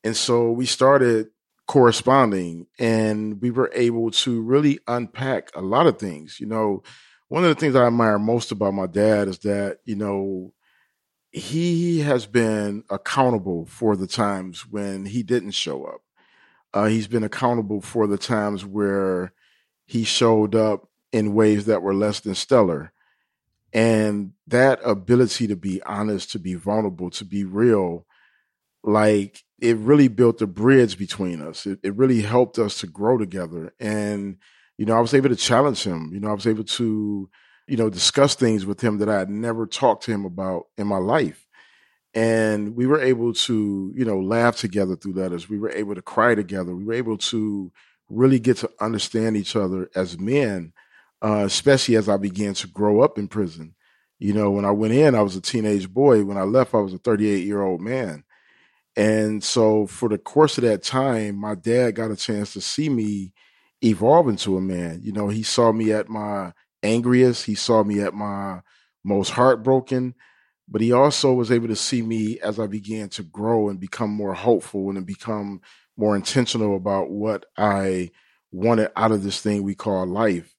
And 0.03 0.17
so 0.17 0.51
we 0.51 0.67
started 0.67 1.29
corresponding 1.67 2.67
and 2.79 3.41
we 3.41 3.51
were 3.51 3.71
able 3.75 4.11
to 4.11 4.43
really 4.43 4.81
unpack 4.89 5.51
a 5.55 5.61
lot 5.61 5.87
of 5.87 5.99
things. 5.99 6.41
You 6.41 6.47
know, 6.47 6.83
one 7.29 7.45
of 7.45 7.49
the 7.49 7.55
things 7.55 7.77
I 7.77 7.87
admire 7.87 8.19
most 8.19 8.51
about 8.51 8.75
my 8.75 8.87
dad 8.87 9.29
is 9.29 9.39
that, 9.41 9.79
you 9.85 9.95
know, 9.95 10.53
he 11.31 12.01
has 12.01 12.27
been 12.27 12.83
accountable 12.91 13.67
for 13.67 13.95
the 13.95 14.09
times 14.09 14.67
when 14.67 15.07
he 15.07 15.23
didn't 15.23 15.53
show 15.53 15.85
up. 15.85 16.01
Uh, 16.73 16.87
he's 16.87 17.09
been 17.09 17.25
accountable 17.25 17.81
for 17.81 18.07
the 18.07 18.19
times 18.19 18.65
where 18.65 19.33
he 19.87 20.05
showed 20.05 20.55
up 20.55 20.89
in 21.13 21.35
ways 21.35 21.67
that 21.67 21.83
were 21.83 21.95
less 21.95 22.21
than 22.21 22.35
stellar. 22.35 22.93
And 23.73 24.33
that 24.47 24.81
ability 24.85 25.47
to 25.49 25.57
be 25.57 25.83
honest, 25.83 26.33
to 26.33 26.39
be 26.39 26.55
vulnerable, 26.55 27.11
to 27.11 27.25
be 27.25 27.45
real, 27.45 28.07
like 28.83 29.45
it 29.61 29.77
really 29.77 30.09
built 30.09 30.43
a 30.43 30.47
bridge 30.47 30.97
between 30.97 31.43
us. 31.43 31.67
It, 31.67 31.81
it 31.83 31.95
really 31.97 32.23
helped 32.23 32.59
us 32.59 32.81
to 32.81 32.87
grow 32.87 33.19
together. 33.19 33.75
And, 33.79 34.39
you 34.79 34.87
know, 34.87 34.97
I 34.97 35.01
was 35.01 35.15
able 35.15 35.29
to 35.29 35.37
challenge 35.37 35.85
him. 35.85 36.11
You 36.13 36.21
know, 36.21 36.31
I 36.31 36.35
was 36.35 36.47
able 36.47 36.65
to, 36.65 37.29
you 37.67 37.77
know, 37.77 37.91
discuss 37.91 38.35
things 38.35 38.65
with 38.65 38.81
him 38.81 38.99
that 38.99 39.09
I 39.09 39.19
had 39.19 39.31
never 39.31 39.67
talked 39.67 40.05
to 40.05 40.13
him 40.13 40.25
about 40.25 40.67
in 40.79 40.87
my 40.87 40.99
life. 40.99 41.47
And 42.15 42.75
we 42.75 42.87
were 42.87 43.01
able 43.01 43.33
to, 43.33 43.93
you 43.95 44.05
know, 44.05 44.19
laugh 44.19 44.57
together 44.57 44.97
through 44.97 45.15
letters. 45.15 45.49
We 45.49 45.59
were 45.59 45.71
able 45.71 45.95
to 45.95 46.03
cry 46.03 46.35
together. 46.35 46.75
We 46.75 46.85
were 46.85 46.95
able 46.95 47.19
to 47.19 47.71
really 48.09 48.41
get 48.41 48.57
to 48.59 48.71
understand 48.81 49.37
each 49.37 49.55
other 49.55 49.89
as 49.95 50.19
men, 50.19 50.73
uh, 51.23 51.45
especially 51.47 51.95
as 51.97 52.09
I 52.09 52.17
began 52.17 52.55
to 52.55 52.67
grow 52.67 53.01
up 53.01 53.17
in 53.17 53.29
prison. 53.29 53.75
You 54.19 54.35
know, 54.35 54.51
when 54.51 54.65
I 54.65 54.73
went 54.73 54.93
in, 54.93 55.15
I 55.15 55.23
was 55.23 55.37
a 55.37 55.41
teenage 55.41 55.89
boy. 55.89 56.25
When 56.25 56.37
I 56.37 56.43
left, 56.43 56.75
I 56.75 56.79
was 56.79 56.93
a 56.93 56.99
38 56.99 57.45
year 57.45 57.63
old 57.63 57.81
man. 57.81 58.25
And 58.97 59.43
so 59.43 59.87
for 59.87 60.09
the 60.09 60.19
course 60.19 60.59
of 60.59 60.65
that 60.65 60.83
time, 60.83 61.37
my 61.37 61.55
dad 61.55 61.95
got 61.95 62.11
a 62.11 62.17
chance 62.17 62.53
to 62.53 62.61
see 62.61 62.89
me 62.89 63.33
evolve 63.83 64.29
into 64.29 64.57
a 64.57 64.61
man. 64.61 65.01
You 65.03 65.13
know, 65.13 65.29
he 65.29 65.43
saw 65.43 65.73
me 65.73 65.93
at 65.93 66.09
my 66.09 66.53
angriest, 66.83 67.47
he 67.47 67.55
saw 67.55 67.83
me 67.83 68.01
at 68.01 68.15
my 68.15 68.61
most 69.05 69.31
heartbroken, 69.31 70.15
but 70.71 70.81
he 70.81 70.93
also 70.93 71.33
was 71.33 71.51
able 71.51 71.69
to 71.69 71.77
see 71.77 72.03
me 72.03 72.39
as 72.41 72.59
I 72.59 72.67
began 72.67 73.09
to 73.11 73.23
grow 73.23 73.69
and 73.69 73.81
become 73.81 74.11
more 74.11 74.35
hopeful 74.35 74.91
and 74.91 75.05
become 75.05 75.61
more 75.97 76.17
intentional 76.17 76.77
about 76.77 77.11
what 77.11 77.47
I 77.59 78.11
wanted 78.53 78.91
out 78.97 79.13
of 79.13 79.23
this 79.23 79.41
thing 79.41 79.63
we 79.63 79.75
call 79.75 80.07
life. 80.07 80.55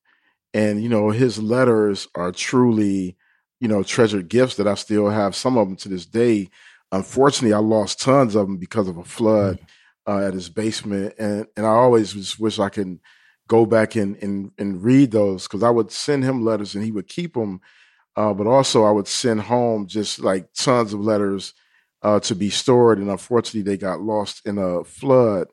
And, 0.53 0.83
you 0.83 0.89
know, 0.89 1.09
his 1.11 1.39
letters 1.39 2.07
are 2.13 2.31
truly, 2.31 3.15
you 3.59 3.67
know, 3.67 3.83
treasured 3.83 4.27
gifts 4.27 4.55
that 4.55 4.67
I 4.67 4.75
still 4.75 5.09
have 5.09 5.35
some 5.35 5.57
of 5.57 5.67
them 5.67 5.77
to 5.77 5.89
this 5.89 6.05
day 6.05 6.49
unfortunately, 6.91 7.53
I 7.53 7.59
lost 7.59 8.01
tons 8.01 8.35
of 8.35 8.47
them 8.47 8.57
because 8.57 8.87
of 8.87 8.97
a 8.97 9.03
flood 9.03 9.59
mm. 9.59 9.65
uh, 10.07 10.27
at 10.27 10.33
his 10.33 10.49
basement, 10.49 11.15
and 11.17 11.47
and 11.55 11.65
I 11.65 11.69
always 11.69 12.13
just 12.13 12.39
wish 12.39 12.59
I 12.59 12.69
could 12.69 12.99
go 13.47 13.65
back 13.65 13.95
and 13.95 14.15
and, 14.17 14.51
and 14.57 14.83
read 14.83 15.11
those 15.11 15.47
because 15.47 15.63
I 15.63 15.69
would 15.69 15.91
send 15.91 16.23
him 16.23 16.43
letters 16.43 16.75
and 16.75 16.83
he 16.83 16.91
would 16.91 17.07
keep 17.07 17.33
them, 17.33 17.61
uh, 18.15 18.33
but 18.33 18.47
also 18.47 18.83
I 18.83 18.91
would 18.91 19.07
send 19.07 19.41
home 19.41 19.87
just 19.87 20.19
like 20.19 20.53
tons 20.53 20.93
of 20.93 20.99
letters 20.99 21.53
uh, 22.01 22.19
to 22.21 22.35
be 22.35 22.49
stored, 22.49 22.97
and 22.97 23.09
unfortunately, 23.09 23.61
they 23.61 23.77
got 23.77 24.01
lost 24.01 24.45
in 24.45 24.57
a 24.57 24.83
flood. 24.83 25.47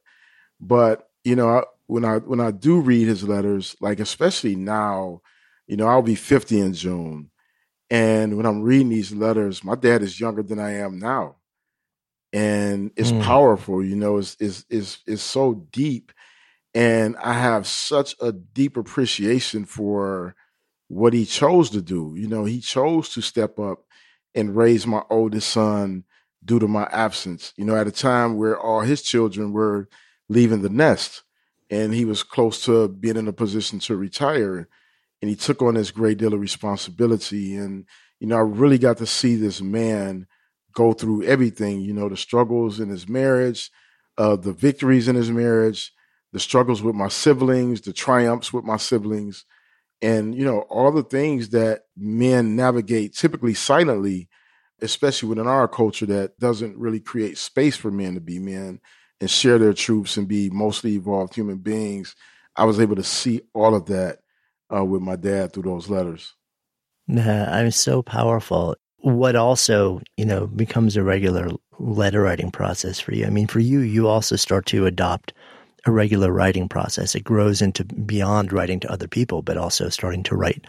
But 0.61 1.09
you 1.25 1.37
know, 1.37 1.49
I, 1.49 1.63
when 1.87 2.05
I 2.05 2.19
when 2.19 2.41
I 2.41 2.51
do 2.51 2.81
read 2.81 3.09
his 3.09 3.25
letters, 3.25 3.77
like 3.81 4.01
especially 4.01 4.57
now, 4.57 5.23
you 5.67 5.77
know, 5.77 5.87
I'll 5.87 6.03
be 6.03 6.15
fifty 6.15 6.59
in 6.59 6.75
June 6.75 7.31
and 7.91 8.37
when 8.37 8.47
I'm 8.47 8.63
reading 8.63 8.91
these 8.91 9.13
letters, 9.15 9.65
my 9.65 9.75
dad 9.75 10.03
is 10.03 10.21
younger 10.21 10.43
than 10.43 10.59
I 10.59 10.75
am 10.75 10.99
now. 10.99 11.37
And 12.33 12.91
it's 12.97 13.13
mm. 13.13 13.23
powerful, 13.23 13.83
you 13.83 13.97
know, 13.97 14.19
it's, 14.19 14.37
it's, 14.39 14.67
it's, 14.69 14.99
it's 15.07 15.23
so 15.23 15.67
deep. 15.73 16.13
And 16.75 17.17
I 17.17 17.33
have 17.33 17.67
such 17.67 18.15
a 18.21 18.33
deep 18.33 18.77
appreciation 18.77 19.65
for 19.65 20.35
what 20.89 21.13
he 21.13 21.25
chose 21.25 21.71
to 21.71 21.83
do. 21.83 22.15
You 22.17 22.29
know, 22.29 22.45
he 22.45 22.61
chose 22.61 23.11
to 23.11 23.21
step 23.21 23.59
up 23.59 23.85
and 24.35 24.57
raise 24.57 24.87
my 24.87 25.03
oldest 25.11 25.51
son 25.51 26.05
due 26.45 26.59
to 26.59 26.69
my 26.69 26.89
absence, 26.91 27.53
you 27.57 27.65
know, 27.65 27.77
at 27.77 27.87
a 27.87 27.93
time 27.93 28.37
where 28.37 28.59
all 28.59 28.81
his 28.81 29.03
children 29.03 29.53
were 29.53 29.89
leaving 30.29 30.63
the 30.63 30.69
nest 30.69 31.23
and 31.71 31.93
he 31.93 32.05
was 32.05 32.23
close 32.23 32.65
to 32.65 32.89
being 32.89 33.17
in 33.17 33.29
a 33.29 33.33
position 33.33 33.79
to 33.81 33.97
retire 33.97 34.69
and 35.21 35.29
he 35.29 35.37
took 35.37 35.63
on 35.63 35.75
this 35.75 35.91
great 35.91 36.19
deal 36.19 36.35
of 36.35 36.41
responsibility. 36.41 37.57
And, 37.57 37.87
you 38.21 38.27
know, 38.27 38.37
I 38.37 38.41
really 38.41 38.79
got 38.79 38.99
to 38.99 39.07
see 39.07 39.37
this 39.37 39.61
man 39.61 40.27
go 40.73 40.93
through 40.93 41.25
everything, 41.25 41.81
you 41.81 41.93
know, 41.93 42.09
the 42.09 42.17
struggles 42.17 42.79
in 42.79 42.89
his 42.89 43.09
marriage, 43.09 43.71
uh, 44.17 44.37
the 44.37 44.53
victories 44.53 45.09
in 45.09 45.17
his 45.17 45.31
marriage, 45.31 45.93
the 46.33 46.39
struggles 46.39 46.83
with 46.83 46.95
my 46.95 47.09
siblings, 47.09 47.81
the 47.81 47.93
triumphs 47.93 48.53
with 48.53 48.65
my 48.65 48.77
siblings, 48.77 49.45
and, 50.01 50.35
you 50.35 50.45
know, 50.45 50.61
all 50.71 50.93
the 50.93 51.03
things 51.03 51.51
that 51.51 51.83
men 51.97 52.57
navigate 52.57 53.15
typically 53.15 53.55
silently, 53.55 54.29
especially 54.81 55.29
within 55.29 55.47
our 55.47 55.67
culture 55.67 56.07
that 56.07 56.39
doesn't 56.39 56.79
really 56.79 57.01
create 57.01 57.39
space 57.39 57.77
for 57.77 57.91
men 57.91 58.15
to 58.15 58.21
be 58.21 58.39
men 58.39 58.81
and 59.21 59.31
share 59.31 59.59
their 59.59 59.73
truths 59.73 60.17
and 60.17 60.29
be 60.29 60.51
mostly 60.51 60.93
evolved 60.93 61.35
human 61.35 61.59
beings. 61.59 62.15
I 62.57 62.65
was 62.65 62.81
able 62.81 62.97
to 62.97 63.03
see 63.03 63.43
all 63.55 63.75
of 63.75 63.87
that 63.87 64.19
uh, 64.75 64.85
with 64.85 65.03
my 65.03 65.17
dad 65.17 65.53
through 65.53 65.65
those 65.65 65.89
letters. 65.89 66.35
Yeah, 67.07 67.49
I'm 67.51 67.71
so 67.71 68.03
powerful. 68.03 68.77
What 68.99 69.37
also, 69.37 70.01
you 70.17 70.25
know, 70.25 70.47
becomes 70.47 70.97
a 70.97 71.03
regular 71.03 71.49
letter 71.79 72.23
writing 72.23 72.51
process 72.51 73.01
for 73.01 73.15
you? 73.15 73.27
I 73.27 73.31
mean, 73.31 73.47
for 73.47 73.61
you, 73.61 73.81
you 73.81 74.09
also 74.09 74.37
start 74.37 74.67
to 74.67 74.87
adopt 74.87 75.33
a 75.87 75.93
regular 75.93 76.33
writing 76.33 76.69
process. 76.69 77.15
It 77.15 77.25
grows 77.25 77.63
into 77.63 77.85
beyond 77.85 78.53
writing 78.53 78.81
to 78.81 78.93
other 78.93 79.09
people, 79.09 79.43
but 79.43 79.57
also 79.57 79.89
starting 79.89 80.23
to 80.25 80.37
write 80.37 80.65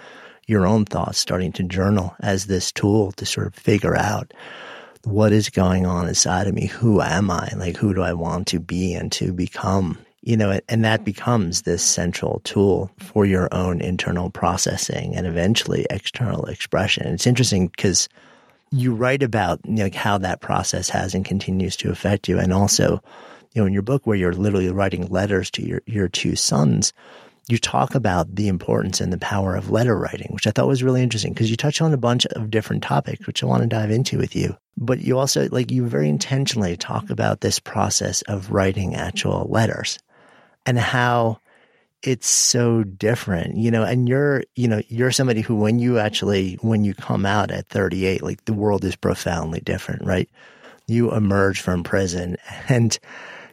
your 0.48 0.66
own 0.66 0.86
thoughts, 0.86 1.18
starting 1.18 1.52
to 1.54 1.64
journal 1.64 2.16
as 2.22 2.48
this 2.48 2.72
tool 2.72 3.12
to 3.14 3.26
sort 3.26 3.48
of 3.48 3.56
figure 3.56 3.96
out 3.96 4.34
what 5.04 5.32
is 5.32 5.50
going 5.50 5.86
on 5.86 6.08
inside 6.08 6.48
of 6.48 6.54
me? 6.54 6.66
Who 6.68 7.02
am 7.02 7.32
I? 7.32 7.50
Like, 7.56 7.78
who 7.78 7.94
do 7.94 8.02
I 8.02 8.14
want 8.14 8.48
to 8.48 8.60
be 8.60 8.94
and 8.94 9.12
to 9.14 9.32
become? 9.32 9.98
you 10.22 10.36
know, 10.36 10.60
and 10.68 10.84
that 10.84 11.06
becomes 11.06 11.62
this 11.62 11.84
central 11.84 12.42
tool 12.44 12.92
for 12.98 13.26
your 13.26 13.48
own 13.54 13.82
internal 13.82 14.30
processing 14.30 15.16
and 15.16 15.26
eventually 15.26 15.86
external 15.90 16.46
expression. 16.46 17.08
It's 17.08 17.28
interesting 17.28 17.68
because 17.68 18.10
you 18.72 18.94
write 18.94 19.24
about 19.24 19.60
you 19.66 19.76
know, 19.76 19.90
how 19.94 20.18
that 20.18 20.42
process 20.42 20.90
has 20.90 21.16
and 21.16 21.24
continues 21.24 21.76
to 21.78 21.90
affect 21.90 22.28
you. 22.28 22.38
And 22.38 22.52
also, 22.52 23.02
you 23.54 23.62
know, 23.62 23.66
in 23.66 23.74
your 23.74 23.82
book 23.82 24.06
where 24.06 24.18
you're 24.18 24.34
literally 24.34 24.70
writing 24.70 25.08
letters 25.08 25.50
to 25.52 25.66
your, 25.66 25.82
your 25.86 26.08
two 26.08 26.36
sons, 26.36 26.94
you 27.50 27.58
talk 27.58 27.96
about 27.96 28.36
the 28.36 28.48
importance 28.48 29.02
and 29.02 29.12
the 29.12 29.18
power 29.18 29.56
of 29.56 29.72
letter 29.72 29.98
writing, 29.98 30.28
which 30.32 30.46
I 30.46 30.52
thought 30.52 30.68
was 30.68 30.84
really 30.84 31.02
interesting 31.02 31.34
because 31.34 31.50
you 31.50 31.58
touch 31.58 31.82
on 31.82 31.94
a 31.94 31.98
bunch 31.98 32.28
of 32.28 32.52
different 32.52 32.84
topics, 32.84 33.26
which 33.26 33.42
I 33.42 33.48
want 33.48 33.64
to 33.64 33.68
dive 33.68 33.90
into 33.90 34.20
with 34.20 34.36
you. 34.36 34.56
But 34.78 35.00
you 35.00 35.18
also, 35.18 35.50
like, 35.52 35.72
you 35.72 35.88
very 35.88 36.10
intentionally 36.10 36.78
talk 36.78 37.10
about 37.10 37.42
this 37.42 37.58
process 37.60 38.22
of 38.24 38.52
writing 38.52 38.94
actual 38.94 39.48
letters 39.50 39.98
and 40.68 40.78
how 40.78 41.40
it's 42.04 42.30
so 42.30 42.84
different, 42.84 43.58
you 43.58 43.72
know, 43.72 43.84
and 43.84 44.08
you're, 44.08 44.44
you 44.56 44.68
know, 44.68 44.82
you're 44.88 45.12
somebody 45.12 45.42
who, 45.42 45.56
when 45.56 45.80
you 45.80 45.98
actually, 45.98 46.54
when 46.62 46.84
you 46.86 46.94
come 46.94 47.26
out 47.26 47.50
at 47.50 47.68
38, 47.68 48.22
like 48.22 48.46
the 48.46 48.54
world 48.54 48.86
is 48.86 48.96
profoundly 48.96 49.60
different, 49.60 50.06
right? 50.06 50.30
You 50.88 51.12
emerge 51.14 51.62
from 51.62 51.84
prison 51.84 52.38
and 52.70 52.98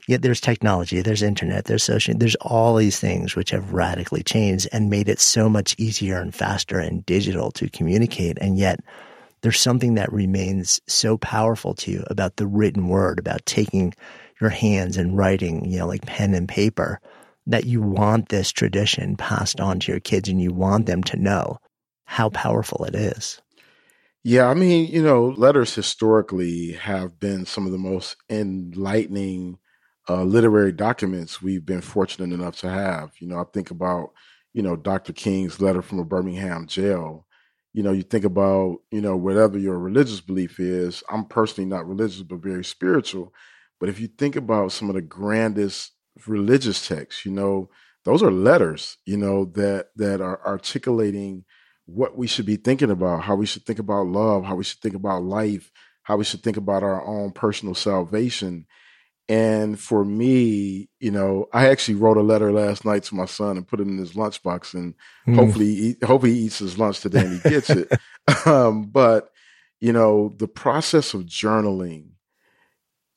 yet 0.07 0.23
there's 0.23 0.41
technology, 0.41 1.01
there's 1.01 1.23
internet, 1.23 1.65
there's 1.65 1.85
social, 1.85 2.15
there's 2.17 2.37
all 2.37 2.77
these 2.77 2.99
things 2.99 3.35
which 3.35 3.51
have 3.51 3.73
radically 3.73 4.23
changed 4.23 4.69
and 4.73 4.91
made 4.91 5.09
it 5.09 5.21
so 5.21 5.49
much 5.49 5.75
easier 5.79 6.21
and 6.21 6.35
faster 6.35 6.79
and 6.79 7.05
digital 7.07 7.51
to 7.53 7.69
communicate. 7.69 8.39
And 8.41 8.57
yet 8.57 8.81
there's 9.43 9.61
something 9.61 9.95
that 9.95 10.13
remains 10.13 10.81
so 10.87 11.19
powerful 11.19 11.75
to 11.75 11.91
you 11.91 12.05
about 12.09 12.37
the 12.37 12.47
written 12.47 12.89
word, 12.89 13.19
about 13.19 13.45
taking 13.47 13.95
your 14.41 14.51
hands 14.51 14.97
and 14.97 15.17
writing, 15.17 15.65
you 15.65 15.79
know, 15.79 15.87
like 15.87 16.07
pen 16.07 16.35
and 16.35 16.49
paper, 16.49 17.01
that 17.47 17.65
you 17.65 17.81
want 17.81 18.29
this 18.29 18.51
tradition 18.51 19.17
passed 19.17 19.61
on 19.61 19.81
to 19.81 19.93
your 19.93 20.01
kids 20.01 20.29
and 20.29 20.41
you 20.41 20.53
want 20.53 20.87
them 20.87 21.03
to 21.05 21.17
know 21.17 21.59
how 22.05 22.29
powerful 22.31 22.85
it 22.85 22.95
is. 22.95 23.41
Yeah, 24.25 24.49
I 24.49 24.55
mean, 24.55 24.89
you 24.89 25.03
know, 25.03 25.27
letters 25.37 25.75
historically 25.75 26.73
have 26.73 27.21
been 27.21 27.47
some 27.47 27.67
of 27.67 27.73
the 27.73 27.79
most 27.79 28.17
enlightening 28.29 29.59
uh, 30.09 30.23
literary 30.23 30.73
documents 30.73 31.43
we've 31.43 31.67
been 31.67 31.81
fortunate 31.81 32.33
enough 32.33 32.57
to 32.59 32.71
have. 32.71 33.13
You 33.19 33.29
know, 33.29 33.39
I 33.39 33.45
think 33.53 33.71
about, 33.71 34.11
you 34.53 34.63
know, 34.63 34.77
Dr. 34.77 35.13
King's 35.13 35.61
letter 35.61 35.83
from 35.83 35.99
a 35.99 36.05
Birmingham 36.05 36.67
jail. 36.67 37.27
You 37.73 37.83
know, 37.83 37.93
you 37.93 38.03
think 38.03 38.25
about, 38.25 38.79
you 38.91 39.01
know, 39.01 39.17
whatever 39.17 39.59
your 39.59 39.79
religious 39.79 40.21
belief 40.21 40.59
is. 40.59 41.03
I'm 41.11 41.27
personally 41.27 41.69
not 41.69 41.87
religious, 41.87 42.23
but 42.23 42.43
very 42.43 42.65
spiritual. 42.65 43.35
But 43.79 43.89
if 43.89 44.01
you 44.01 44.09
think 44.09 44.37
about 44.37 44.73
some 44.73 44.89
of 44.89 44.95
the 44.95 45.03
grandest 45.03 45.93
religious 46.27 46.87
texts, 46.87 47.27
you 47.27 47.33
know, 47.33 47.69
those 48.05 48.23
are 48.23 48.31
letters, 48.31 48.97
you 49.05 49.17
know, 49.17 49.47
that 49.57 49.89
that 49.97 50.21
are 50.21 50.41
articulating 50.47 51.45
what 51.87 52.17
we 52.17 52.27
should 52.27 52.47
be 52.47 52.57
thinking 52.57 52.91
about, 52.91 53.23
how 53.23 53.35
we 53.35 53.47
should 53.47 53.65
think 53.67 53.79
about 53.79 54.07
love, 54.07 54.45
how 54.45 54.55
we 54.55 54.65
should 54.65 54.81
think 54.81 54.95
about 54.95 55.23
life, 55.25 55.71
how 56.03 56.17
we 56.17 56.25
should 56.25 56.43
think 56.43 56.57
about 56.57 56.83
our 56.83 57.05
own 57.05 57.33
personal 57.33 57.75
salvation. 57.75 58.67
And 59.29 59.79
for 59.79 60.05
me, 60.05 60.89
you 61.01 61.11
know, 61.11 61.49
I 61.53 61.69
actually 61.69 61.97
wrote 61.97 62.17
a 62.17 62.23
letter 62.23 62.53
last 62.53 62.85
night 62.85 63.03
to 63.05 63.17
my 63.17 63.25
son 63.25 63.57
and 63.57 63.67
put 63.67 63.81
it 63.81 63.89
in 63.89 63.99
his 63.99 64.13
lunchbox, 64.13 64.75
and 64.75 64.95
mm. 65.27 65.35
hopefully, 65.35 65.75
he, 65.75 65.97
hopefully 66.05 66.35
he 66.35 66.41
eats 66.43 66.59
his 66.59 66.79
lunch 66.79 67.01
today 67.01 67.21
and 67.21 67.41
he 67.41 67.51
gets 67.51 67.71
it. 67.71 67.93
um, 68.47 68.85
but 68.85 69.33
you 69.81 69.93
know, 69.93 70.33
the 70.39 70.49
process 70.49 71.13
of 71.13 71.23
journaling, 71.23 72.11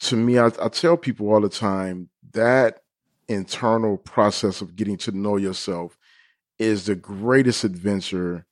to 0.01 0.16
me, 0.16 0.39
I, 0.39 0.47
I 0.47 0.70
tell 0.70 0.97
people 0.97 1.32
all 1.32 1.41
the 1.41 1.49
time 1.49 2.10
that 2.34 2.82
internal 3.28 3.97
process 3.97 4.62
of 4.62 4.76
getting 4.76 4.97
to 4.97 5.12
know 5.12 5.38
yourself 5.38 5.97
is 6.57 6.86
the 6.86 6.95
greatest 6.95 7.64
adventure 7.64 8.45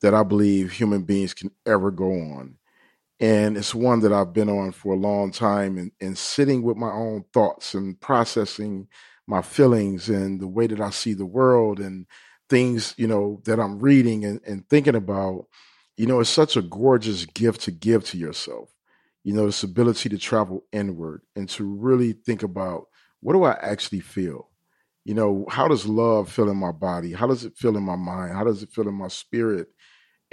that 0.00 0.14
I 0.14 0.22
believe 0.22 0.72
human 0.72 1.02
beings 1.02 1.34
can 1.34 1.50
ever 1.64 1.90
go 1.90 2.10
on. 2.10 2.56
And 3.20 3.56
it's 3.56 3.74
one 3.74 4.00
that 4.00 4.12
I've 4.12 4.32
been 4.32 4.48
on 4.48 4.72
for 4.72 4.94
a 4.94 4.98
long 4.98 5.30
time 5.30 5.78
and, 5.78 5.92
and 6.00 6.18
sitting 6.18 6.62
with 6.62 6.76
my 6.76 6.90
own 6.90 7.24
thoughts 7.32 7.74
and 7.74 7.98
processing 8.00 8.88
my 9.26 9.40
feelings 9.40 10.08
and 10.08 10.40
the 10.40 10.48
way 10.48 10.66
that 10.66 10.80
I 10.80 10.90
see 10.90 11.14
the 11.14 11.26
world 11.26 11.78
and 11.80 12.06
things, 12.50 12.94
you 12.98 13.06
know, 13.06 13.40
that 13.44 13.60
I'm 13.60 13.78
reading 13.78 14.24
and, 14.24 14.40
and 14.46 14.68
thinking 14.68 14.96
about, 14.96 15.46
you 15.96 16.06
know, 16.06 16.20
it's 16.20 16.28
such 16.30 16.56
a 16.56 16.62
gorgeous 16.62 17.24
gift 17.24 17.62
to 17.62 17.70
give 17.70 18.04
to 18.06 18.18
yourself. 18.18 18.70
You 19.22 19.32
know, 19.32 19.46
this 19.46 19.62
ability 19.62 20.10
to 20.10 20.18
travel 20.18 20.64
inward 20.72 21.22
and 21.34 21.48
to 21.50 21.64
really 21.64 22.12
think 22.12 22.42
about 22.42 22.86
what 23.20 23.32
do 23.32 23.44
I 23.44 23.52
actually 23.52 24.00
feel? 24.00 24.50
You 25.04 25.14
know, 25.14 25.46
how 25.48 25.68
does 25.68 25.86
love 25.86 26.30
feel 26.30 26.50
in 26.50 26.58
my 26.58 26.72
body? 26.72 27.12
How 27.12 27.26
does 27.26 27.44
it 27.44 27.56
feel 27.56 27.76
in 27.76 27.82
my 27.82 27.96
mind? 27.96 28.32
How 28.34 28.44
does 28.44 28.62
it 28.62 28.70
feel 28.70 28.88
in 28.88 28.94
my 28.94 29.08
spirit? 29.08 29.68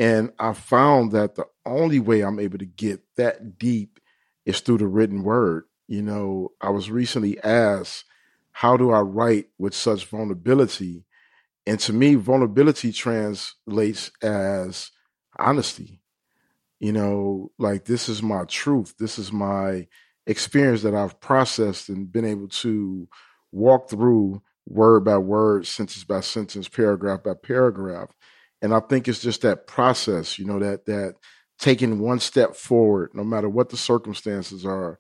And 0.02 0.32
I 0.40 0.54
found 0.54 1.12
that 1.12 1.36
the 1.36 1.46
only 1.64 2.00
way 2.00 2.22
I'm 2.22 2.40
able 2.40 2.58
to 2.58 2.66
get 2.66 3.02
that 3.18 3.60
deep 3.60 4.00
is 4.48 4.60
through 4.60 4.80
the 4.80 4.88
written 4.88 5.22
word. 5.22 5.66
You 5.88 6.02
know, 6.02 6.54
I 6.60 6.72
was 6.72 6.90
recently 6.90 7.40
asked, 7.44 8.06
how 8.52 8.78
do 8.78 8.90
I 8.90 9.02
write 9.02 9.50
with 9.60 9.76
such 9.76 10.08
vulnerability? 10.08 11.06
And 11.68 11.80
to 11.82 11.94
me, 11.94 12.16
vulnerability 12.16 12.92
translates 12.92 14.10
as 14.24 14.90
honesty. 15.38 16.02
You 16.80 16.94
know, 16.94 17.52
like 17.60 17.86
this 17.86 18.10
is 18.10 18.24
my 18.24 18.46
truth. 18.46 18.96
This 18.98 19.20
is 19.20 19.32
my 19.32 19.88
experience 20.26 20.82
that 20.82 20.96
I've 20.96 21.20
processed 21.20 21.90
and 21.90 22.12
been 22.12 22.26
able 22.26 22.48
to 22.48 23.08
walk 23.52 23.88
through 23.88 24.42
word 24.66 25.02
by 25.06 25.20
word, 25.20 25.68
sentence 25.68 26.04
by 26.04 26.22
sentence, 26.22 26.68
paragraph 26.68 27.22
by 27.22 27.36
paragraph. 27.36 28.10
And 28.62 28.74
I 28.74 28.80
think 28.80 29.08
it's 29.08 29.22
just 29.22 29.42
that 29.42 29.68
process, 29.68 30.38
you 30.38 30.46
know, 30.46 30.60
that 30.60 30.86
that 30.86 31.16
taking 31.58 32.00
one 32.00 32.20
step 32.20 32.56
forward, 32.56 33.12
no 33.14 33.24
matter 33.24 33.48
what 33.48 33.70
the 33.70 33.78
circumstances 33.78 34.66
are. 34.66 35.00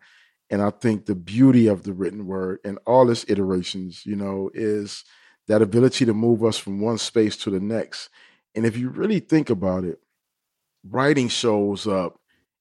And 0.50 0.62
I 0.62 0.70
think 0.70 1.06
the 1.06 1.16
beauty 1.16 1.68
of 1.68 1.84
the 1.84 1.94
written 1.94 2.28
word 2.28 2.60
and 2.64 2.78
all 2.86 3.10
its 3.10 3.26
iterations, 3.28 4.06
you 4.06 4.16
know, 4.16 4.52
is 4.54 5.04
that 5.48 5.62
ability 5.62 6.06
to 6.06 6.14
move 6.14 6.44
us 6.44 6.58
from 6.58 6.82
one 6.82 6.98
space 6.98 7.36
to 7.38 7.50
the 7.50 7.60
next. 7.60 8.10
And 8.54 8.66
if 8.66 8.78
you 8.78 8.90
really 8.90 9.20
think 9.20 9.50
about 9.50 9.84
it, 9.86 10.00
writing 10.84 11.30
shows 11.30 11.88
up 11.88 12.20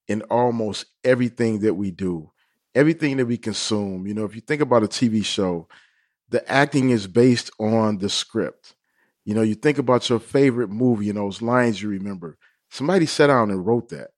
in 0.09 0.23
almost 0.23 0.87
everything 1.05 1.61
that 1.61 1.75
we 1.75 1.91
do, 1.91 2.31
everything 2.75 3.17
that 3.17 3.27
we 3.27 3.37
consume. 3.37 4.07
You 4.07 4.15
know, 4.15 4.25
if 4.25 4.35
you 4.35 4.41
think 4.41 4.63
about 4.63 4.83
a 4.83 4.89
TV 4.89 5.25
show, 5.25 5.69
the 6.29 6.49
acting 6.51 6.91
is 6.91 7.07
based 7.07 7.51
on 7.59 7.99
the 7.99 8.09
script. 8.09 8.75
You 9.25 9.35
know, 9.35 9.43
you 9.43 9.55
think 9.55 9.79
about 9.79 10.09
your 10.09 10.19
favorite 10.19 10.71
movie 10.71 11.09
and 11.09 11.19
those 11.19 11.43
lines 11.43 11.81
you 11.81 11.89
remember. 11.89 12.39
Somebody 12.71 13.07
sat 13.07 13.29
down 13.29 13.51
and 13.51 13.67
wrote 13.67 13.89
that. 13.91 14.11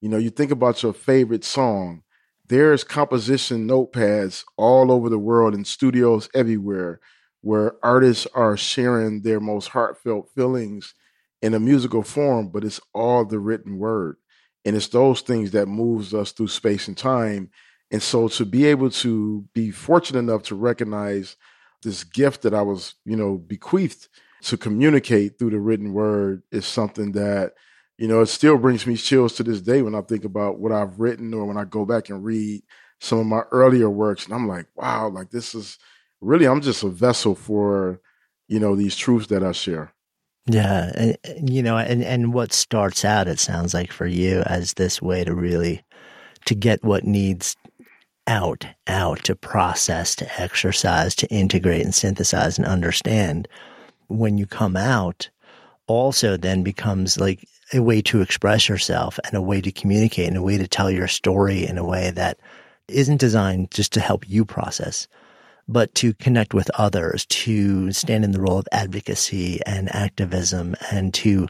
You 0.00 0.08
know, 0.08 0.18
you 0.18 0.30
think 0.30 0.50
about 0.50 0.82
your 0.82 0.92
favorite 0.92 1.44
song. 1.44 2.02
There's 2.48 2.84
composition 2.84 3.66
notepads 3.66 4.44
all 4.56 4.92
over 4.92 5.08
the 5.08 5.18
world 5.18 5.54
in 5.54 5.64
studios 5.64 6.28
everywhere 6.34 7.00
where 7.40 7.74
artists 7.84 8.26
are 8.34 8.56
sharing 8.56 9.22
their 9.22 9.40
most 9.40 9.68
heartfelt 9.68 10.30
feelings 10.34 10.94
in 11.42 11.54
a 11.54 11.60
musical 11.60 12.02
form, 12.02 12.48
but 12.48 12.64
it's 12.64 12.80
all 12.94 13.24
the 13.24 13.38
written 13.38 13.78
word. 13.78 14.16
And 14.64 14.74
it's 14.74 14.88
those 14.88 15.20
things 15.20 15.52
that 15.52 15.66
moves 15.66 16.12
us 16.12 16.32
through 16.32 16.48
space 16.48 16.88
and 16.88 16.96
time. 16.96 17.50
And 17.90 18.02
so 18.02 18.28
to 18.28 18.44
be 18.44 18.66
able 18.66 18.90
to 18.90 19.44
be 19.54 19.70
fortunate 19.70 20.18
enough 20.18 20.42
to 20.44 20.54
recognize 20.56 21.36
this 21.82 22.02
gift 22.02 22.42
that 22.42 22.54
I 22.54 22.62
was, 22.62 22.94
you 23.04 23.16
know, 23.16 23.38
bequeathed 23.38 24.08
to 24.42 24.56
communicate 24.56 25.38
through 25.38 25.50
the 25.50 25.60
written 25.60 25.92
word 25.92 26.42
is 26.50 26.66
something 26.66 27.12
that, 27.12 27.54
you 27.98 28.06
know, 28.08 28.20
it 28.20 28.26
still 28.26 28.58
brings 28.58 28.86
me 28.86 28.96
chills 28.96 29.34
to 29.34 29.42
this 29.42 29.60
day 29.60 29.82
when 29.82 29.94
I 29.94 30.02
think 30.02 30.24
about 30.24 30.58
what 30.58 30.72
I've 30.72 31.00
written 31.00 31.32
or 31.34 31.46
when 31.46 31.56
I 31.56 31.64
go 31.64 31.84
back 31.84 32.08
and 32.10 32.24
read 32.24 32.62
some 33.00 33.18
of 33.18 33.26
my 33.26 33.42
earlier 33.50 33.90
works. 33.90 34.26
And 34.26 34.34
I'm 34.34 34.46
like, 34.46 34.66
wow, 34.74 35.08
like 35.08 35.30
this 35.30 35.54
is 35.54 35.78
really, 36.20 36.46
I'm 36.46 36.60
just 36.60 36.82
a 36.82 36.88
vessel 36.88 37.34
for, 37.34 38.00
you 38.48 38.60
know, 38.60 38.76
these 38.76 38.96
truths 38.96 39.28
that 39.28 39.42
I 39.42 39.52
share. 39.52 39.92
Yeah, 40.48 40.92
and, 40.94 41.50
you 41.50 41.60
know, 41.60 41.76
and 41.76 42.04
and 42.04 42.32
what 42.32 42.52
starts 42.52 43.04
out, 43.04 43.26
it 43.26 43.40
sounds 43.40 43.74
like 43.74 43.90
for 43.90 44.06
you 44.06 44.42
as 44.46 44.74
this 44.74 45.02
way 45.02 45.24
to 45.24 45.34
really 45.34 45.82
to 46.44 46.54
get 46.54 46.84
what 46.84 47.04
needs 47.04 47.56
out, 48.28 48.64
out 48.86 49.24
to 49.24 49.34
process, 49.34 50.14
to 50.16 50.40
exercise, 50.40 51.16
to 51.16 51.26
integrate 51.28 51.84
and 51.84 51.94
synthesize 51.94 52.58
and 52.58 52.66
understand. 52.66 53.48
When 54.08 54.38
you 54.38 54.46
come 54.46 54.76
out, 54.76 55.28
also 55.86 56.36
then 56.36 56.62
becomes 56.62 57.18
like 57.18 57.48
a 57.72 57.80
way 57.80 58.00
to 58.02 58.20
express 58.20 58.68
yourself 58.68 59.18
and 59.24 59.34
a 59.34 59.42
way 59.42 59.60
to 59.60 59.72
communicate 59.72 60.28
and 60.28 60.36
a 60.36 60.42
way 60.42 60.58
to 60.58 60.68
tell 60.68 60.90
your 60.90 61.08
story 61.08 61.66
in 61.66 61.78
a 61.78 61.84
way 61.84 62.10
that 62.10 62.38
isn't 62.88 63.20
designed 63.20 63.70
just 63.70 63.92
to 63.92 64.00
help 64.00 64.28
you 64.28 64.44
process, 64.44 65.08
but 65.68 65.92
to 65.96 66.14
connect 66.14 66.54
with 66.54 66.70
others, 66.74 67.26
to 67.26 67.90
stand 67.92 68.24
in 68.24 68.30
the 68.30 68.40
role 68.40 68.58
of 68.58 68.68
advocacy 68.70 69.60
and 69.66 69.94
activism 69.94 70.76
and 70.90 71.12
to 71.14 71.46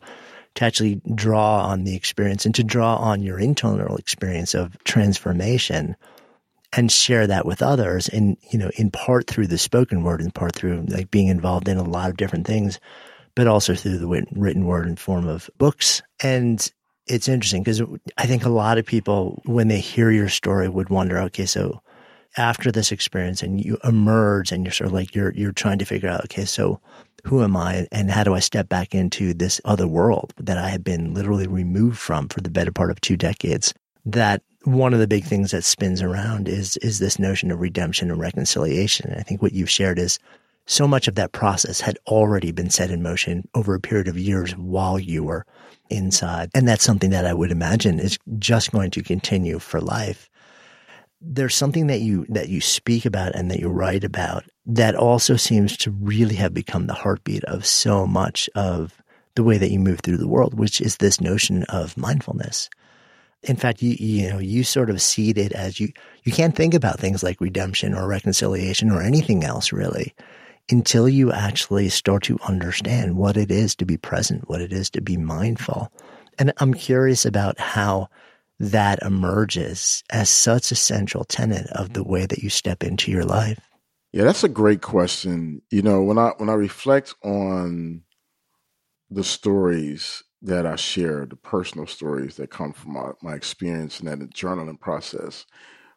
to 0.55 0.65
actually 0.65 1.03
draw 1.15 1.61
on 1.67 1.85
the 1.85 1.95
experience 1.95 2.47
and 2.47 2.55
to 2.55 2.65
draw 2.65 2.97
on 2.97 3.23
your 3.23 3.39
internal 3.39 3.99
experience 3.99 4.55
of 4.55 4.83
transformation 4.85 5.95
and 6.77 6.93
share 6.93 7.27
that 7.27 7.47
with 7.47 7.63
others 7.63 8.09
and 8.09 8.37
you 8.51 8.59
know 8.59 8.71
in 8.77 8.91
part 8.91 9.27
through 9.27 9.47
the 9.47 9.59
spoken 9.59 10.05
word 10.05 10.21
in 10.21 10.31
part 10.31 10.55
through 10.55 10.85
like 10.89 11.11
being 11.11 11.29
involved 11.29 11.69
in 11.69 11.79
a 11.79 11.83
lot 11.83 12.11
of 12.11 12.17
different 12.17 12.47
things 12.47 12.79
but 13.35 13.47
also 13.47 13.75
through 13.75 13.99
the 13.99 14.27
written 14.33 14.65
word 14.65 14.89
in 14.89 14.97
form 14.97 15.29
of 15.29 15.49
books. 15.59 16.03
And 16.23 16.69
it's 17.07 17.29
interesting 17.29 17.63
because 17.63 17.81
i 18.19 18.27
think 18.27 18.45
a 18.45 18.51
lot 18.51 18.79
of 18.79 18.85
people 18.85 19.41
when 19.47 19.69
they 19.69 19.79
hear 19.79 20.11
your 20.11 20.29
story 20.29 20.69
would 20.69 20.89
wonder 20.89 21.19
okay 21.19 21.47
so 21.47 21.81
after 22.37 22.73
this 22.73 22.93
experience 22.93 23.43
and 23.43 23.65
you 23.65 23.79
emerge 23.85 24.53
and 24.53 24.65
you're 24.65 24.73
sort 24.73 24.89
of 24.89 24.93
like 24.93 25.15
you're 25.15 25.33
you're 25.35 25.53
trying 25.53 25.79
to 25.79 25.85
figure 25.85 26.09
out 26.09 26.25
okay 26.25 26.45
so 26.45 26.81
who 27.25 27.43
am 27.43 27.57
i 27.57 27.87
and 27.93 28.11
how 28.11 28.25
do 28.25 28.35
i 28.35 28.41
step 28.41 28.69
back 28.69 28.93
into 28.95 29.33
this 29.33 29.61
other 29.65 29.87
world 29.87 30.35
that 30.39 30.59
i 30.59 30.69
have 30.69 30.83
been 30.83 31.15
literally 31.15 31.47
removed 31.47 31.99
from 31.99 32.27
for 32.29 32.41
the 32.41 32.51
better 32.51 32.73
part 32.73 32.91
of 32.91 33.01
two 33.01 33.17
decades 33.17 33.73
that 34.05 34.43
one 34.67 34.93
of 34.93 35.01
the 35.01 35.07
big 35.07 35.25
things 35.25 35.53
that 35.53 35.65
spins 35.65 36.03
around 36.03 36.49
is 36.49 36.77
is 36.79 36.99
this 36.99 37.19
notion 37.19 37.51
of 37.51 37.61
redemption 37.61 38.11
and 38.11 38.21
reconciliation. 38.21 39.11
And 39.11 39.21
i 39.21 39.23
think 39.23 39.41
what 39.41 39.53
you've 39.53 39.71
shared 39.71 39.99
is 39.99 40.19
so 40.67 40.89
much 40.89 41.07
of 41.07 41.15
that 41.15 41.33
process 41.33 41.81
had 41.81 41.99
already 42.09 42.51
been 42.51 42.71
set 42.71 42.91
in 42.91 43.03
motion 43.03 43.49
over 43.55 43.75
a 43.75 43.81
period 43.81 44.09
of 44.09 44.19
years 44.19 44.57
while 44.57 44.99
you 44.99 45.23
were 45.23 45.47
inside. 45.91 46.51
And 46.55 46.67
that's 46.67 46.83
something 46.83 47.11
that 47.11 47.25
i 47.25 47.33
would 47.33 47.53
imagine 47.53 48.01
is 48.01 48.19
just 48.39 48.73
going 48.73 48.91
to 48.93 49.03
continue 49.03 49.61
for 49.61 49.81
life. 49.81 50.29
There's 51.21 51.55
something 51.55 51.87
that 51.87 52.01
you 52.01 52.27
that 52.29 52.49
you 52.49 52.61
speak 52.61 53.07
about 53.07 53.35
and 53.35 53.51
that 53.51 53.61
you 53.61 53.69
write 53.69 54.05
about 54.05 54.45
that 54.67 54.97
also 54.97 55.37
seems 55.37 55.77
to 55.79 55.93
really 55.93 56.35
have 56.35 56.53
become 56.53 56.89
the 56.89 56.95
heartbeat 56.95 57.45
of 57.45 57.65
so 57.65 58.07
much 58.07 58.51
of 58.55 59.01
the 59.37 59.45
way 59.45 59.59
that 59.59 59.71
you 59.71 59.79
move 59.79 60.01
through 60.01 60.17
the 60.17 60.29
world, 60.29 60.59
which 60.59 60.81
is 60.81 60.97
this 60.97 61.21
notion 61.21 61.63
of 61.65 61.97
mindfulness. 61.97 62.69
In 63.43 63.57
fact, 63.57 63.83
you 63.83 63.97
you 63.99 64.31
know 64.31 64.39
you 64.39 64.65
sort 64.65 64.91
of 64.91 65.01
see 65.01 65.31
it 65.31 65.53
as 65.53 65.79
you 65.79 65.93
you 66.25 66.33
can't 66.33 66.57
think 66.57 66.75
about 66.75 66.99
things 66.99 67.23
like 67.23 67.41
redemption 67.41 67.95
or 67.95 68.09
reconciliation 68.09 68.91
or 68.91 69.03
anything 69.03 69.45
else 69.45 69.73
really 69.73 70.15
until 70.71 71.09
you 71.09 71.33
actually 71.33 71.89
start 71.89 72.25
to 72.25 72.39
understand 72.49 73.17
what 73.17 73.37
it 73.37 73.53
is 73.53 73.77
to 73.77 73.85
be 73.85 73.97
present, 73.97 74.49
what 74.49 74.61
it 74.61 74.73
is 74.73 74.91
to 74.91 75.01
be 75.01 75.17
mindful. 75.17 75.93
And 76.39 76.53
I'm 76.59 76.75
curious 76.75 77.25
about 77.25 77.59
how 77.61 78.09
that 78.59 78.99
emerges 79.03 80.03
as 80.11 80.31
such 80.31 80.73
a 80.73 80.77
central 80.77 81.25
tenet 81.25 81.67
of 81.73 81.93
the 81.93 82.05
way 82.05 82.27
that 82.27 82.39
you 82.39 82.51
step 82.51 82.83
into 82.83 83.11
your 83.11 83.25
life? 83.25 83.61
Yeah, 84.13 84.25
that's 84.25 84.45
a 84.45 84.49
great 84.49 84.81
question. 84.81 85.61
You 85.71 85.83
know, 85.83 86.03
when 86.03 86.19
I 86.19 86.33
when 86.39 86.49
I 86.49 86.55
reflect 86.55 87.15
on 87.23 88.03
the 89.11 89.25
stories 89.25 90.23
that 90.43 90.67
I 90.67 90.77
share, 90.77 91.27
the 91.27 91.37
personal 91.37 91.87
stories 91.87 92.37
that 92.37 92.51
come 92.51 92.73
from 92.73 92.93
my, 92.93 93.11
my 93.23 93.35
experience 93.35 94.01
in 94.01 94.07
that 94.07 94.35
journaling 94.35 94.79
process, 94.79 95.47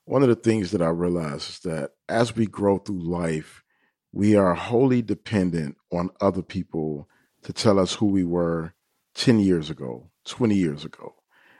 one 0.05 0.23
of 0.23 0.29
the 0.29 0.35
things 0.35 0.71
that 0.71 0.81
I 0.81 0.87
realize 0.87 1.49
is 1.49 1.59
that 1.59 1.91
as 2.07 2.35
we 2.35 2.47
grow 2.47 2.79
through 2.79 3.03
life, 3.03 3.63
we 4.11 4.35
are 4.35 4.55
wholly 4.55 5.01
dependent 5.01 5.77
on 5.91 6.09
other 6.19 6.41
people 6.41 7.07
to 7.43 7.53
tell 7.53 7.79
us 7.79 7.93
who 7.93 8.07
we 8.07 8.23
were 8.23 8.73
10 9.15 9.39
years 9.39 9.69
ago, 9.69 10.09
20 10.25 10.55
years 10.55 10.83
ago. 10.83 11.13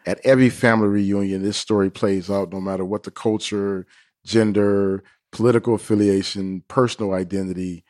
At 0.05 0.19
every 0.23 0.49
family 0.49 0.87
reunion, 0.87 1.43
this 1.43 1.57
story 1.57 1.91
plays 1.91 2.29
out 2.31 2.51
no 2.51 2.59
matter 2.59 2.83
what 2.83 3.03
the 3.03 3.11
culture, 3.11 3.85
gender, 4.25 5.03
political 5.31 5.75
affiliation, 5.75 6.63
personal 6.67 7.13
identity. 7.13 7.83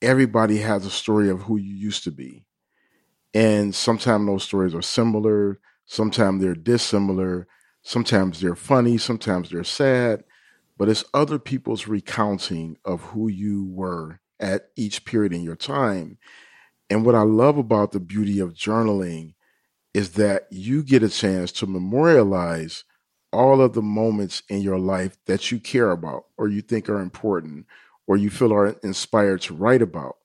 Everybody 0.00 0.58
has 0.58 0.86
a 0.86 0.90
story 0.90 1.28
of 1.28 1.42
who 1.42 1.56
you 1.56 1.74
used 1.74 2.04
to 2.04 2.12
be. 2.12 2.43
And 3.34 3.74
sometimes 3.74 4.26
those 4.26 4.44
stories 4.44 4.74
are 4.74 4.82
similar, 4.82 5.58
sometimes 5.86 6.40
they're 6.40 6.54
dissimilar, 6.54 7.48
sometimes 7.82 8.40
they're 8.40 8.54
funny, 8.54 8.96
sometimes 8.96 9.50
they're 9.50 9.64
sad, 9.64 10.22
but 10.78 10.88
it's 10.88 11.04
other 11.12 11.38
people's 11.38 11.88
recounting 11.88 12.76
of 12.84 13.02
who 13.02 13.28
you 13.28 13.66
were 13.66 14.20
at 14.38 14.68
each 14.76 15.04
period 15.04 15.32
in 15.32 15.42
your 15.42 15.56
time. 15.56 16.18
And 16.90 17.04
what 17.04 17.14
I 17.16 17.22
love 17.22 17.58
about 17.58 17.92
the 17.92 18.00
beauty 18.00 18.38
of 18.38 18.54
journaling 18.54 19.34
is 19.94 20.12
that 20.12 20.46
you 20.50 20.82
get 20.82 21.02
a 21.02 21.08
chance 21.08 21.52
to 21.52 21.66
memorialize 21.66 22.84
all 23.32 23.60
of 23.60 23.72
the 23.72 23.82
moments 23.82 24.42
in 24.48 24.60
your 24.60 24.78
life 24.78 25.16
that 25.26 25.50
you 25.50 25.58
care 25.58 25.90
about 25.90 26.26
or 26.36 26.48
you 26.48 26.62
think 26.62 26.88
are 26.88 27.00
important 27.00 27.66
or 28.06 28.16
you 28.16 28.30
feel 28.30 28.52
are 28.52 28.76
inspired 28.84 29.40
to 29.42 29.54
write 29.54 29.82
about. 29.82 30.16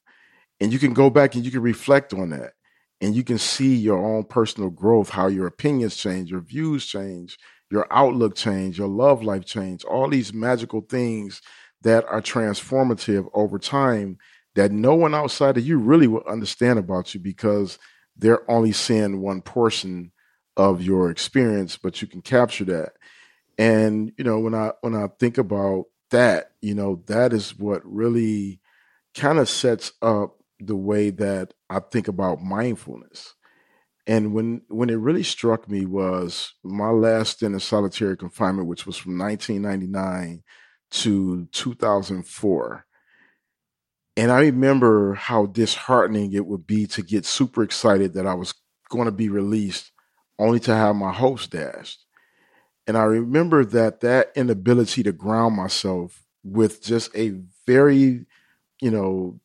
And 0.60 0.74
you 0.74 0.80
can 0.80 0.94
go 0.94 1.10
back 1.10 1.36
and 1.36 1.46
you 1.46 1.52
can 1.52 1.62
reflect 1.62 2.14
on 2.14 2.30
that 2.32 2.54
and 3.02 3.16
you 3.16 3.24
can 3.24 3.38
see 3.38 3.76
your 3.76 3.98
own 3.98 4.24
personal 4.26 4.70
growth, 4.70 5.10
how 5.10 5.28
your 5.28 5.48
opinions 5.48 5.96
change, 5.96 6.32
your 6.32 6.42
views 6.42 6.86
change, 6.86 7.38
your 7.72 7.88
outlook 7.92 8.36
change, 8.36 8.78
your 8.78 8.88
love 8.88 9.24
life 9.24 9.46
change, 9.46 9.84
all 9.84 10.10
these 10.10 10.34
magical 10.34 10.82
things 10.82 11.42
that 11.82 12.06
are 12.06 12.22
transformative 12.22 13.30
over 13.34 13.58
time 13.58 14.18
that 14.56 14.72
no 14.72 14.96
one 14.96 15.16
outside 15.16 15.58
of 15.58 15.66
you 15.66 15.78
really 15.78 16.08
will 16.08 16.24
understand 16.28 16.80
about 16.80 17.14
you 17.14 17.20
because 17.20 17.80
they're 18.18 18.50
only 18.52 18.72
seeing 18.72 19.22
one 19.22 19.42
portion 19.42 20.12
of 20.58 20.82
your 20.82 21.10
experience, 21.10 21.78
but 21.78 22.02
you 22.02 22.08
can 22.08 22.22
capture 22.22 22.66
that. 22.66 22.94
And 23.58 24.12
you 24.18 24.24
know, 24.24 24.40
when 24.40 24.54
I 24.54 24.72
when 24.82 24.96
I 24.96 25.08
think 25.20 25.38
about 25.38 25.86
that, 26.12 26.52
you 26.62 26.76
know, 26.76 27.04
that 27.08 27.32
is 27.34 27.58
what 27.58 27.82
really 27.86 28.60
kind 29.16 29.40
of 29.40 29.48
sets 29.48 29.94
up 30.02 30.36
the 30.60 30.76
way 30.76 31.12
that 31.12 31.54
I 31.70 31.80
think 31.80 32.08
about 32.08 32.42
mindfulness. 32.42 33.36
And 34.08 34.34
when 34.34 34.62
when 34.70 34.90
it 34.90 34.96
really 34.96 35.24
struck 35.24 35.70
me 35.70 35.86
was 35.86 36.54
my 36.64 36.90
last 36.90 37.34
stint 37.38 37.54
in 37.54 37.60
solitary 37.60 38.18
confinement, 38.18 38.68
which 38.68 38.86
was 38.86 38.98
from 38.98 39.18
1999 39.18 40.44
to 40.92 41.46
2004. 41.52 42.86
And 44.18 44.32
I 44.32 44.40
remember 44.42 45.14
how 45.14 45.46
disheartening 45.46 46.34
it 46.34 46.46
would 46.46 46.66
be 46.66 46.88
to 46.88 47.02
get 47.02 47.26
super 47.26 47.64
excited 47.64 48.14
that 48.14 48.26
I 48.26 48.34
was 48.34 48.54
going 48.90 49.06
to 49.06 49.12
be 49.12 49.30
released 49.30 49.92
only 50.40 50.60
to 50.62 50.76
have 50.76 50.96
my 50.96 51.14
hopes 51.14 51.48
dashed. 51.48 52.04
And 52.88 52.98
I 52.98 53.04
remember 53.04 53.64
that 53.66 54.02
that 54.02 54.32
inability 54.36 55.04
to 55.04 55.12
ground 55.12 55.56
myself 55.56 56.26
with 56.44 56.82
just 56.82 57.16
a 57.16 57.40
very, 57.68 58.26
you 58.82 58.92
know, 58.92 59.40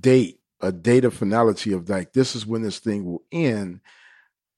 date, 0.00 0.37
a 0.60 0.72
date 0.72 1.04
of 1.04 1.14
finality 1.14 1.72
of 1.72 1.88
like, 1.88 2.12
this 2.12 2.34
is 2.34 2.46
when 2.46 2.62
this 2.62 2.78
thing 2.78 3.04
will 3.04 3.22
end, 3.30 3.80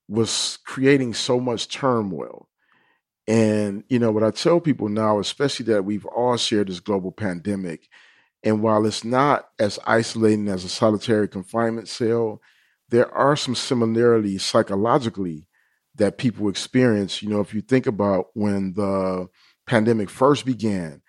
was 0.08 0.58
creating 0.64 1.14
so 1.14 1.38
much 1.38 1.68
turmoil. 1.68 2.48
And, 3.28 3.84
you 3.88 3.98
know, 3.98 4.10
what 4.10 4.24
I 4.24 4.30
tell 4.30 4.60
people 4.60 4.88
now, 4.88 5.20
especially 5.20 5.66
that 5.66 5.84
we've 5.84 6.06
all 6.06 6.36
shared 6.36 6.68
this 6.68 6.80
global 6.80 7.12
pandemic, 7.12 7.88
and 8.42 8.62
while 8.62 8.86
it's 8.86 9.04
not 9.04 9.48
as 9.58 9.78
isolating 9.86 10.48
as 10.48 10.64
a 10.64 10.68
solitary 10.68 11.28
confinement 11.28 11.88
cell, 11.88 12.40
there 12.88 13.12
are 13.14 13.36
some 13.36 13.54
similarities 13.54 14.42
psychologically 14.42 15.46
that 15.94 16.18
people 16.18 16.48
experience. 16.48 17.22
You 17.22 17.28
know, 17.28 17.40
if 17.40 17.54
you 17.54 17.60
think 17.60 17.86
about 17.86 18.28
when 18.34 18.72
the 18.72 19.28
pandemic 19.66 20.10
first 20.10 20.44
began 20.44 21.02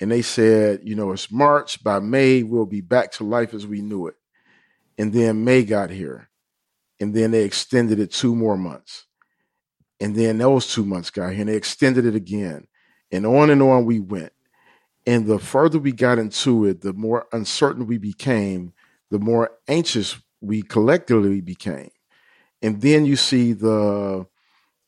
and 0.00 0.10
they 0.10 0.22
said, 0.22 0.80
you 0.82 0.96
know, 0.96 1.12
it's 1.12 1.30
March, 1.30 1.84
by 1.84 2.00
May, 2.00 2.42
we'll 2.42 2.66
be 2.66 2.80
back 2.80 3.12
to 3.12 3.24
life 3.24 3.54
as 3.54 3.66
we 3.66 3.82
knew 3.82 4.06
it. 4.06 4.14
And 5.00 5.14
then 5.14 5.44
May 5.44 5.64
got 5.64 5.88
here. 5.88 6.28
And 7.00 7.14
then 7.14 7.30
they 7.30 7.44
extended 7.44 7.98
it 7.98 8.12
two 8.12 8.36
more 8.36 8.58
months. 8.58 9.06
And 9.98 10.14
then 10.14 10.36
those 10.36 10.70
two 10.70 10.84
months 10.84 11.08
got 11.08 11.30
here 11.30 11.40
and 11.40 11.48
they 11.48 11.56
extended 11.56 12.04
it 12.04 12.14
again. 12.14 12.66
And 13.10 13.24
on 13.24 13.48
and 13.48 13.62
on 13.62 13.86
we 13.86 13.98
went. 13.98 14.34
And 15.06 15.26
the 15.26 15.38
further 15.38 15.78
we 15.78 15.92
got 15.92 16.18
into 16.18 16.66
it, 16.66 16.82
the 16.82 16.92
more 16.92 17.26
uncertain 17.32 17.86
we 17.86 17.96
became, 17.96 18.74
the 19.10 19.18
more 19.18 19.52
anxious 19.68 20.20
we 20.42 20.60
collectively 20.60 21.40
became. 21.40 21.92
And 22.60 22.82
then 22.82 23.06
you 23.06 23.16
see 23.16 23.54
the, 23.54 24.26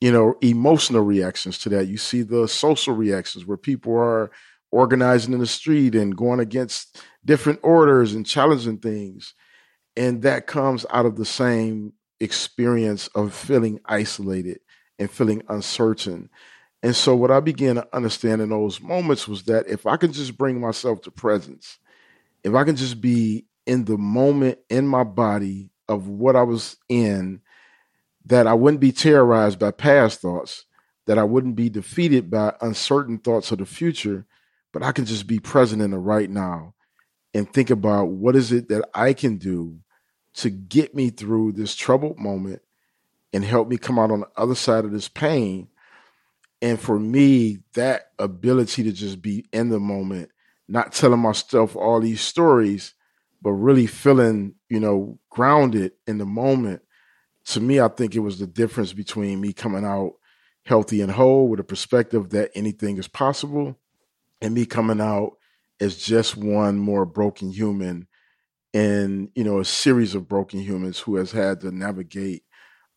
you 0.03 0.13
know, 0.13 0.35
emotional 0.43 1.05
reactions 1.05 1.57
to 1.61 1.71
that. 1.71 1.87
You 1.87 1.97
see 1.97 2.21
the 2.21 2.47
social 2.49 2.95
reactions 2.95 3.47
where 3.47 3.57
people 3.57 3.97
are 3.97 4.31
organizing 4.71 5.33
in 5.33 5.39
the 5.39 5.47
street 5.47 5.95
and 5.95 6.15
going 6.15 6.41
against 6.41 7.01
different 7.25 7.61
orders 7.63 8.13
and 8.13 8.27
challenging 8.27 8.77
things. 8.77 9.33
And 9.97 10.23
that 10.23 10.47
comes 10.47 10.87
out 10.91 11.07
of 11.07 11.17
the 11.17 11.25
same 11.25 11.93
experience 12.21 13.09
of 13.09 13.35
feeling 13.35 13.81
isolated 13.85 14.61
and 14.99 15.11
feeling 15.11 15.43
uncertain. 15.49 16.31
And 16.83 16.97
so, 16.97 17.15
what 17.15 17.31
I 17.31 17.41
began 17.41 17.77
to 17.77 17.87
understand 17.93 18.41
in 18.41 18.51
those 18.51 18.81
moments 18.81 19.29
was 19.29 19.45
that 19.45 19.69
if 19.69 19.87
I 19.87 19.97
can 19.97 20.13
just 20.13 20.37
bring 20.37 20.61
myself 20.61 21.03
to 21.03 21.11
presence, 21.11 21.79
if 22.43 22.55
I 22.55 22.65
can 22.65 22.77
just 22.77 23.01
be 23.01 23.47
in 23.67 23.85
the 23.85 23.99
moment 23.99 24.59
in 24.69 24.87
my 24.87 25.05
body 25.05 25.71
of 25.89 26.09
what 26.09 26.37
I 26.37 26.43
was 26.43 26.77
in, 26.89 27.41
that 28.27 28.47
I 28.47 28.55
wouldn't 28.55 28.81
be 28.81 28.93
terrorized 28.93 29.59
by 29.59 29.71
past 29.71 30.21
thoughts, 30.21 30.65
that 31.07 31.19
I 31.19 31.25
wouldn't 31.25 31.57
be 31.57 31.69
defeated 31.69 32.31
by 32.31 32.55
uncertain 32.61 33.19
thoughts 33.19 33.53
of 33.53 33.59
the 33.59 33.67
future, 33.67 34.27
but 34.73 34.83
I 34.83 34.93
can 34.93 35.05
just 35.05 35.27
be 35.27 35.39
present 35.39 35.83
in 35.83 35.91
the 35.91 35.99
right 35.99 36.31
now 36.31 36.75
and 37.35 37.51
think 37.53 37.71
about 37.71 38.09
what 38.09 38.37
is 38.37 38.53
it 38.53 38.69
that 38.69 38.89
I 38.95 39.13
can 39.13 39.37
do 39.37 39.79
to 40.35 40.51
get 40.51 40.95
me 40.95 41.11
through 41.11 41.53
this 41.53 41.75
troubled 41.75 42.19
moment 42.19 42.63
and 43.33 43.45
help 43.45 43.69
me 43.69 43.79
come 43.79 43.99
out 43.99 44.11
on 44.11 44.21
the 44.21 44.29
other 44.37 44.55
side 44.55 44.85
of 44.85 44.93
this 44.93 45.09
pain. 45.09 45.69
And 46.61 46.79
for 46.79 46.99
me, 46.99 47.59
that 47.75 48.13
ability 48.19 48.85
to 48.85 48.93
just 48.93 49.21
be 49.21 49.47
in 49.53 49.71
the 49.71 49.81
moment, 49.81 50.31
not 50.69 50.93
telling 50.93 51.21
myself 51.21 51.75
all 51.75 52.01
these 52.01 52.21
stories, 52.21 52.95
but 53.41 53.53
really 53.53 53.87
feeling, 53.87 54.55
you 54.69 54.79
know, 54.79 55.19
grounded 55.31 55.93
in 56.07 56.19
the 56.19 56.27
moment. 56.27 56.83
To 57.47 57.61
me, 57.61 57.81
I 57.81 57.89
think 57.89 58.15
it 58.15 58.21
was 58.21 58.39
the 58.39 58.47
difference 58.47 58.93
between 58.93 59.41
me 59.41 59.53
coming 59.53 59.85
out 59.85 60.15
healthy 60.65 61.01
and 61.01 61.11
whole 61.11 61.49
with 61.49 61.59
a 61.59 61.65
perspective 61.65 62.31
that 62.31 62.51
anything 62.55 62.97
is 62.97 63.09
possible 63.09 63.77
and 64.41 64.55
me 64.55 64.65
coming 64.65 65.01
out 65.01 65.33
as 65.81 65.97
just 65.97 66.37
one 66.37 66.79
more 66.79 67.05
broken 67.05 67.51
human 67.51 68.07
and 68.75 69.29
you 69.35 69.45
know 69.45 69.61
a 69.61 69.65
series 69.65 70.15
of 70.15 70.29
broken 70.29 70.61
humans 70.61 70.99
who 70.99 71.17
has 71.17 71.31
had 71.31 71.61
to 71.61 71.71
navigate 71.71 72.43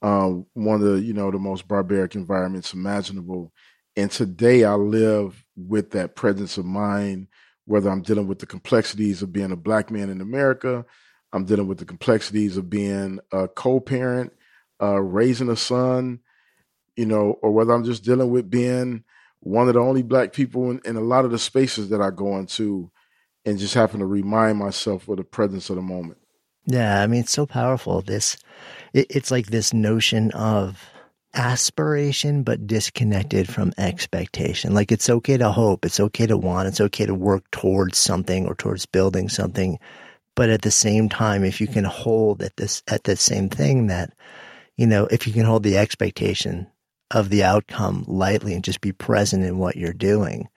um, 0.02 0.46
one 0.54 0.76
of 0.76 0.82
the 0.82 1.02
you 1.02 1.14
know 1.14 1.32
the 1.32 1.40
most 1.40 1.68
barbaric 1.68 2.16
environments 2.16 2.74
imaginable. 2.74 3.52
And 3.98 4.12
today 4.12 4.66
I 4.66 4.74
live 4.76 5.44
with 5.56 5.92
that 5.92 6.16
presence 6.16 6.58
of 6.58 6.66
mind, 6.66 7.28
whether 7.66 7.90
I'm 7.90 8.02
dealing 8.02 8.28
with 8.28 8.40
the 8.40 8.46
complexities 8.46 9.22
of 9.22 9.32
being 9.32 9.52
a 9.52 9.56
black 9.56 9.90
man 9.90 10.10
in 10.10 10.22
America, 10.22 10.86
I'm 11.34 11.46
dealing 11.46 11.68
with 11.68 11.80
the 11.80 11.86
complexities 11.86 12.58
of 12.58 12.70
being 12.70 13.20
a 13.32 13.48
co-parent, 13.48 14.34
uh, 14.82 15.02
raising 15.02 15.50
a 15.50 15.56
son, 15.56 16.20
you 16.96 17.06
know, 17.06 17.40
or 17.42 17.52
whether 17.52 17.74
I'm 17.74 17.86
just 17.86 18.04
dealing 18.04 18.30
with 18.30 18.50
being 18.50 19.04
one 19.46 19.68
of 19.68 19.76
the 19.76 19.80
only 19.80 20.02
black 20.02 20.34
people 20.34 20.72
in, 20.72 20.82
in 20.86 20.96
a 20.96 21.02
lot 21.02 21.24
of 21.24 21.30
the 21.30 21.38
spaces 21.38 21.90
that 21.90 22.02
I 22.02 22.10
go 22.10 22.36
into 22.38 22.90
and 23.46 23.60
just 23.60 23.76
happen 23.76 24.00
to 24.00 24.06
remind 24.06 24.58
myself 24.58 25.08
of 25.08 25.18
the 25.18 25.24
presence 25.24 25.70
of 25.70 25.76
the 25.76 25.84
moment. 25.84 26.18
Yeah, 26.66 27.00
I 27.00 27.06
mean, 27.06 27.22
it's 27.22 27.32
so 27.32 27.46
powerful. 27.46 28.02
This, 28.02 28.38
it, 28.92 29.06
it's 29.12 29.30
like 29.30 29.46
this 29.46 29.72
notion 29.72 30.32
of 30.32 30.84
aspiration, 31.36 32.42
but 32.42 32.66
disconnected 32.66 33.48
from 33.48 33.72
expectation. 33.78 34.74
Like 34.74 34.92
it's 34.92 35.12
okay 35.12 35.38
to 35.38 35.52
hope, 35.52 35.86
it's 35.86 36.00
okay 36.00 36.26
to 36.26 36.38
want, 36.38 36.68
it's 36.68 36.82
okay 36.82 37.06
to 37.06 37.14
work 37.14 37.44
towards 37.52 38.00
something 38.00 38.48
or 38.48 38.56
towards 38.56 38.88
building 38.88 39.30
something. 39.30 39.78
But 40.36 40.50
at 40.50 40.64
the 40.64 40.72
same 40.72 41.08
time, 41.08 41.44
if 41.44 41.62
you 41.62 41.68
can 41.68 41.84
hold 41.84 42.42
at 42.42 42.58
this, 42.58 42.82
at 42.88 43.04
the 43.04 43.16
same 43.16 43.50
thing 43.50 43.88
that, 43.88 44.12
you 44.76 44.88
know, 44.88 45.06
if 45.06 45.28
you 45.28 45.34
can 45.34 45.46
hold 45.46 45.62
the 45.62 45.78
expectation 45.78 46.66
of 47.16 47.30
the 47.30 47.44
outcome 47.44 48.04
lightly 48.08 48.54
and 48.54 48.64
just 48.64 48.82
be 48.82 48.92
present 48.92 49.44
in 49.44 49.58
what 49.58 49.78
you're 49.78 49.94
doing, 49.94 50.50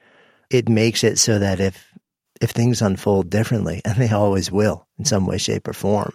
it 0.51 0.69
makes 0.69 1.05
it 1.05 1.19
so 1.19 1.39
that 1.39 1.61
if 1.61 1.87
if 2.41 2.51
things 2.51 2.83
unfold 2.83 3.31
differently, 3.31 3.81
and 3.87 3.97
they 3.97 4.11
always 4.11 4.53
will 4.53 4.87
in 4.99 5.05
some 5.07 5.25
way, 5.25 5.39
shape, 5.39 5.67
or 5.67 5.73
form, 5.73 6.13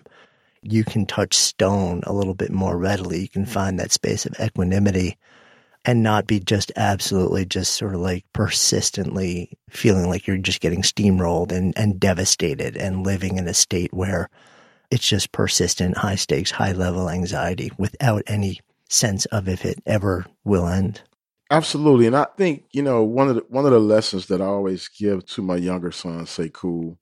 you 0.61 0.83
can 0.83 1.05
touch 1.05 1.33
stone 1.33 2.01
a 2.05 2.13
little 2.13 2.33
bit 2.33 2.51
more 2.51 2.77
readily. 2.77 3.21
You 3.21 3.29
can 3.29 3.45
find 3.45 3.79
that 3.79 3.91
space 3.91 4.25
of 4.25 4.35
equanimity 4.39 5.17
and 5.85 6.03
not 6.03 6.27
be 6.27 6.39
just 6.39 6.71
absolutely 6.75 7.45
just 7.45 7.75
sort 7.75 7.93
of 7.93 8.01
like 8.01 8.25
persistently 8.33 9.57
feeling 9.69 10.07
like 10.07 10.27
you're 10.27 10.37
just 10.37 10.61
getting 10.61 10.81
steamrolled 10.81 11.51
and, 11.51 11.77
and 11.77 11.99
devastated 11.99 12.77
and 12.77 13.05
living 13.05 13.37
in 13.37 13.47
a 13.47 13.53
state 13.53 13.93
where 13.93 14.29
it's 14.91 15.07
just 15.07 15.31
persistent, 15.31 15.97
high 15.97 16.15
stakes, 16.15 16.51
high 16.51 16.71
level 16.71 17.09
anxiety 17.09 17.71
without 17.77 18.23
any 18.27 18.61
sense 18.93 19.25
of 19.25 19.47
if 19.47 19.65
it 19.65 19.79
ever 19.85 20.25
will 20.43 20.67
end. 20.67 21.01
Absolutely. 21.51 22.07
And 22.07 22.15
I 22.15 22.25
think, 22.37 22.65
you 22.71 22.81
know, 22.81 23.03
one 23.03 23.29
of 23.29 23.35
the 23.35 23.45
one 23.49 23.65
of 23.65 23.71
the 23.71 23.79
lessons 23.79 24.27
that 24.27 24.41
I 24.41 24.45
always 24.45 24.87
give 24.87 25.25
to 25.27 25.41
my 25.41 25.57
younger 25.57 25.91
son, 25.91 26.25
Sekou, 26.25 26.97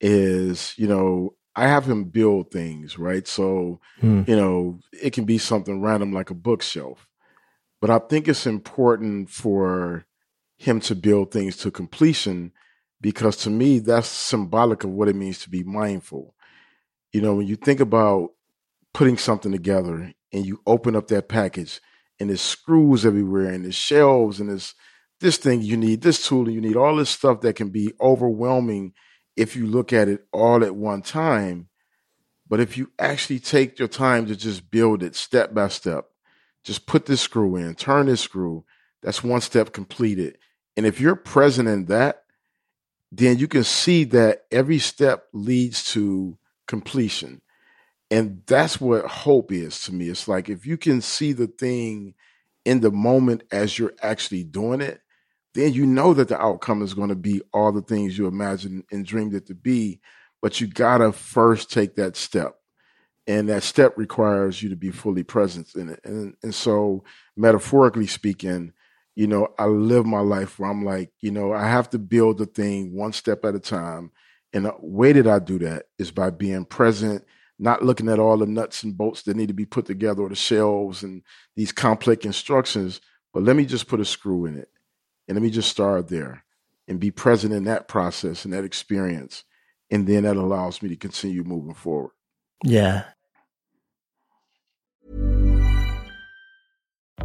is, 0.00 0.74
you 0.76 0.86
know, 0.86 1.34
I 1.56 1.66
have 1.66 1.86
him 1.86 2.04
build 2.04 2.50
things, 2.50 2.98
right? 2.98 3.26
So, 3.26 3.80
Hmm. 4.00 4.22
you 4.26 4.36
know, 4.36 4.78
it 4.92 5.12
can 5.12 5.24
be 5.24 5.38
something 5.38 5.80
random 5.80 6.12
like 6.12 6.30
a 6.30 6.34
bookshelf. 6.34 7.08
But 7.80 7.90
I 7.90 7.98
think 7.98 8.28
it's 8.28 8.46
important 8.46 9.30
for 9.30 10.04
him 10.58 10.80
to 10.80 10.94
build 10.94 11.30
things 11.32 11.56
to 11.58 11.70
completion 11.70 12.52
because 13.00 13.36
to 13.38 13.50
me, 13.50 13.78
that's 13.78 14.08
symbolic 14.08 14.84
of 14.84 14.90
what 14.90 15.08
it 15.08 15.16
means 15.16 15.38
to 15.40 15.50
be 15.50 15.62
mindful. 15.62 16.34
You 17.12 17.22
know, 17.22 17.34
when 17.34 17.46
you 17.46 17.56
think 17.56 17.80
about 17.80 18.30
putting 18.92 19.16
something 19.16 19.52
together 19.52 20.12
and 20.32 20.46
you 20.46 20.60
open 20.66 20.96
up 20.96 21.08
that 21.08 21.28
package 21.28 21.80
and 22.20 22.30
there's 22.30 22.40
screws 22.40 23.06
everywhere 23.06 23.48
and 23.48 23.64
there's 23.64 23.74
shelves 23.74 24.40
and 24.40 24.50
there's 24.50 24.74
this 25.20 25.36
thing 25.36 25.62
you 25.62 25.76
need, 25.76 26.02
this 26.02 26.26
tool 26.26 26.44
and 26.46 26.54
you 26.54 26.60
need, 26.60 26.76
all 26.76 26.96
this 26.96 27.10
stuff 27.10 27.40
that 27.40 27.56
can 27.56 27.70
be 27.70 27.92
overwhelming 28.00 28.92
if 29.36 29.56
you 29.56 29.66
look 29.66 29.92
at 29.92 30.08
it 30.08 30.26
all 30.32 30.64
at 30.64 30.74
one 30.74 31.02
time. 31.02 31.68
But 32.48 32.60
if 32.60 32.78
you 32.78 32.90
actually 32.98 33.40
take 33.40 33.78
your 33.78 33.88
time 33.88 34.26
to 34.26 34.36
just 34.36 34.70
build 34.70 35.02
it 35.02 35.14
step 35.14 35.52
by 35.52 35.68
step, 35.68 36.06
just 36.64 36.86
put 36.86 37.06
this 37.06 37.20
screw 37.20 37.56
in, 37.56 37.74
turn 37.74 38.06
this 38.06 38.20
screw, 38.20 38.64
that's 39.02 39.22
one 39.22 39.40
step 39.40 39.72
completed. 39.72 40.38
And 40.76 40.86
if 40.86 41.00
you're 41.00 41.16
present 41.16 41.68
in 41.68 41.86
that, 41.86 42.24
then 43.10 43.38
you 43.38 43.48
can 43.48 43.64
see 43.64 44.04
that 44.04 44.44
every 44.50 44.78
step 44.78 45.24
leads 45.32 45.92
to 45.92 46.38
completion. 46.66 47.40
And 48.10 48.42
that's 48.46 48.80
what 48.80 49.04
hope 49.04 49.52
is 49.52 49.82
to 49.84 49.92
me. 49.92 50.08
It's 50.08 50.28
like 50.28 50.48
if 50.48 50.66
you 50.66 50.76
can 50.76 51.00
see 51.00 51.32
the 51.32 51.46
thing 51.46 52.14
in 52.64 52.80
the 52.80 52.90
moment 52.90 53.44
as 53.50 53.78
you're 53.78 53.94
actually 54.02 54.44
doing 54.44 54.80
it, 54.80 55.00
then 55.54 55.72
you 55.72 55.86
know 55.86 56.14
that 56.14 56.28
the 56.28 56.40
outcome 56.40 56.82
is 56.82 56.94
going 56.94 57.08
to 57.08 57.16
be 57.16 57.42
all 57.52 57.72
the 57.72 57.82
things 57.82 58.16
you 58.16 58.26
imagined 58.26 58.84
and 58.90 59.04
dreamed 59.04 59.34
it 59.34 59.46
to 59.46 59.54
be. 59.54 60.00
But 60.40 60.60
you 60.60 60.68
got 60.68 60.98
to 60.98 61.12
first 61.12 61.70
take 61.70 61.96
that 61.96 62.16
step. 62.16 62.54
And 63.26 63.48
that 63.50 63.62
step 63.62 63.98
requires 63.98 64.62
you 64.62 64.70
to 64.70 64.76
be 64.76 64.90
fully 64.90 65.22
present 65.22 65.74
in 65.74 65.90
it. 65.90 66.00
And, 66.04 66.34
and 66.42 66.54
so, 66.54 67.04
metaphorically 67.36 68.06
speaking, 68.06 68.72
you 69.16 69.26
know, 69.26 69.48
I 69.58 69.66
live 69.66 70.06
my 70.06 70.20
life 70.20 70.58
where 70.58 70.70
I'm 70.70 70.84
like, 70.84 71.10
you 71.20 71.30
know, 71.30 71.52
I 71.52 71.66
have 71.66 71.90
to 71.90 71.98
build 71.98 72.38
the 72.38 72.46
thing 72.46 72.94
one 72.94 73.12
step 73.12 73.44
at 73.44 73.54
a 73.54 73.60
time. 73.60 74.12
And 74.52 74.64
the 74.64 74.74
way 74.80 75.12
that 75.12 75.26
I 75.26 75.40
do 75.40 75.58
that 75.58 75.86
is 75.98 76.10
by 76.10 76.30
being 76.30 76.64
present, 76.64 77.24
not 77.58 77.84
looking 77.84 78.08
at 78.08 78.18
all 78.18 78.36
the 78.36 78.46
nuts 78.46 78.82
and 78.82 78.96
bolts 78.96 79.22
that 79.22 79.36
need 79.36 79.48
to 79.48 79.54
be 79.54 79.66
put 79.66 79.86
together 79.86 80.22
or 80.22 80.28
the 80.28 80.36
shelves 80.36 81.02
and 81.02 81.22
these 81.56 81.72
complex 81.72 82.24
instructions, 82.24 83.00
but 83.32 83.42
let 83.42 83.56
me 83.56 83.64
just 83.64 83.88
put 83.88 84.00
a 84.00 84.04
screw 84.04 84.46
in 84.46 84.56
it 84.56 84.68
and 85.26 85.36
let 85.36 85.42
me 85.42 85.50
just 85.50 85.70
start 85.70 86.08
there 86.08 86.44
and 86.86 87.00
be 87.00 87.10
present 87.10 87.52
in 87.52 87.64
that 87.64 87.88
process 87.88 88.44
and 88.44 88.54
that 88.54 88.64
experience. 88.64 89.44
And 89.90 90.06
then 90.06 90.22
that 90.24 90.36
allows 90.36 90.82
me 90.82 90.88
to 90.90 90.96
continue 90.96 91.44
moving 91.44 91.74
forward. 91.74 92.12
Yeah. 92.64 93.04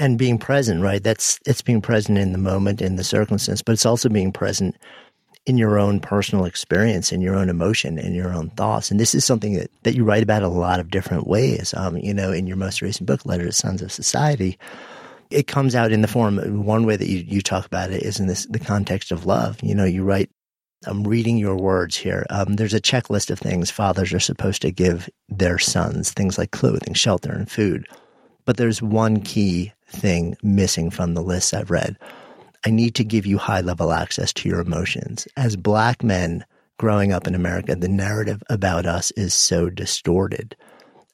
and 0.00 0.18
being 0.18 0.38
present, 0.38 0.82
right? 0.82 1.02
That's 1.02 1.38
it's 1.46 1.62
being 1.62 1.82
present 1.82 2.18
in 2.18 2.32
the 2.32 2.38
moment, 2.38 2.80
in 2.80 2.96
the 2.96 3.04
circumstance, 3.04 3.62
but 3.62 3.72
it's 3.72 3.86
also 3.86 4.08
being 4.08 4.32
present 4.32 4.76
in 5.46 5.58
your 5.58 5.78
own 5.78 6.00
personal 6.00 6.46
experience, 6.46 7.12
in 7.12 7.20
your 7.20 7.36
own 7.36 7.48
emotion, 7.48 7.98
in 7.98 8.14
your 8.14 8.32
own 8.32 8.48
thoughts. 8.50 8.90
And 8.90 8.98
this 8.98 9.14
is 9.14 9.24
something 9.24 9.54
that, 9.54 9.70
that 9.82 9.94
you 9.94 10.04
write 10.04 10.22
about 10.22 10.42
a 10.42 10.48
lot 10.48 10.80
of 10.80 10.90
different 10.90 11.26
ways. 11.26 11.74
Um, 11.74 11.98
you 11.98 12.14
know, 12.14 12.32
in 12.32 12.46
your 12.46 12.56
most 12.56 12.82
recent 12.82 13.06
book, 13.06 13.24
Letter 13.26 13.44
to 13.44 13.52
Sons 13.52 13.82
of 13.82 13.92
Society, 13.92 14.58
it 15.30 15.46
comes 15.46 15.74
out 15.74 15.92
in 15.92 16.00
the 16.00 16.08
form. 16.08 16.64
One 16.64 16.86
way 16.86 16.96
that 16.96 17.08
you, 17.08 17.18
you 17.18 17.42
talk 17.42 17.66
about 17.66 17.90
it 17.90 18.02
is 18.02 18.18
in 18.18 18.26
this 18.26 18.46
the 18.46 18.58
context 18.58 19.12
of 19.12 19.26
love. 19.26 19.58
You 19.62 19.74
know, 19.74 19.84
you 19.84 20.02
write. 20.02 20.30
I'm 20.86 21.04
reading 21.04 21.36
your 21.36 21.56
words 21.56 21.94
here. 21.94 22.24
Um, 22.30 22.56
there's 22.56 22.72
a 22.72 22.80
checklist 22.80 23.30
of 23.30 23.38
things 23.38 23.70
fathers 23.70 24.14
are 24.14 24.20
supposed 24.20 24.62
to 24.62 24.70
give 24.70 25.10
their 25.28 25.58
sons, 25.58 26.10
things 26.10 26.38
like 26.38 26.52
clothing, 26.52 26.94
shelter, 26.94 27.32
and 27.32 27.50
food. 27.50 27.86
But 28.46 28.56
there's 28.56 28.80
one 28.80 29.20
key 29.20 29.74
thing 29.90 30.36
missing 30.42 30.90
from 30.90 31.14
the 31.14 31.22
lists 31.22 31.52
I've 31.52 31.70
read. 31.70 31.96
I 32.66 32.70
need 32.70 32.94
to 32.96 33.04
give 33.04 33.26
you 33.26 33.38
high 33.38 33.60
level 33.60 33.92
access 33.92 34.32
to 34.34 34.48
your 34.48 34.60
emotions. 34.60 35.26
As 35.36 35.56
black 35.56 36.02
men 36.02 36.44
growing 36.78 37.12
up 37.12 37.26
in 37.26 37.34
America, 37.34 37.74
the 37.74 37.88
narrative 37.88 38.42
about 38.50 38.86
us 38.86 39.10
is 39.12 39.34
so 39.34 39.70
distorted. 39.70 40.56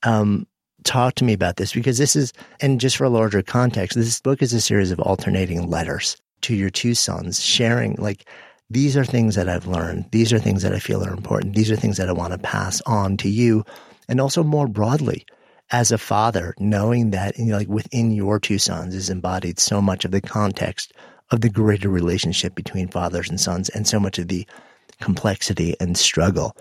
Um, 0.02 0.46
talk 0.84 1.14
to 1.16 1.24
me 1.24 1.32
about 1.32 1.56
this 1.56 1.72
because 1.72 1.98
this 1.98 2.16
is, 2.16 2.32
and 2.60 2.80
just 2.80 2.96
for 2.96 3.04
a 3.04 3.10
larger 3.10 3.42
context, 3.42 3.96
this 3.96 4.20
book 4.20 4.42
is 4.42 4.52
a 4.52 4.60
series 4.60 4.90
of 4.90 5.00
alternating 5.00 5.68
letters 5.68 6.16
to 6.42 6.54
your 6.54 6.70
two 6.70 6.94
sons, 6.94 7.42
sharing 7.42 7.96
like, 7.96 8.28
these 8.70 8.96
are 8.96 9.04
things 9.04 9.36
that 9.36 9.48
I've 9.48 9.66
learned. 9.66 10.06
These 10.10 10.32
are 10.32 10.38
things 10.38 10.62
that 10.62 10.72
I 10.72 10.80
feel 10.80 11.04
are 11.04 11.12
important. 11.12 11.54
These 11.54 11.70
are 11.70 11.76
things 11.76 11.96
that 11.98 12.08
I 12.08 12.12
want 12.12 12.32
to 12.32 12.38
pass 12.38 12.80
on 12.82 13.16
to 13.18 13.28
you. 13.28 13.64
And 14.08 14.20
also 14.20 14.42
more 14.42 14.66
broadly, 14.68 15.24
as 15.70 15.90
a 15.90 15.98
father, 15.98 16.54
knowing 16.58 17.10
that 17.10 17.38
you 17.38 17.46
know, 17.46 17.56
like 17.56 17.68
within 17.68 18.12
your 18.12 18.38
two 18.38 18.58
sons 18.58 18.94
is 18.94 19.10
embodied 19.10 19.58
so 19.58 19.82
much 19.82 20.04
of 20.04 20.10
the 20.10 20.20
context 20.20 20.92
of 21.30 21.40
the 21.40 21.50
greater 21.50 21.88
relationship 21.88 22.54
between 22.54 22.88
fathers 22.88 23.28
and 23.28 23.40
sons 23.40 23.68
and 23.70 23.86
so 23.86 23.98
much 23.98 24.18
of 24.18 24.28
the 24.28 24.46
complexity 25.00 25.74
and 25.80 25.98
struggle. 25.98 26.56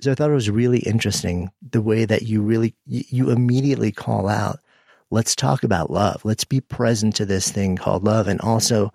So 0.00 0.10
I 0.10 0.14
thought 0.14 0.30
it 0.30 0.34
was 0.34 0.48
really 0.48 0.78
interesting 0.80 1.50
the 1.70 1.82
way 1.82 2.06
that 2.06 2.22
you 2.22 2.40
really, 2.40 2.74
you 2.86 3.30
immediately 3.30 3.92
call 3.92 4.28
out, 4.28 4.58
let's 5.10 5.36
talk 5.36 5.62
about 5.62 5.90
love. 5.90 6.24
Let's 6.24 6.44
be 6.44 6.62
present 6.62 7.14
to 7.16 7.26
this 7.26 7.50
thing 7.50 7.76
called 7.76 8.04
love. 8.04 8.26
And 8.26 8.40
also 8.40 8.90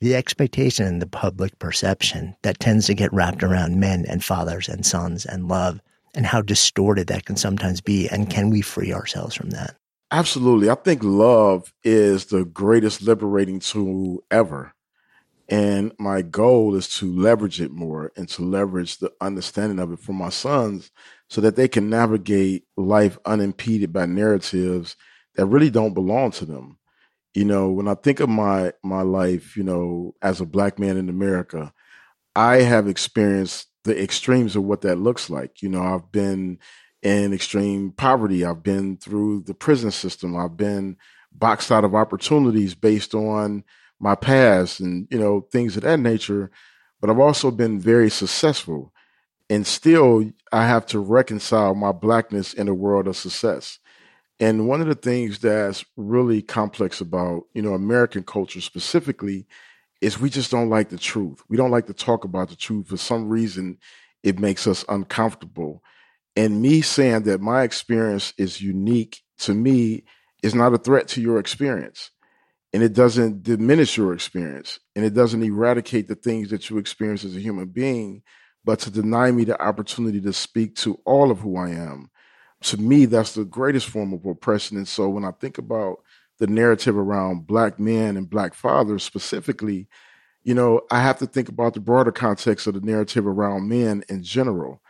the 0.00 0.14
expectation 0.14 0.86
and 0.86 1.00
the 1.00 1.06
public 1.06 1.58
perception 1.58 2.36
that 2.42 2.60
tends 2.60 2.86
to 2.86 2.94
get 2.94 3.12
wrapped 3.12 3.42
around 3.42 3.80
men 3.80 4.04
and 4.06 4.22
fathers 4.22 4.68
and 4.68 4.84
sons 4.84 5.24
and 5.24 5.48
love 5.48 5.80
and 6.14 6.26
how 6.26 6.42
distorted 6.42 7.06
that 7.08 7.24
can 7.24 7.36
sometimes 7.36 7.80
be. 7.80 8.08
And 8.08 8.30
can 8.30 8.50
we 8.50 8.62
free 8.62 8.92
ourselves 8.92 9.34
from 9.34 9.50
that? 9.50 9.76
Absolutely. 10.10 10.70
I 10.70 10.74
think 10.74 11.04
love 11.04 11.72
is 11.84 12.26
the 12.26 12.44
greatest 12.44 13.02
liberating 13.02 13.60
tool 13.60 14.24
ever. 14.30 14.72
And 15.48 15.92
my 15.98 16.22
goal 16.22 16.76
is 16.76 16.88
to 16.98 17.12
leverage 17.12 17.60
it 17.60 17.72
more 17.72 18.12
and 18.16 18.28
to 18.30 18.42
leverage 18.42 18.98
the 18.98 19.12
understanding 19.20 19.80
of 19.80 19.92
it 19.92 19.98
for 19.98 20.12
my 20.12 20.28
sons 20.28 20.92
so 21.28 21.40
that 21.40 21.56
they 21.56 21.66
can 21.68 21.90
navigate 21.90 22.64
life 22.76 23.18
unimpeded 23.24 23.92
by 23.92 24.06
narratives 24.06 24.96
that 25.34 25.46
really 25.46 25.70
don't 25.70 25.94
belong 25.94 26.30
to 26.32 26.44
them. 26.44 26.78
You 27.34 27.44
know, 27.44 27.70
when 27.70 27.88
I 27.88 27.94
think 27.94 28.20
of 28.20 28.28
my 28.28 28.72
my 28.82 29.02
life, 29.02 29.56
you 29.56 29.62
know, 29.62 30.14
as 30.22 30.40
a 30.40 30.46
black 30.46 30.78
man 30.78 30.96
in 30.96 31.08
America, 31.08 31.72
I 32.34 32.58
have 32.58 32.88
experienced 32.88 33.66
the 33.84 34.00
extremes 34.00 34.56
of 34.56 34.64
what 34.64 34.82
that 34.82 34.96
looks 34.96 35.30
like. 35.30 35.62
You 35.62 35.68
know, 35.68 35.82
I've 35.82 36.10
been 36.12 36.58
in 37.02 37.32
extreme 37.32 37.92
poverty. 37.92 38.44
I've 38.44 38.62
been 38.62 38.96
through 38.98 39.42
the 39.42 39.54
prison 39.54 39.90
system. 39.90 40.36
I've 40.36 40.56
been 40.56 40.96
boxed 41.32 41.72
out 41.72 41.84
of 41.84 41.94
opportunities 41.94 42.74
based 42.74 43.14
on 43.14 43.64
my 44.00 44.14
past 44.14 44.80
and 44.80 45.06
you 45.10 45.18
know 45.18 45.42
things 45.52 45.76
of 45.76 45.82
that 45.82 46.00
nature 46.00 46.50
but 47.00 47.10
i've 47.10 47.18
also 47.18 47.50
been 47.50 47.78
very 47.78 48.10
successful 48.10 48.92
and 49.48 49.66
still 49.66 50.24
i 50.52 50.66
have 50.66 50.86
to 50.86 50.98
reconcile 50.98 51.74
my 51.74 51.92
blackness 51.92 52.54
in 52.54 52.66
a 52.66 52.74
world 52.74 53.06
of 53.06 53.16
success 53.16 53.78
and 54.40 54.66
one 54.66 54.80
of 54.80 54.86
the 54.86 54.94
things 54.94 55.38
that's 55.40 55.84
really 55.96 56.40
complex 56.40 57.00
about 57.00 57.42
you 57.52 57.62
know 57.62 57.74
american 57.74 58.22
culture 58.22 58.60
specifically 58.60 59.46
is 60.00 60.18
we 60.18 60.30
just 60.30 60.50
don't 60.50 60.70
like 60.70 60.88
the 60.88 60.98
truth. 60.98 61.42
We 61.48 61.56
don't 61.56 61.70
like 61.70 61.86
to 61.86 61.94
talk 61.94 62.24
about 62.24 62.48
the 62.48 62.56
truth. 62.56 62.88
For 62.88 62.96
some 62.96 63.28
reason 63.28 63.78
it 64.22 64.38
makes 64.38 64.66
us 64.66 64.84
uncomfortable. 64.88 65.82
And 66.36 66.62
me 66.62 66.80
saying 66.80 67.22
that 67.24 67.40
my 67.40 67.62
experience 67.62 68.32
is 68.38 68.60
unique 68.60 69.22
to 69.38 69.54
me 69.54 70.04
is 70.42 70.54
not 70.54 70.74
a 70.74 70.78
threat 70.78 71.08
to 71.08 71.20
your 71.20 71.38
experience. 71.38 72.10
And 72.72 72.82
it 72.82 72.92
doesn't 72.92 73.42
diminish 73.42 73.96
your 73.96 74.12
experience. 74.14 74.78
And 74.94 75.04
it 75.04 75.12
doesn't 75.12 75.42
eradicate 75.42 76.08
the 76.08 76.14
things 76.14 76.50
that 76.50 76.70
you 76.70 76.78
experience 76.78 77.24
as 77.24 77.36
a 77.36 77.40
human 77.40 77.66
being. 77.66 78.22
But 78.64 78.78
to 78.80 78.90
deny 78.90 79.30
me 79.32 79.44
the 79.44 79.60
opportunity 79.60 80.20
to 80.20 80.32
speak 80.32 80.76
to 80.76 81.00
all 81.04 81.30
of 81.30 81.40
who 81.40 81.56
i 81.56 81.70
am 81.70 82.10
to 82.62 82.76
me 82.76 83.06
that's 83.06 83.34
the 83.34 83.44
greatest 83.44 83.88
form 83.88 84.12
of 84.12 84.24
oppression. 84.26 84.76
And 84.76 84.88
so 84.88 85.08
when 85.08 85.24
i 85.24 85.30
think 85.32 85.58
about 85.58 85.98
the 86.40 86.48
narrative 86.48 86.96
around 86.96 87.46
black 87.46 87.78
men 87.78 88.16
and 88.16 88.28
black 88.28 88.54
fathers 88.54 89.04
specifically 89.04 89.86
you 90.42 90.54
know 90.54 90.80
i 90.90 91.00
have 91.00 91.18
to 91.18 91.26
think 91.26 91.48
about 91.48 91.74
the 91.74 91.80
broader 91.80 92.12
context 92.12 92.66
of 92.66 92.74
the 92.74 92.80
narrative 92.80 93.26
around 93.26 93.68
men 93.68 94.02
in 94.08 94.22
general 94.22 94.82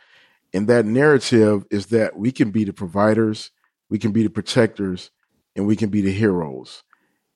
and 0.53 0.67
that 0.67 0.85
narrative 0.85 1.65
is 1.69 1.87
that 1.87 2.17
we 2.17 2.31
can 2.31 2.49
be 2.49 2.63
the 2.63 2.73
providers 2.73 3.51
we 3.89 3.99
can 3.99 4.11
be 4.11 4.23
the 4.23 4.29
protectors 4.29 5.11
and 5.55 5.67
we 5.67 5.75
can 5.75 5.89
be 5.89 6.01
the 6.01 6.11
heroes 6.11 6.83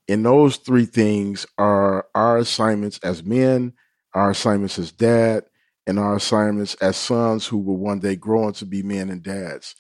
and 0.08 0.26
those 0.26 0.58
three 0.58 0.86
things 0.86 1.46
are 1.58 2.06
our 2.14 2.38
assignments 2.38 3.00
as 3.00 3.24
men, 3.24 3.74
our 4.14 4.32
assignments 4.32 4.78
as 4.78 4.92
dad, 4.92 5.46
and 5.88 6.00
our 6.00 6.16
assignments 6.16 6.76
as 6.76 6.96
sons 6.96 7.48
who 7.48 7.58
will 7.58 7.78
one 7.78 8.00
day 8.00 8.16
grow 8.16 8.48
into 8.48 8.66
be 8.66 8.84
men 8.84 9.10
and 9.10 9.24
dads. 9.24 9.76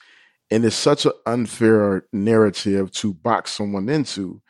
And 0.51 0.63
it's 0.63 0.75
such 0.75 1.05
an 1.05 1.13
unfair 1.25 2.05
narrative 2.13 2.91
to 2.91 3.13
box 3.13 3.51
someone 3.51 3.89
into 3.89 4.41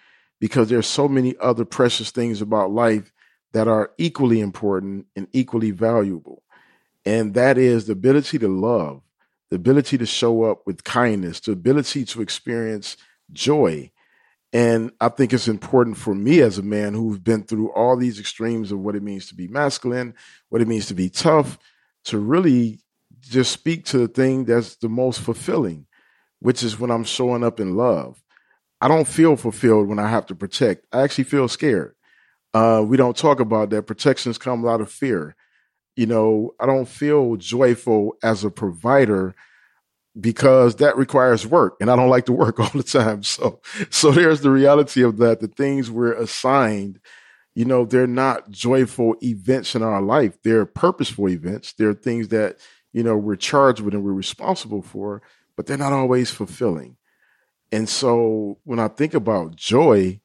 because 0.41 0.69
there's 0.69 0.87
so 0.87 1.07
many 1.07 1.35
other 1.39 1.65
precious 1.65 2.11
things 2.11 2.41
about 2.41 2.71
life 2.71 3.11
that 3.53 3.67
are 3.67 3.91
equally 3.97 4.41
important 4.41 5.05
and 5.15 5.27
equally 5.31 5.71
valuable. 5.71 6.43
And 7.05 7.33
that 7.35 7.57
is 7.57 7.85
the 7.85 7.93
ability 7.93 8.39
to 8.39 8.47
love, 8.47 9.01
the 9.49 9.55
ability 9.55 9.97
to 9.99 10.05
show 10.05 10.43
up 10.43 10.65
with 10.65 10.83
kindness, 10.83 11.39
the 11.39 11.53
ability 11.53 12.03
to 12.05 12.21
experience 12.21 12.97
joy, 13.31 13.91
and 14.55 14.91
I 15.01 15.09
think 15.09 15.33
it's 15.33 15.49
important 15.49 15.97
for 15.97 16.15
me 16.15 16.39
as 16.39 16.57
a 16.57 16.63
man 16.63 16.93
who's 16.93 17.19
been 17.19 17.43
through 17.43 17.73
all 17.73 17.97
these 17.97 18.21
extremes 18.21 18.71
of 18.71 18.79
what 18.79 18.95
it 18.95 19.03
means 19.03 19.27
to 19.27 19.35
be 19.35 19.49
masculine, 19.49 20.13
what 20.47 20.61
it 20.61 20.67
means 20.69 20.85
to 20.85 20.93
be 20.93 21.09
tough, 21.09 21.59
to 22.05 22.17
really 22.17 22.79
just 23.29 23.51
speak 23.51 23.85
to 23.85 23.97
the 23.97 24.07
thing 24.07 24.45
that's 24.45 24.75
the 24.77 24.89
most 24.89 25.19
fulfilling, 25.21 25.87
which 26.39 26.63
is 26.63 26.79
when 26.79 26.91
I'm 26.91 27.03
showing 27.03 27.43
up 27.43 27.59
in 27.59 27.75
love. 27.75 28.21
I 28.81 28.87
don't 28.87 29.07
feel 29.07 29.35
fulfilled 29.35 29.87
when 29.87 29.99
I 29.99 30.09
have 30.09 30.25
to 30.27 30.35
protect. 30.35 30.85
I 30.91 31.01
actually 31.01 31.23
feel 31.25 31.47
scared. 31.47 31.95
Uh, 32.53 32.83
we 32.85 32.97
don't 32.97 33.17
talk 33.17 33.39
about 33.39 33.69
that. 33.71 33.87
Protections 33.87 34.37
come 34.37 34.65
out 34.67 34.81
of 34.81 34.91
fear. 34.91 35.35
You 35.95 36.05
know, 36.05 36.53
I 36.59 36.65
don't 36.65 36.87
feel 36.87 37.35
joyful 37.37 38.15
as 38.21 38.43
a 38.43 38.51
provider 38.51 39.35
because 40.19 40.77
that 40.77 40.97
requires 40.97 41.45
work 41.45 41.75
and 41.81 41.91
I 41.91 41.95
don't 41.95 42.09
like 42.09 42.25
to 42.25 42.33
work 42.33 42.59
all 42.61 42.69
the 42.73 42.83
time. 42.83 43.23
So, 43.23 43.59
so 43.89 44.11
there's 44.11 44.41
the 44.41 44.51
reality 44.51 45.03
of 45.03 45.17
that. 45.17 45.39
The 45.39 45.47
things 45.47 45.91
we're 45.91 46.13
assigned, 46.13 46.99
you 47.55 47.65
know, 47.65 47.85
they're 47.85 48.07
not 48.07 48.49
joyful 48.51 49.15
events 49.21 49.75
in 49.75 49.83
our 49.83 50.01
life. 50.01 50.37
They're 50.43 50.65
purposeful 50.65 51.29
events. 51.29 51.73
They're 51.73 51.93
things 51.93 52.29
that, 52.29 52.57
you 52.95 53.03
know, 53.03 53.17
we're 53.17 53.35
charged 53.35 53.81
with 53.81 53.93
and 53.93 54.03
we're 54.03 54.13
responsible 54.13 54.81
for, 54.81 55.21
but 55.55 55.65
they're 55.65 55.77
not 55.77 55.93
always 55.93 56.31
fulfilling. 56.31 56.97
And 57.71 57.89
so 57.89 58.57
when 58.63 58.79
I 58.79 58.87
think 58.87 59.13
about 59.13 59.55
joy 59.55 60.21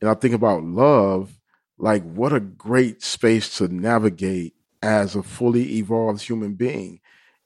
and 0.00 0.10
I 0.10 0.14
think 0.14 0.34
about 0.34 0.64
love, 0.64 1.38
like 1.78 2.02
what 2.02 2.32
a 2.32 2.40
great 2.40 3.02
space 3.02 3.56
to 3.58 3.68
navigate 3.68 4.54
as 4.82 5.14
a 5.14 5.22
fully 5.22 5.76
evolved 5.78 6.22
human 6.22 6.54
being 6.54 7.00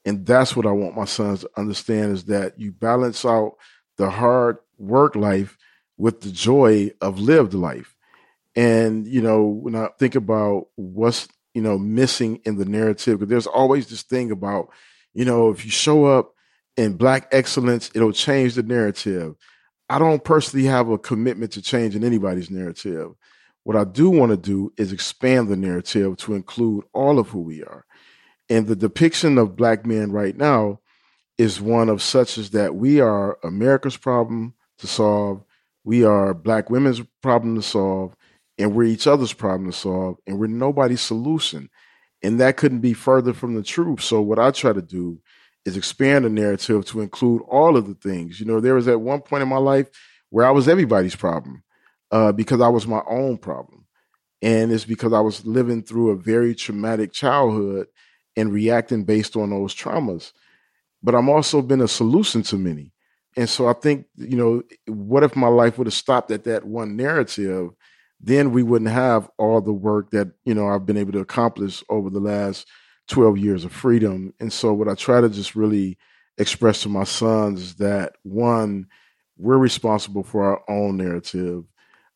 and 0.05 0.25
that's 0.25 0.55
what 0.55 0.67
I 0.67 0.71
want 0.71 0.95
my 0.95 1.05
sons 1.05 1.41
to 1.41 1.49
understand 1.57 2.13
is 2.13 2.25
that 2.25 2.59
you 2.59 2.71
balance 2.71 3.25
out 3.25 3.55
the 3.97 4.11
hard 4.11 4.57
work 4.77 5.15
life 5.15 5.57
with 5.97 6.21
the 6.21 6.29
joy 6.29 6.91
of 7.01 7.19
lived 7.19 7.53
life. 7.53 7.95
And, 8.55 9.07
you 9.07 9.21
know, 9.21 9.43
when 9.43 9.75
I 9.75 9.89
think 9.97 10.15
about 10.15 10.67
what's, 10.75 11.27
you 11.55 11.61
know, 11.61 11.77
missing 11.79 12.41
in 12.43 12.57
the 12.57 12.65
narrative, 12.65 13.17
because 13.17 13.29
there's 13.29 13.47
always 13.47 13.87
this 13.87 14.03
thing 14.03 14.29
about, 14.29 14.67
you 15.13 15.23
know, 15.23 15.49
if 15.49 15.63
you 15.63 15.71
show 15.71 16.05
up 16.05 16.33
in 16.75 16.97
black 16.97 17.29
excellence, 17.31 17.89
it'll 17.95 18.11
change 18.11 18.55
the 18.55 18.61
narrative. 18.61 19.35
I 19.89 19.97
don't 19.97 20.23
personally 20.23 20.65
have 20.65 20.89
a 20.89 20.97
commitment 20.97 21.53
to 21.53 21.61
changing 21.61 22.03
anybody's 22.03 22.51
narrative. 22.51 23.13
What 23.63 23.77
I 23.77 23.85
do 23.85 24.09
want 24.09 24.31
to 24.31 24.37
do 24.37 24.73
is 24.77 24.91
expand 24.91 25.47
the 25.47 25.55
narrative 25.55 26.17
to 26.17 26.35
include 26.35 26.83
all 26.93 27.19
of 27.19 27.29
who 27.29 27.39
we 27.39 27.63
are. 27.63 27.85
And 28.49 28.67
the 28.67 28.75
depiction 28.75 29.37
of 29.37 29.55
black 29.55 29.85
men 29.85 30.11
right 30.11 30.35
now 30.35 30.81
is 31.37 31.61
one 31.61 31.87
of 31.87 32.01
such 32.01 32.37
as 32.37 32.49
that 32.49 32.75
we 32.75 32.99
are 32.99 33.39
America's 33.43 33.97
problem 33.97 34.55
to 34.79 34.87
solve, 34.87 35.41
we 35.85 36.03
are 36.03 36.33
black 36.33 36.69
women's 36.69 37.01
problem 37.21 37.55
to 37.55 37.61
solve, 37.61 38.13
and 38.57 38.73
we're 38.73 38.83
each 38.83 39.07
other's 39.07 39.33
problem 39.33 39.71
to 39.71 39.77
solve, 39.77 40.17
and 40.25 40.39
we're 40.39 40.47
nobody's 40.47 41.01
solution. 41.01 41.69
And 42.23 42.39
that 42.39 42.57
couldn't 42.57 42.79
be 42.79 42.93
further 42.93 43.33
from 43.33 43.55
the 43.55 43.63
truth. 43.63 44.01
So 44.01 44.21
what 44.21 44.39
I 44.39 44.51
try 44.51 44.73
to 44.73 44.81
do 44.81 45.19
is 45.65 45.77
expand 45.77 46.25
the 46.25 46.29
narrative 46.29 46.85
to 46.85 47.01
include 47.01 47.41
all 47.47 47.75
of 47.75 47.87
the 47.87 47.95
things. 47.95 48.39
You 48.39 48.45
know, 48.45 48.59
there 48.59 48.75
was 48.75 48.87
at 48.87 49.01
one 49.01 49.21
point 49.21 49.43
in 49.43 49.49
my 49.49 49.57
life 49.57 49.89
where 50.29 50.45
I 50.45 50.51
was 50.51 50.67
everybody's 50.67 51.15
problem 51.15 51.63
uh, 52.11 52.31
because 52.31 52.61
I 52.61 52.69
was 52.69 52.87
my 52.87 53.01
own 53.07 53.37
problem. 53.37 53.85
And 54.41 54.71
it's 54.71 54.85
because 54.85 55.13
I 55.13 55.21
was 55.21 55.45
living 55.45 55.81
through 55.81 56.11
a 56.11 56.15
very 56.15 56.55
traumatic 56.55 57.11
childhood 57.11 57.87
and 58.35 58.53
reacting 58.53 59.03
based 59.03 59.35
on 59.35 59.49
those 59.49 59.75
traumas. 59.75 60.31
But 61.01 61.15
I'm 61.15 61.29
also 61.29 61.61
been 61.61 61.81
a 61.81 61.87
solution 61.87 62.43
to 62.43 62.57
many. 62.57 62.91
And 63.37 63.49
so 63.49 63.67
I 63.67 63.73
think, 63.73 64.05
you 64.15 64.37
know, 64.37 64.63
what 64.87 65.23
if 65.23 65.35
my 65.35 65.47
life 65.47 65.77
would 65.77 65.87
have 65.87 65.93
stopped 65.93 66.31
at 66.31 66.43
that 66.45 66.63
one 66.63 66.95
narrative? 66.95 67.71
Then 68.25 68.51
we 68.51 68.63
wouldn't 68.63 68.89
have 68.89 69.29
all 69.37 69.61
the 69.61 69.73
work 69.73 70.11
that, 70.11 70.31
you 70.45 70.53
know, 70.53 70.67
I've 70.67 70.85
been 70.85 70.97
able 70.97 71.11
to 71.13 71.19
accomplish 71.19 71.83
over 71.89 72.09
the 72.09 72.19
last 72.19 72.67
12 73.09 73.37
years 73.37 73.65
of 73.65 73.71
freedom. 73.71 74.33
And 74.39 74.51
so 74.51 74.73
what 74.73 74.89
I 74.89 74.95
try 74.95 75.21
to 75.21 75.29
just 75.29 75.55
really 75.55 75.97
express 76.37 76.81
to 76.81 76.89
my 76.89 77.03
sons 77.03 77.61
is 77.61 77.75
that 77.75 78.13
one, 78.23 78.87
we're 79.37 79.57
responsible 79.57 80.23
for 80.23 80.43
our 80.43 80.63
own 80.67 80.97
narrative. 80.97 81.65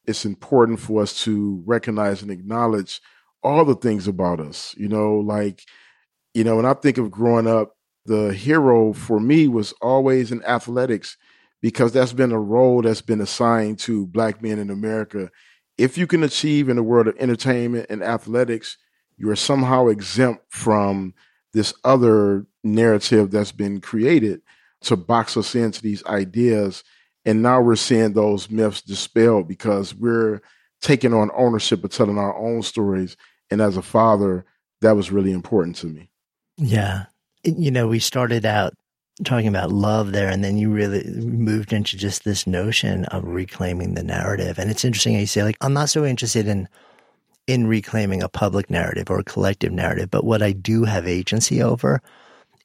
It's 0.05 0.26
important 0.26 0.80
for 0.80 1.03
us 1.03 1.24
to 1.26 1.62
recognize 1.66 2.24
and 2.24 2.32
acknowledge 2.32 3.01
all 3.43 3.64
the 3.64 3.76
things 3.76 4.07
about 4.07 4.39
us, 4.39 4.74
you 4.78 4.88
know, 4.88 5.16
like 5.20 5.64
you 6.34 6.43
know, 6.43 6.57
when 6.57 6.66
I 6.66 6.74
think 6.74 6.97
of 6.97 7.12
growing 7.12 7.47
up, 7.47 7.76
the 8.05 8.34
hero 8.34 8.93
for 8.93 9.20
me 9.20 9.47
was 9.47 9.74
always 9.82 10.32
in 10.32 10.43
athletics 10.43 11.18
because 11.62 11.91
that's 11.91 12.14
been 12.14 12.32
a 12.32 12.39
role 12.39 12.82
that's 12.82 13.01
been 13.01 13.22
assigned 13.22 13.80
to 13.80 14.07
black 14.07 14.41
men 14.41 14.60
in 14.60 14.70
America. 14.70 15.30
If 15.80 15.98
you 15.98 16.08
can 16.08 16.24
achieve 16.24 16.68
in 16.68 16.76
the 16.76 16.84
world 16.84 17.08
of 17.08 17.16
entertainment 17.18 17.86
and 17.90 18.04
athletics, 18.04 18.78
you 19.18 19.30
are 19.30 19.36
somehow 19.36 19.88
exempt 19.88 20.44
from 20.50 21.14
this 21.54 21.74
other 21.86 22.46
narrative 22.66 23.32
that's 23.32 23.54
been 23.54 23.80
created 23.80 24.42
to 24.82 24.98
box 24.98 25.38
us 25.38 25.56
into 25.56 25.82
these 25.82 26.06
ideas. 26.06 26.84
And 27.24 27.42
now 27.42 27.62
we're 27.62 27.78
seeing 27.78 28.12
those 28.12 28.50
myths 28.50 28.82
dispelled 28.82 29.48
because 29.48 29.96
we're 29.96 30.42
taking 30.82 31.14
on 31.14 31.32
ownership 31.34 31.84
of 31.86 31.92
telling 31.92 32.18
our 32.18 32.38
own 32.38 32.62
stories. 32.62 33.16
And 33.50 33.62
as 33.62 33.78
a 33.78 33.82
father, 33.82 34.46
that 34.82 34.98
was 34.98 35.12
really 35.12 35.32
important 35.32 35.78
to 35.78 35.88
me. 35.88 36.10
Yeah. 36.58 37.06
You 37.46 37.72
know, 37.72 37.88
we 37.88 38.00
started 38.00 38.46
out 38.46 38.74
talking 39.24 39.48
about 39.48 39.72
love 39.72 40.12
there, 40.12 40.30
and 40.30 40.44
then 40.44 40.58
you 40.58 40.70
really 40.70 41.04
moved 41.10 41.74
into 41.74 41.98
just 41.98 42.24
this 42.24 42.48
notion 42.48 43.06
of 43.06 43.24
reclaiming 43.24 43.94
the 43.94 44.04
narrative. 44.04 44.58
And 44.58 44.70
it's 44.70 44.86
interesting 44.86 45.14
how 45.14 45.20
you 45.20 45.28
say, 45.28 45.44
like, 45.44 45.58
I'm 45.62 45.74
not 45.74 45.90
so 45.90 46.06
interested 46.06 46.48
in 46.48 46.68
in 47.48 47.66
reclaiming 47.66 48.22
a 48.22 48.30
public 48.30 48.70
narrative 48.70 49.10
or 49.10 49.18
a 49.18 49.24
collective 49.24 49.72
narrative, 49.72 50.12
but 50.12 50.24
what 50.24 50.44
I 50.44 50.52
do 50.52 50.84
have 50.84 51.08
agency 51.08 51.64
over 51.64 52.00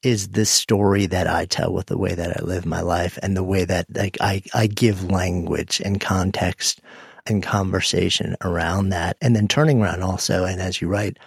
is 0.03 0.29
this 0.29 0.51
story 0.51 1.07
that 1.07 1.27
I 1.27 1.47
tell 1.47 1.73
with 1.73 1.87
the 1.87 1.97
way 1.97 2.15
that 2.15 2.39
I 2.39 2.45
live 2.45 2.67
my 2.67 2.83
life 2.83 3.19
and 3.23 3.35
the 3.35 3.43
way 3.43 3.65
that 3.65 3.87
like 3.97 4.19
I, 4.21 4.43
I 4.53 4.67
give 4.67 5.11
language 5.11 5.81
and 5.83 5.99
context 5.99 6.83
and 7.25 7.43
conversation 7.43 8.37
around 8.43 8.91
that. 8.91 9.17
And 9.23 9.35
then 9.35 9.49
turning 9.49 9.81
around 9.81 10.03
also, 10.03 10.45
and 10.45 10.61
as 10.61 10.83
you 10.83 10.89
write, 10.89 11.19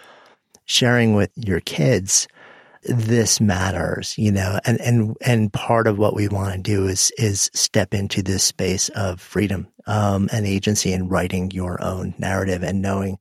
sharing 0.64 1.14
with 1.14 1.32
your 1.34 1.60
kids, 1.60 2.28
this 2.88 3.40
matters, 3.40 4.16
you 4.18 4.32
know, 4.32 4.58
and, 4.64 4.80
and, 4.80 5.16
and 5.20 5.52
part 5.52 5.86
of 5.86 5.98
what 5.98 6.14
we 6.14 6.28
want 6.28 6.54
to 6.54 6.60
do 6.60 6.86
is, 6.86 7.12
is 7.18 7.50
step 7.54 7.94
into 7.94 8.22
this 8.22 8.42
space 8.42 8.88
of 8.90 9.20
freedom, 9.20 9.68
um, 9.86 10.28
and 10.32 10.46
agency 10.46 10.92
in 10.92 11.08
writing 11.08 11.50
your 11.50 11.82
own 11.82 12.14
narrative 12.18 12.62
and 12.62 12.82
knowing 12.82 13.18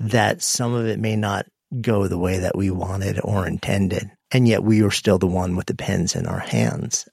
that 0.00 0.42
some 0.42 0.74
of 0.74 0.86
it 0.86 0.98
may 0.98 1.16
not 1.16 1.46
go 1.80 2.06
the 2.06 2.18
way 2.18 2.38
that 2.38 2.56
we 2.56 2.70
wanted 2.70 3.20
or 3.22 3.46
intended. 3.46 4.10
And 4.30 4.48
yet 4.48 4.62
we 4.62 4.82
are 4.82 4.90
still 4.90 5.18
the 5.18 5.26
one 5.26 5.56
with 5.56 5.66
the 5.66 5.74
pens 5.74 6.14
in 6.14 6.26
our 6.26 6.38
hands 6.38 7.08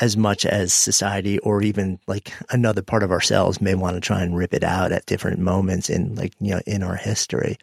as 0.00 0.16
much 0.16 0.46
as 0.46 0.72
society 0.72 1.38
or 1.40 1.62
even 1.62 1.98
like 2.06 2.32
another 2.50 2.82
part 2.82 3.02
of 3.02 3.10
ourselves 3.10 3.60
may 3.60 3.74
want 3.74 3.96
to 3.96 4.00
try 4.00 4.22
and 4.22 4.36
rip 4.36 4.54
it 4.54 4.62
out 4.62 4.92
at 4.92 5.06
different 5.06 5.40
moments 5.40 5.90
in 5.90 6.14
like, 6.14 6.32
you 6.40 6.54
know, 6.54 6.60
in 6.66 6.82
our 6.82 6.94
history, 6.94 7.58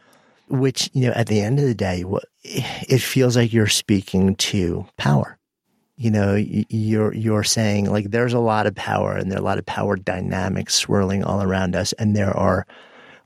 which, 0.47 0.89
you 0.93 1.07
know, 1.07 1.13
at 1.13 1.27
the 1.27 1.41
end 1.41 1.59
of 1.59 1.65
the 1.65 1.75
day, 1.75 2.03
it 2.43 2.99
feels 2.99 3.35
like 3.35 3.53
you're 3.53 3.67
speaking 3.67 4.35
to 4.35 4.85
power. 4.97 5.37
You 5.97 6.11
know, 6.11 6.35
you're, 6.35 7.13
you're 7.13 7.43
saying 7.43 7.89
like 7.89 8.11
there's 8.11 8.33
a 8.33 8.39
lot 8.39 8.67
of 8.67 8.75
power 8.75 9.15
and 9.15 9.31
there 9.31 9.39
are 9.39 9.41
a 9.41 9.45
lot 9.45 9.57
of 9.57 9.65
power 9.65 9.95
dynamics 9.95 10.75
swirling 10.75 11.23
all 11.23 11.41
around 11.41 11.75
us. 11.75 11.93
And 11.93 12.15
there 12.15 12.35
are 12.35 12.67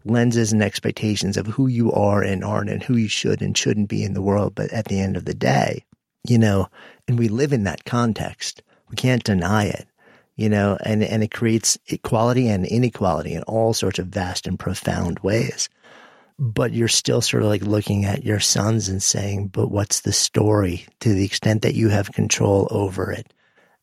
lenses 0.05 0.53
and 0.53 0.61
expectations 0.61 1.35
of 1.35 1.47
who 1.47 1.67
you 1.67 1.91
are 1.91 2.21
and 2.21 2.43
aren't 2.43 2.69
and 2.69 2.83
who 2.83 2.95
you 2.95 3.07
should 3.07 3.41
and 3.41 3.57
shouldn't 3.57 3.89
be 3.89 4.03
in 4.03 4.13
the 4.13 4.21
world. 4.21 4.53
But 4.55 4.71
at 4.71 4.85
the 4.85 4.99
end 4.99 5.17
of 5.17 5.25
the 5.25 5.33
day, 5.33 5.83
you 6.27 6.37
know, 6.37 6.67
and 7.07 7.17
we 7.17 7.27
live 7.27 7.53
in 7.53 7.63
that 7.63 7.85
context. 7.85 8.61
We 8.89 8.95
can't 8.95 9.23
deny 9.23 9.65
it, 9.65 9.87
you 10.35 10.49
know, 10.49 10.77
and, 10.83 11.03
and 11.03 11.23
it 11.23 11.31
creates 11.31 11.77
equality 11.87 12.47
and 12.47 12.65
inequality 12.65 13.33
in 13.33 13.43
all 13.43 13.73
sorts 13.73 13.99
of 13.99 14.07
vast 14.07 14.47
and 14.47 14.59
profound 14.59 15.19
ways. 15.19 15.69
But 16.41 16.71
you're 16.71 16.87
still 16.87 17.21
sort 17.21 17.43
of 17.43 17.49
like 17.49 17.63
looking 17.63 18.05
at 18.05 18.23
your 18.23 18.39
sons 18.39 18.87
and 18.87 19.03
saying, 19.03 19.49
but 19.49 19.69
what's 19.69 20.01
the 20.01 20.13
story 20.13 20.85
to 21.01 21.13
the 21.13 21.25
extent 21.25 21.63
that 21.63 21.75
you 21.75 21.89
have 21.89 22.13
control 22.13 22.67
over 22.71 23.11
it 23.11 23.33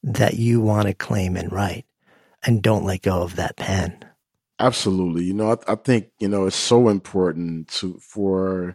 that 0.03 0.35
you 0.35 0.61
want 0.63 0.89
to 0.89 0.95
claim 0.95 1.37
and 1.37 1.53
write 1.53 1.85
and 2.45 2.63
don't 2.63 2.85
let 2.85 3.03
go 3.03 3.21
of 3.23 3.37
that 3.37 3.57
pen? 3.57 4.03
Absolutely. 4.59 5.25
You 5.25 5.35
know, 5.35 5.53
I, 5.53 5.73
I, 5.73 5.75
think, 5.75 6.09
you 6.19 6.29
know, 6.29 6.47
it's 6.47 6.57
so 6.57 6.89
important 6.89 7.69
to 7.69 7.99
for 7.99 8.75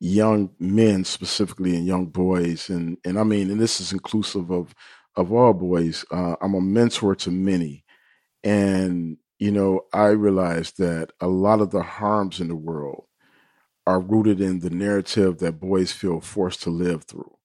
young 0.00 0.50
men 0.58 1.04
specifically 1.04 1.76
and 1.76 1.86
young 1.86 2.06
boys 2.06 2.68
and 2.68 2.96
and 3.04 3.18
I 3.18 3.22
mean, 3.22 3.50
and 3.50 3.60
this 3.60 3.80
is 3.80 3.92
inclusive 3.92 4.50
of 4.50 4.74
of 5.16 5.32
all 5.32 5.52
boys. 5.52 6.04
Uh, 6.10 6.36
I'm 6.40 6.54
a 6.54 6.60
mentor 6.60 7.14
to 7.16 7.30
many. 7.30 7.84
And, 8.42 9.18
you 9.38 9.50
know, 9.50 9.82
I 9.92 10.06
realize 10.08 10.72
that 10.72 11.12
a 11.20 11.28
lot 11.28 11.60
of 11.60 11.70
the 11.70 11.82
harms 11.82 12.40
in 12.40 12.48
the 12.48 12.56
world 12.56 13.04
are 13.86 14.00
rooted 14.00 14.40
in 14.40 14.60
the 14.60 14.70
narrative 14.70 15.38
that 15.38 15.60
boys 15.60 15.92
feel 15.92 16.20
forced 16.20 16.62
to 16.62 16.70
live 16.70 17.04
through. 17.04 17.36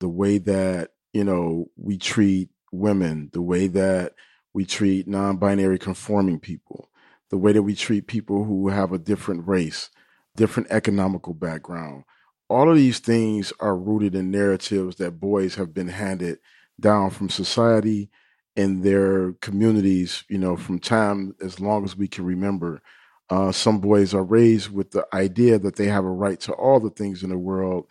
The 0.00 0.08
way 0.08 0.38
that, 0.38 0.90
you 1.12 1.24
know, 1.24 1.70
we 1.76 1.98
treat 1.98 2.50
women, 2.72 3.30
the 3.32 3.42
way 3.42 3.66
that 3.68 4.14
we 4.52 4.64
treat 4.64 5.08
non 5.08 5.36
binary 5.36 5.78
conforming 5.78 6.40
people, 6.40 6.90
the 7.30 7.38
way 7.38 7.52
that 7.52 7.62
we 7.62 7.74
treat 7.74 8.06
people 8.06 8.44
who 8.44 8.68
have 8.68 8.92
a 8.92 8.98
different 8.98 9.46
race, 9.46 9.90
different 10.36 10.70
economical 10.70 11.34
background. 11.34 12.04
All 12.48 12.70
of 12.70 12.76
these 12.76 12.98
things 12.98 13.52
are 13.60 13.76
rooted 13.76 14.14
in 14.14 14.30
narratives 14.30 14.96
that 14.96 15.18
boys 15.18 15.54
have 15.54 15.72
been 15.72 15.88
handed 15.88 16.38
down 16.78 17.10
from 17.10 17.28
society 17.28 18.10
and 18.56 18.84
their 18.84 19.32
communities, 19.34 20.24
you 20.28 20.38
know, 20.38 20.56
from 20.56 20.78
time 20.78 21.34
as 21.42 21.58
long 21.58 21.84
as 21.84 21.96
we 21.96 22.06
can 22.06 22.24
remember. 22.24 22.82
Uh, 23.30 23.52
some 23.52 23.80
boys 23.80 24.12
are 24.14 24.24
raised 24.24 24.70
with 24.70 24.90
the 24.90 25.06
idea 25.12 25.58
that 25.58 25.76
they 25.76 25.86
have 25.86 26.04
a 26.04 26.10
right 26.10 26.38
to 26.40 26.52
all 26.52 26.78
the 26.78 26.90
things 26.90 27.22
in 27.22 27.30
the 27.30 27.38
world, 27.38 27.86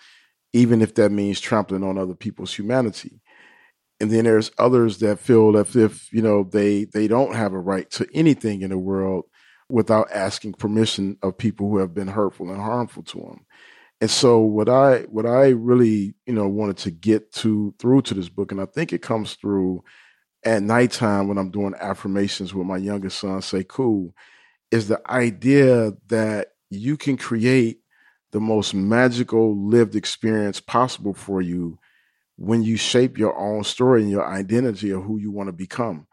even 0.53 0.81
if 0.81 0.93
that 0.95 1.11
means 1.11 1.39
trampling 1.39 1.83
on 1.83 1.97
other 1.97 2.13
people's 2.13 2.53
humanity. 2.53 3.19
And 3.99 4.11
then 4.11 4.25
there's 4.25 4.51
others 4.57 4.99
that 4.99 5.19
feel 5.19 5.53
that 5.53 5.75
if 5.75 6.11
you 6.11 6.21
know 6.21 6.43
they 6.43 6.85
they 6.85 7.07
don't 7.07 7.35
have 7.35 7.53
a 7.53 7.59
right 7.59 7.89
to 7.91 8.07
anything 8.13 8.61
in 8.61 8.69
the 8.69 8.77
world 8.77 9.25
without 9.69 10.11
asking 10.11 10.53
permission 10.53 11.17
of 11.23 11.37
people 11.37 11.69
who 11.69 11.77
have 11.77 11.93
been 11.93 12.07
hurtful 12.07 12.49
and 12.49 12.61
harmful 12.61 13.03
to 13.03 13.17
them 13.19 13.45
and 14.03 14.11
so 14.11 14.39
what 14.39 14.67
i 14.67 14.99
what 15.03 15.25
i 15.25 15.47
really 15.47 16.13
you 16.25 16.33
know 16.33 16.47
wanted 16.47 16.75
to 16.75 16.91
get 16.91 17.31
to 17.31 17.73
through 17.79 18.01
to 18.01 18.13
this 18.13 18.27
book 18.27 18.51
and 18.51 18.59
i 18.59 18.65
think 18.65 18.91
it 18.91 19.01
comes 19.01 19.35
through 19.35 19.81
at 20.43 20.61
nighttime 20.61 21.29
when 21.29 21.37
i'm 21.37 21.49
doing 21.49 21.73
affirmations 21.79 22.53
with 22.53 22.67
my 22.67 22.75
youngest 22.75 23.19
son 23.19 23.39
Sekou 23.39 24.11
is 24.73 24.87
the 24.87 24.99
idea 25.07 25.93
that 26.07 26.47
you 26.71 26.97
can 26.97 27.15
create 27.15 27.81
the 28.31 28.39
most 28.39 28.73
magical 28.73 29.55
lived 29.55 29.95
experience 29.95 30.59
possible 30.59 31.13
for 31.13 31.43
you 31.43 31.77
when 32.37 32.63
you 32.63 32.75
shape 32.75 33.19
your 33.19 33.37
own 33.37 33.63
story 33.63 34.01
and 34.01 34.09
your 34.09 34.27
identity 34.27 34.89
of 34.89 35.03
who 35.03 35.19
you 35.19 35.29
want 35.29 35.47
to 35.47 35.53
become. 35.53 36.07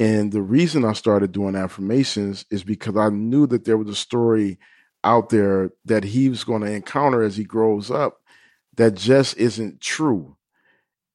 And 0.00 0.32
the 0.32 0.42
reason 0.42 0.84
I 0.84 0.94
started 0.94 1.30
doing 1.30 1.54
affirmations 1.54 2.44
is 2.50 2.64
because 2.64 2.96
I 2.96 3.08
knew 3.10 3.46
that 3.46 3.66
there 3.66 3.78
was 3.78 3.88
a 3.88 3.94
story 3.94 4.58
out 5.04 5.28
there 5.28 5.70
that 5.84 6.02
he 6.02 6.28
was 6.28 6.42
going 6.42 6.62
to 6.62 6.72
encounter 6.72 7.22
as 7.22 7.36
he 7.36 7.44
grows 7.44 7.88
up 7.88 8.18
that 8.76 8.94
just 8.94 9.36
isn't 9.36 9.80
true. 9.80 10.36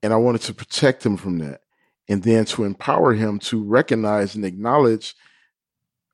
And 0.01 0.13
I 0.13 0.15
wanted 0.15 0.43
to 0.43 0.53
protect 0.53 1.05
him 1.05 1.17
from 1.17 1.39
that. 1.39 1.59
And 2.07 2.23
then 2.23 2.45
to 2.45 2.63
empower 2.63 3.13
him 3.13 3.39
to 3.39 3.61
recognize 3.61 4.35
and 4.35 4.45
acknowledge 4.45 5.15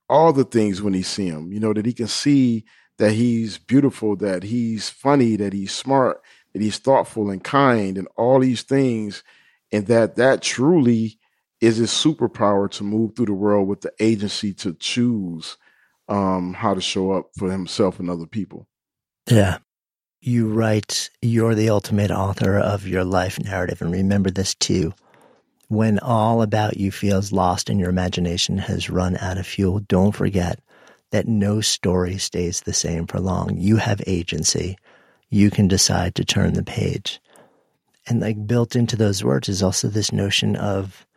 all 0.09 0.33
the 0.33 0.43
things 0.43 0.81
when 0.81 0.93
he 0.93 1.01
see 1.01 1.27
him, 1.27 1.51
you 1.51 1.59
know, 1.59 1.73
that 1.73 1.85
he 1.85 1.93
can 1.93 2.07
see 2.07 2.65
that 2.97 3.11
he's 3.11 3.57
beautiful, 3.57 4.15
that 4.17 4.43
he's 4.43 4.89
funny, 4.89 5.35
that 5.35 5.53
he's 5.53 5.71
smart, 5.71 6.21
that 6.53 6.61
he's 6.61 6.77
thoughtful 6.77 7.29
and 7.29 7.43
kind 7.43 7.97
and 7.97 8.07
all 8.15 8.39
these 8.39 8.61
things 8.61 9.23
and 9.71 9.87
that 9.87 10.15
that 10.15 10.41
truly 10.41 11.19
is 11.59 11.77
his 11.77 11.89
superpower 11.89 12.69
to 12.69 12.83
move 12.83 13.15
through 13.15 13.25
the 13.25 13.33
world 13.33 13.67
with 13.67 13.81
the 13.81 13.91
agency 13.99 14.53
to 14.53 14.73
choose 14.73 15.57
um, 16.07 16.53
how 16.53 16.73
to 16.73 16.81
show 16.81 17.11
up 17.11 17.29
for 17.37 17.51
himself 17.51 17.99
and 17.99 18.09
other 18.09 18.27
people. 18.27 18.67
Yeah. 19.29 19.57
You 20.21 20.47
write 20.47 21.09
you're 21.21 21.55
the 21.55 21.69
ultimate 21.69 22.11
author 22.11 22.57
of 22.57 22.87
your 22.87 23.03
life 23.03 23.39
narrative 23.39 23.81
and 23.81 23.91
remember 23.91 24.29
this 24.29 24.55
too 24.55 24.93
when 25.69 25.99
all 25.99 26.41
about 26.41 26.77
you 26.77 26.91
feels 26.91 27.31
lost 27.31 27.69
and 27.69 27.79
your 27.79 27.89
imagination 27.89 28.57
has 28.57 28.89
run 28.89 29.17
out 29.17 29.37
of 29.37 29.47
fuel 29.47 29.79
don't 29.79 30.13
forget 30.13 30.59
that 31.11 31.27
no 31.27 31.61
story 31.61 32.17
stays 32.17 32.61
the 32.61 32.73
same 32.73 33.07
for 33.07 33.19
long 33.19 33.57
you 33.57 33.77
have 33.77 34.01
agency 34.07 34.77
you 35.33 35.49
can 35.49 35.67
decide 35.67 36.13
to 36.13 36.23
turn 36.23 36.53
the 36.53 36.63
page. 36.63 37.19
And 38.05 38.21
like 38.21 38.45
built 38.45 38.75
into 38.75 38.95
those 38.95 39.23
words 39.23 39.49
is 39.49 39.63
also 39.63 39.87
this 39.87 40.11
notion 40.11 40.55
of 40.55 41.07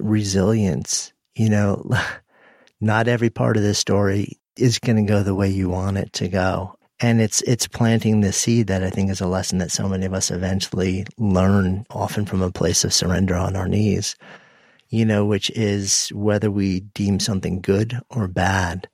resilience. 0.00 1.12
You 1.36 1.50
know, 1.50 1.88
not 2.80 3.06
every 3.06 3.30
part 3.30 3.56
of 3.56 3.62
this 3.62 3.78
story 3.78 4.40
is 4.56 4.80
going 4.80 4.96
to 4.96 5.10
go 5.10 5.22
the 5.22 5.36
way 5.36 5.50
you 5.50 5.68
want 5.68 5.98
it 5.98 6.12
to 6.14 6.28
go. 6.28 6.76
And 7.04 7.20
it's, 7.20 7.42
it's 7.42 7.66
planting 7.66 8.22
the 8.22 8.32
seed 8.32 8.68
that 8.68 8.82
I 8.82 8.88
think 8.88 9.10
is 9.10 9.20
a 9.20 9.26
lesson 9.26 9.58
that 9.58 9.70
so 9.70 9.86
many 9.86 10.06
of 10.06 10.14
us 10.14 10.30
eventually 10.30 11.04
learn, 11.18 11.84
often 11.90 12.24
from 12.24 12.40
a 12.40 12.50
place 12.50 12.82
of 12.82 12.94
surrender 12.94 13.34
on 13.34 13.56
our 13.56 13.68
knees, 13.68 14.16
you 14.88 15.04
know, 15.04 15.26
which 15.26 15.50
is 15.50 16.08
whether 16.14 16.50
we 16.50 16.80
deem 16.80 17.20
something 17.20 17.60
good 17.60 18.00
or 18.08 18.26
bad, 18.26 18.88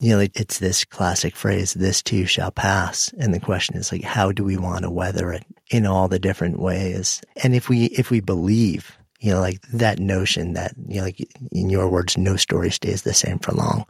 you 0.00 0.10
know, 0.10 0.26
it's 0.34 0.58
this 0.58 0.84
classic 0.84 1.36
phrase, 1.36 1.74
this 1.74 2.02
too 2.02 2.26
shall 2.26 2.50
pass. 2.50 3.14
And 3.20 3.32
the 3.32 3.38
question 3.38 3.76
is 3.76 3.92
like, 3.92 4.02
how 4.02 4.32
do 4.32 4.42
we 4.42 4.56
want 4.56 4.82
to 4.82 4.90
weather 4.90 5.32
it 5.32 5.44
in 5.70 5.86
all 5.86 6.08
the 6.08 6.18
different 6.18 6.58
ways? 6.58 7.22
And 7.44 7.54
if 7.54 7.68
we, 7.68 7.84
if 7.84 8.10
we 8.10 8.18
believe, 8.18 8.98
you 9.20 9.30
know, 9.30 9.38
like 9.38 9.60
that 9.72 10.00
notion 10.00 10.54
that, 10.54 10.74
you 10.88 10.96
know, 10.96 11.04
like 11.04 11.24
in 11.52 11.70
your 11.70 11.88
words, 11.88 12.18
no 12.18 12.34
story 12.34 12.72
stays 12.72 13.02
the 13.02 13.14
same 13.14 13.38
for 13.38 13.52
long. 13.52 13.86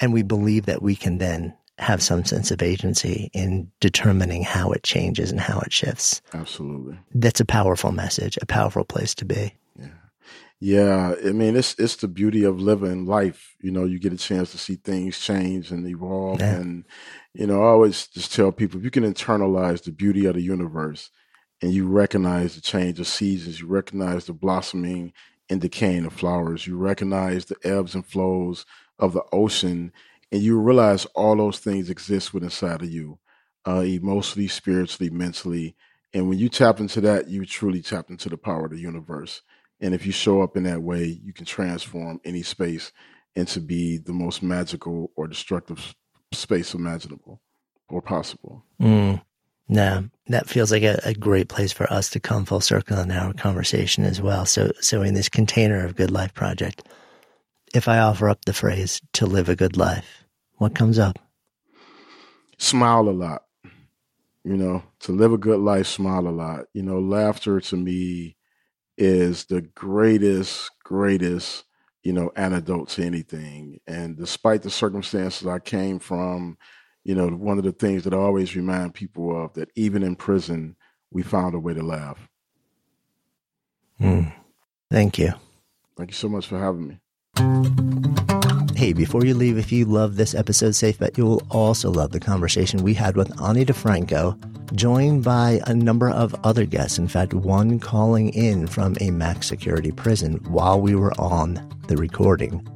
And 0.00 0.12
we 0.12 0.24
believe 0.24 0.66
that 0.66 0.82
we 0.82 0.96
can 0.96 1.18
then 1.18 1.54
have 1.78 2.02
some 2.02 2.24
sense 2.24 2.50
of 2.50 2.62
agency 2.62 3.30
in 3.32 3.70
determining 3.80 4.42
how 4.42 4.70
it 4.72 4.82
changes 4.82 5.30
and 5.30 5.40
how 5.40 5.58
it 5.60 5.72
shifts. 5.72 6.20
Absolutely. 6.34 6.98
That's 7.14 7.40
a 7.40 7.44
powerful 7.44 7.92
message, 7.92 8.38
a 8.40 8.46
powerful 8.46 8.84
place 8.84 9.14
to 9.16 9.24
be. 9.24 9.54
Yeah. 9.78 9.86
Yeah, 10.60 11.14
I 11.26 11.32
mean 11.32 11.56
it's 11.56 11.74
it's 11.78 11.96
the 11.96 12.06
beauty 12.08 12.44
of 12.44 12.60
living 12.60 13.06
life. 13.06 13.56
You 13.60 13.72
know, 13.72 13.84
you 13.84 13.98
get 13.98 14.12
a 14.12 14.16
chance 14.18 14.52
to 14.52 14.58
see 14.58 14.76
things 14.76 15.18
change 15.18 15.70
and 15.72 15.86
evolve 15.86 16.40
Yeah. 16.40 16.54
and 16.56 16.84
you 17.34 17.46
know, 17.46 17.62
I 17.62 17.66
always 17.68 18.06
just 18.06 18.32
tell 18.34 18.52
people 18.52 18.78
if 18.78 18.84
you 18.84 18.90
can 18.90 19.02
internalize 19.04 19.82
the 19.82 19.90
beauty 19.92 20.26
of 20.26 20.34
the 20.34 20.42
universe 20.42 21.10
and 21.60 21.72
you 21.72 21.88
recognize 21.88 22.54
the 22.54 22.60
change 22.60 23.00
of 23.00 23.06
seasons, 23.08 23.60
you 23.60 23.66
recognize 23.66 24.26
the 24.26 24.32
blossoming 24.34 25.12
and 25.48 25.60
decaying 25.60 26.04
of 26.04 26.12
flowers, 26.12 26.66
you 26.66 26.76
recognize 26.76 27.46
the 27.46 27.56
ebbs 27.64 27.94
and 27.94 28.06
flows 28.06 28.64
of 28.98 29.14
the 29.14 29.24
ocean, 29.32 29.90
and 30.32 30.42
you 30.42 30.58
realize 30.58 31.04
all 31.14 31.36
those 31.36 31.58
things 31.58 31.90
exist 31.90 32.32
within 32.32 32.46
inside 32.46 32.82
of 32.82 32.90
you, 32.90 33.18
uh, 33.68 33.80
emotionally, 33.80 34.48
spiritually, 34.48 35.10
mentally. 35.10 35.76
And 36.14 36.28
when 36.28 36.38
you 36.38 36.48
tap 36.48 36.80
into 36.80 37.02
that, 37.02 37.28
you 37.28 37.44
truly 37.44 37.82
tap 37.82 38.08
into 38.08 38.30
the 38.30 38.38
power 38.38 38.64
of 38.64 38.72
the 38.72 38.80
universe. 38.80 39.42
And 39.80 39.94
if 39.94 40.06
you 40.06 40.12
show 40.12 40.40
up 40.40 40.56
in 40.56 40.62
that 40.62 40.82
way, 40.82 41.20
you 41.22 41.34
can 41.34 41.44
transform 41.44 42.20
any 42.24 42.42
space 42.42 42.92
into 43.34 43.60
be 43.60 43.98
the 43.98 44.12
most 44.12 44.42
magical 44.42 45.12
or 45.16 45.28
destructive 45.28 45.94
space 46.32 46.72
imaginable 46.72 47.40
or 47.88 48.00
possible. 48.00 48.64
Mm. 48.80 49.20
That 50.28 50.48
feels 50.48 50.72
like 50.72 50.82
a, 50.82 51.00
a 51.04 51.14
great 51.14 51.48
place 51.48 51.72
for 51.72 51.90
us 51.92 52.10
to 52.10 52.20
come 52.20 52.44
full 52.46 52.60
circle 52.60 52.98
in 52.98 53.10
our 53.10 53.34
conversation 53.34 54.04
as 54.04 54.20
well. 54.20 54.46
So, 54.46 54.72
so 54.80 55.02
in 55.02 55.14
this 55.14 55.28
container 55.28 55.84
of 55.84 55.96
Good 55.96 56.10
Life 56.10 56.32
Project, 56.32 56.86
if 57.74 57.88
I 57.88 57.98
offer 57.98 58.28
up 58.28 58.44
the 58.44 58.52
phrase 58.52 59.00
to 59.14 59.26
live 59.26 59.48
a 59.48 59.56
good 59.56 59.76
life, 59.76 60.21
what 60.62 60.74
comes 60.76 60.98
up? 60.98 61.18
Smile 62.56 63.08
a 63.08 63.10
lot. 63.10 63.42
You 64.44 64.56
know, 64.56 64.82
to 65.00 65.12
live 65.12 65.32
a 65.32 65.38
good 65.38 65.60
life, 65.60 65.86
smile 65.86 66.26
a 66.26 66.30
lot. 66.30 66.66
You 66.72 66.82
know, 66.82 67.00
laughter 67.00 67.60
to 67.60 67.76
me 67.76 68.36
is 68.96 69.44
the 69.46 69.62
greatest, 69.62 70.70
greatest, 70.84 71.64
you 72.02 72.12
know, 72.12 72.30
antidote 72.36 72.88
to 72.90 73.04
anything. 73.04 73.80
And 73.86 74.16
despite 74.16 74.62
the 74.62 74.70
circumstances 74.70 75.46
I 75.46 75.58
came 75.58 75.98
from, 75.98 76.56
you 77.04 77.14
know, 77.14 77.28
one 77.28 77.58
of 77.58 77.64
the 77.64 77.72
things 77.72 78.04
that 78.04 78.14
I 78.14 78.18
always 78.18 78.56
remind 78.56 78.94
people 78.94 79.44
of 79.44 79.54
that 79.54 79.70
even 79.74 80.02
in 80.02 80.16
prison, 80.16 80.76
we 81.10 81.22
found 81.22 81.54
a 81.54 81.58
way 81.58 81.74
to 81.74 81.82
laugh. 81.82 82.28
Mm. 84.00 84.32
Thank 84.90 85.18
you. 85.18 85.32
Thank 85.96 86.10
you 86.10 86.16
so 86.16 86.28
much 86.28 86.46
for 86.46 86.58
having 86.58 86.88
me. 86.88 87.91
Hey, 88.82 88.92
before 88.92 89.24
you 89.24 89.34
leave, 89.34 89.58
if 89.58 89.70
you 89.70 89.84
love 89.84 90.16
this 90.16 90.34
episode, 90.34 90.74
Safe 90.74 90.98
Bet, 90.98 91.16
you 91.16 91.24
will 91.24 91.46
also 91.50 91.88
love 91.88 92.10
the 92.10 92.18
conversation 92.18 92.82
we 92.82 92.94
had 92.94 93.16
with 93.16 93.40
Ani 93.40 93.64
DiFranco, 93.64 94.36
joined 94.74 95.22
by 95.22 95.60
a 95.68 95.72
number 95.72 96.10
of 96.10 96.34
other 96.42 96.66
guests. 96.66 96.98
In 96.98 97.06
fact, 97.06 97.32
one 97.32 97.78
calling 97.78 98.30
in 98.30 98.66
from 98.66 98.96
a 99.00 99.12
max 99.12 99.46
security 99.46 99.92
prison 99.92 100.38
while 100.48 100.80
we 100.80 100.96
were 100.96 101.12
on 101.20 101.64
the 101.86 101.96
recording. 101.96 102.66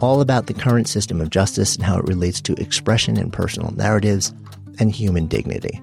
All 0.00 0.20
about 0.20 0.48
the 0.48 0.54
current 0.54 0.88
system 0.88 1.20
of 1.20 1.30
justice 1.30 1.76
and 1.76 1.84
how 1.84 1.96
it 1.96 2.08
relates 2.08 2.40
to 2.40 2.60
expression 2.60 3.16
and 3.16 3.32
personal 3.32 3.70
narratives 3.70 4.34
and 4.80 4.90
human 4.90 5.28
dignity. 5.28 5.80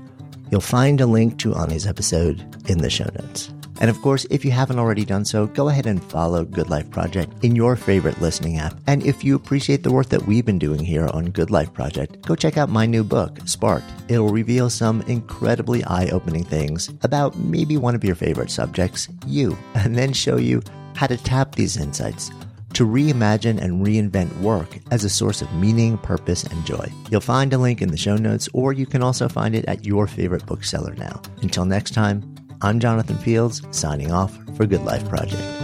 You'll 0.52 0.60
find 0.60 1.00
a 1.00 1.06
link 1.06 1.40
to 1.40 1.56
Ani's 1.56 1.88
episode 1.88 2.42
in 2.70 2.80
the 2.80 2.90
show 2.90 3.08
notes. 3.18 3.50
And 3.80 3.90
of 3.90 4.02
course, 4.02 4.26
if 4.30 4.46
you 4.46 4.52
haven't 4.52 4.80
already 4.80 5.06
done 5.06 5.26
so, 5.26 5.48
go 5.48 5.70
ahead 5.70 5.86
and 5.86 6.04
follow 6.04 6.44
Good 6.44 6.70
Life 6.70 6.90
Project 6.92 7.44
in 7.44 7.56
your 7.56 7.76
favorite 7.76 8.22
listening 8.22 8.58
app. 8.58 8.78
And 8.88 9.06
if 9.06 9.24
you 9.24 9.36
appreciate 9.36 9.84
the 9.84 9.92
work 9.92 10.10
that 10.10 10.28
we've 10.28 10.46
been 10.46 10.60
doing 10.60 10.84
here 10.84 11.08
on 11.08 11.32
Good 11.32 11.50
Life 11.50 11.74
Project, 11.74 12.22
go 12.26 12.36
check 12.36 12.58
out 12.58 12.70
my 12.70 12.86
new 12.86 13.04
book, 13.04 13.40
Sparked. 13.46 13.90
It'll 14.10 14.30
reveal 14.30 14.70
some 14.70 15.02
incredibly 15.04 15.84
eye 15.86 16.10
opening 16.12 16.44
things 16.44 16.90
about 17.04 17.38
maybe 17.38 17.78
one 17.78 17.96
of 17.96 18.04
your 18.04 18.16
favorite 18.16 18.52
subjects, 18.52 19.08
you, 19.26 19.58
and 19.76 19.96
then 19.96 20.14
show 20.14 20.38
you 20.38 20.62
how 20.96 21.08
to 21.08 21.18
tap 21.18 21.56
these 21.56 21.78
insights 21.78 22.32
to 22.74 22.86
reimagine 22.86 23.60
and 23.60 23.86
reinvent 23.86 24.36
work 24.42 24.78
as 24.92 25.04
a 25.04 25.10
source 25.10 25.42
of 25.42 25.52
meaning, 25.54 25.98
purpose, 25.98 26.44
and 26.44 26.66
joy. 26.66 26.88
You'll 27.10 27.22
find 27.22 27.52
a 27.54 27.58
link 27.58 27.82
in 27.82 27.90
the 27.90 27.98
show 27.98 28.16
notes, 28.16 28.48
or 28.54 28.74
you 28.74 28.86
can 28.86 29.02
also 29.02 29.28
find 29.28 29.56
it 29.56 29.66
at 29.66 29.86
your 29.86 30.06
favorite 30.06 30.46
bookseller 30.46 30.94
now. 30.96 31.22
Until 31.42 31.66
next 31.66 31.92
time, 31.92 32.36
I'm 32.62 32.82
Jonathan 32.82 33.18
Fields, 33.18 33.62
signing 33.72 34.12
off 34.12 34.38
for 34.58 34.66
Good 34.66 34.84
Life 34.84 35.08
Project. 35.08 35.59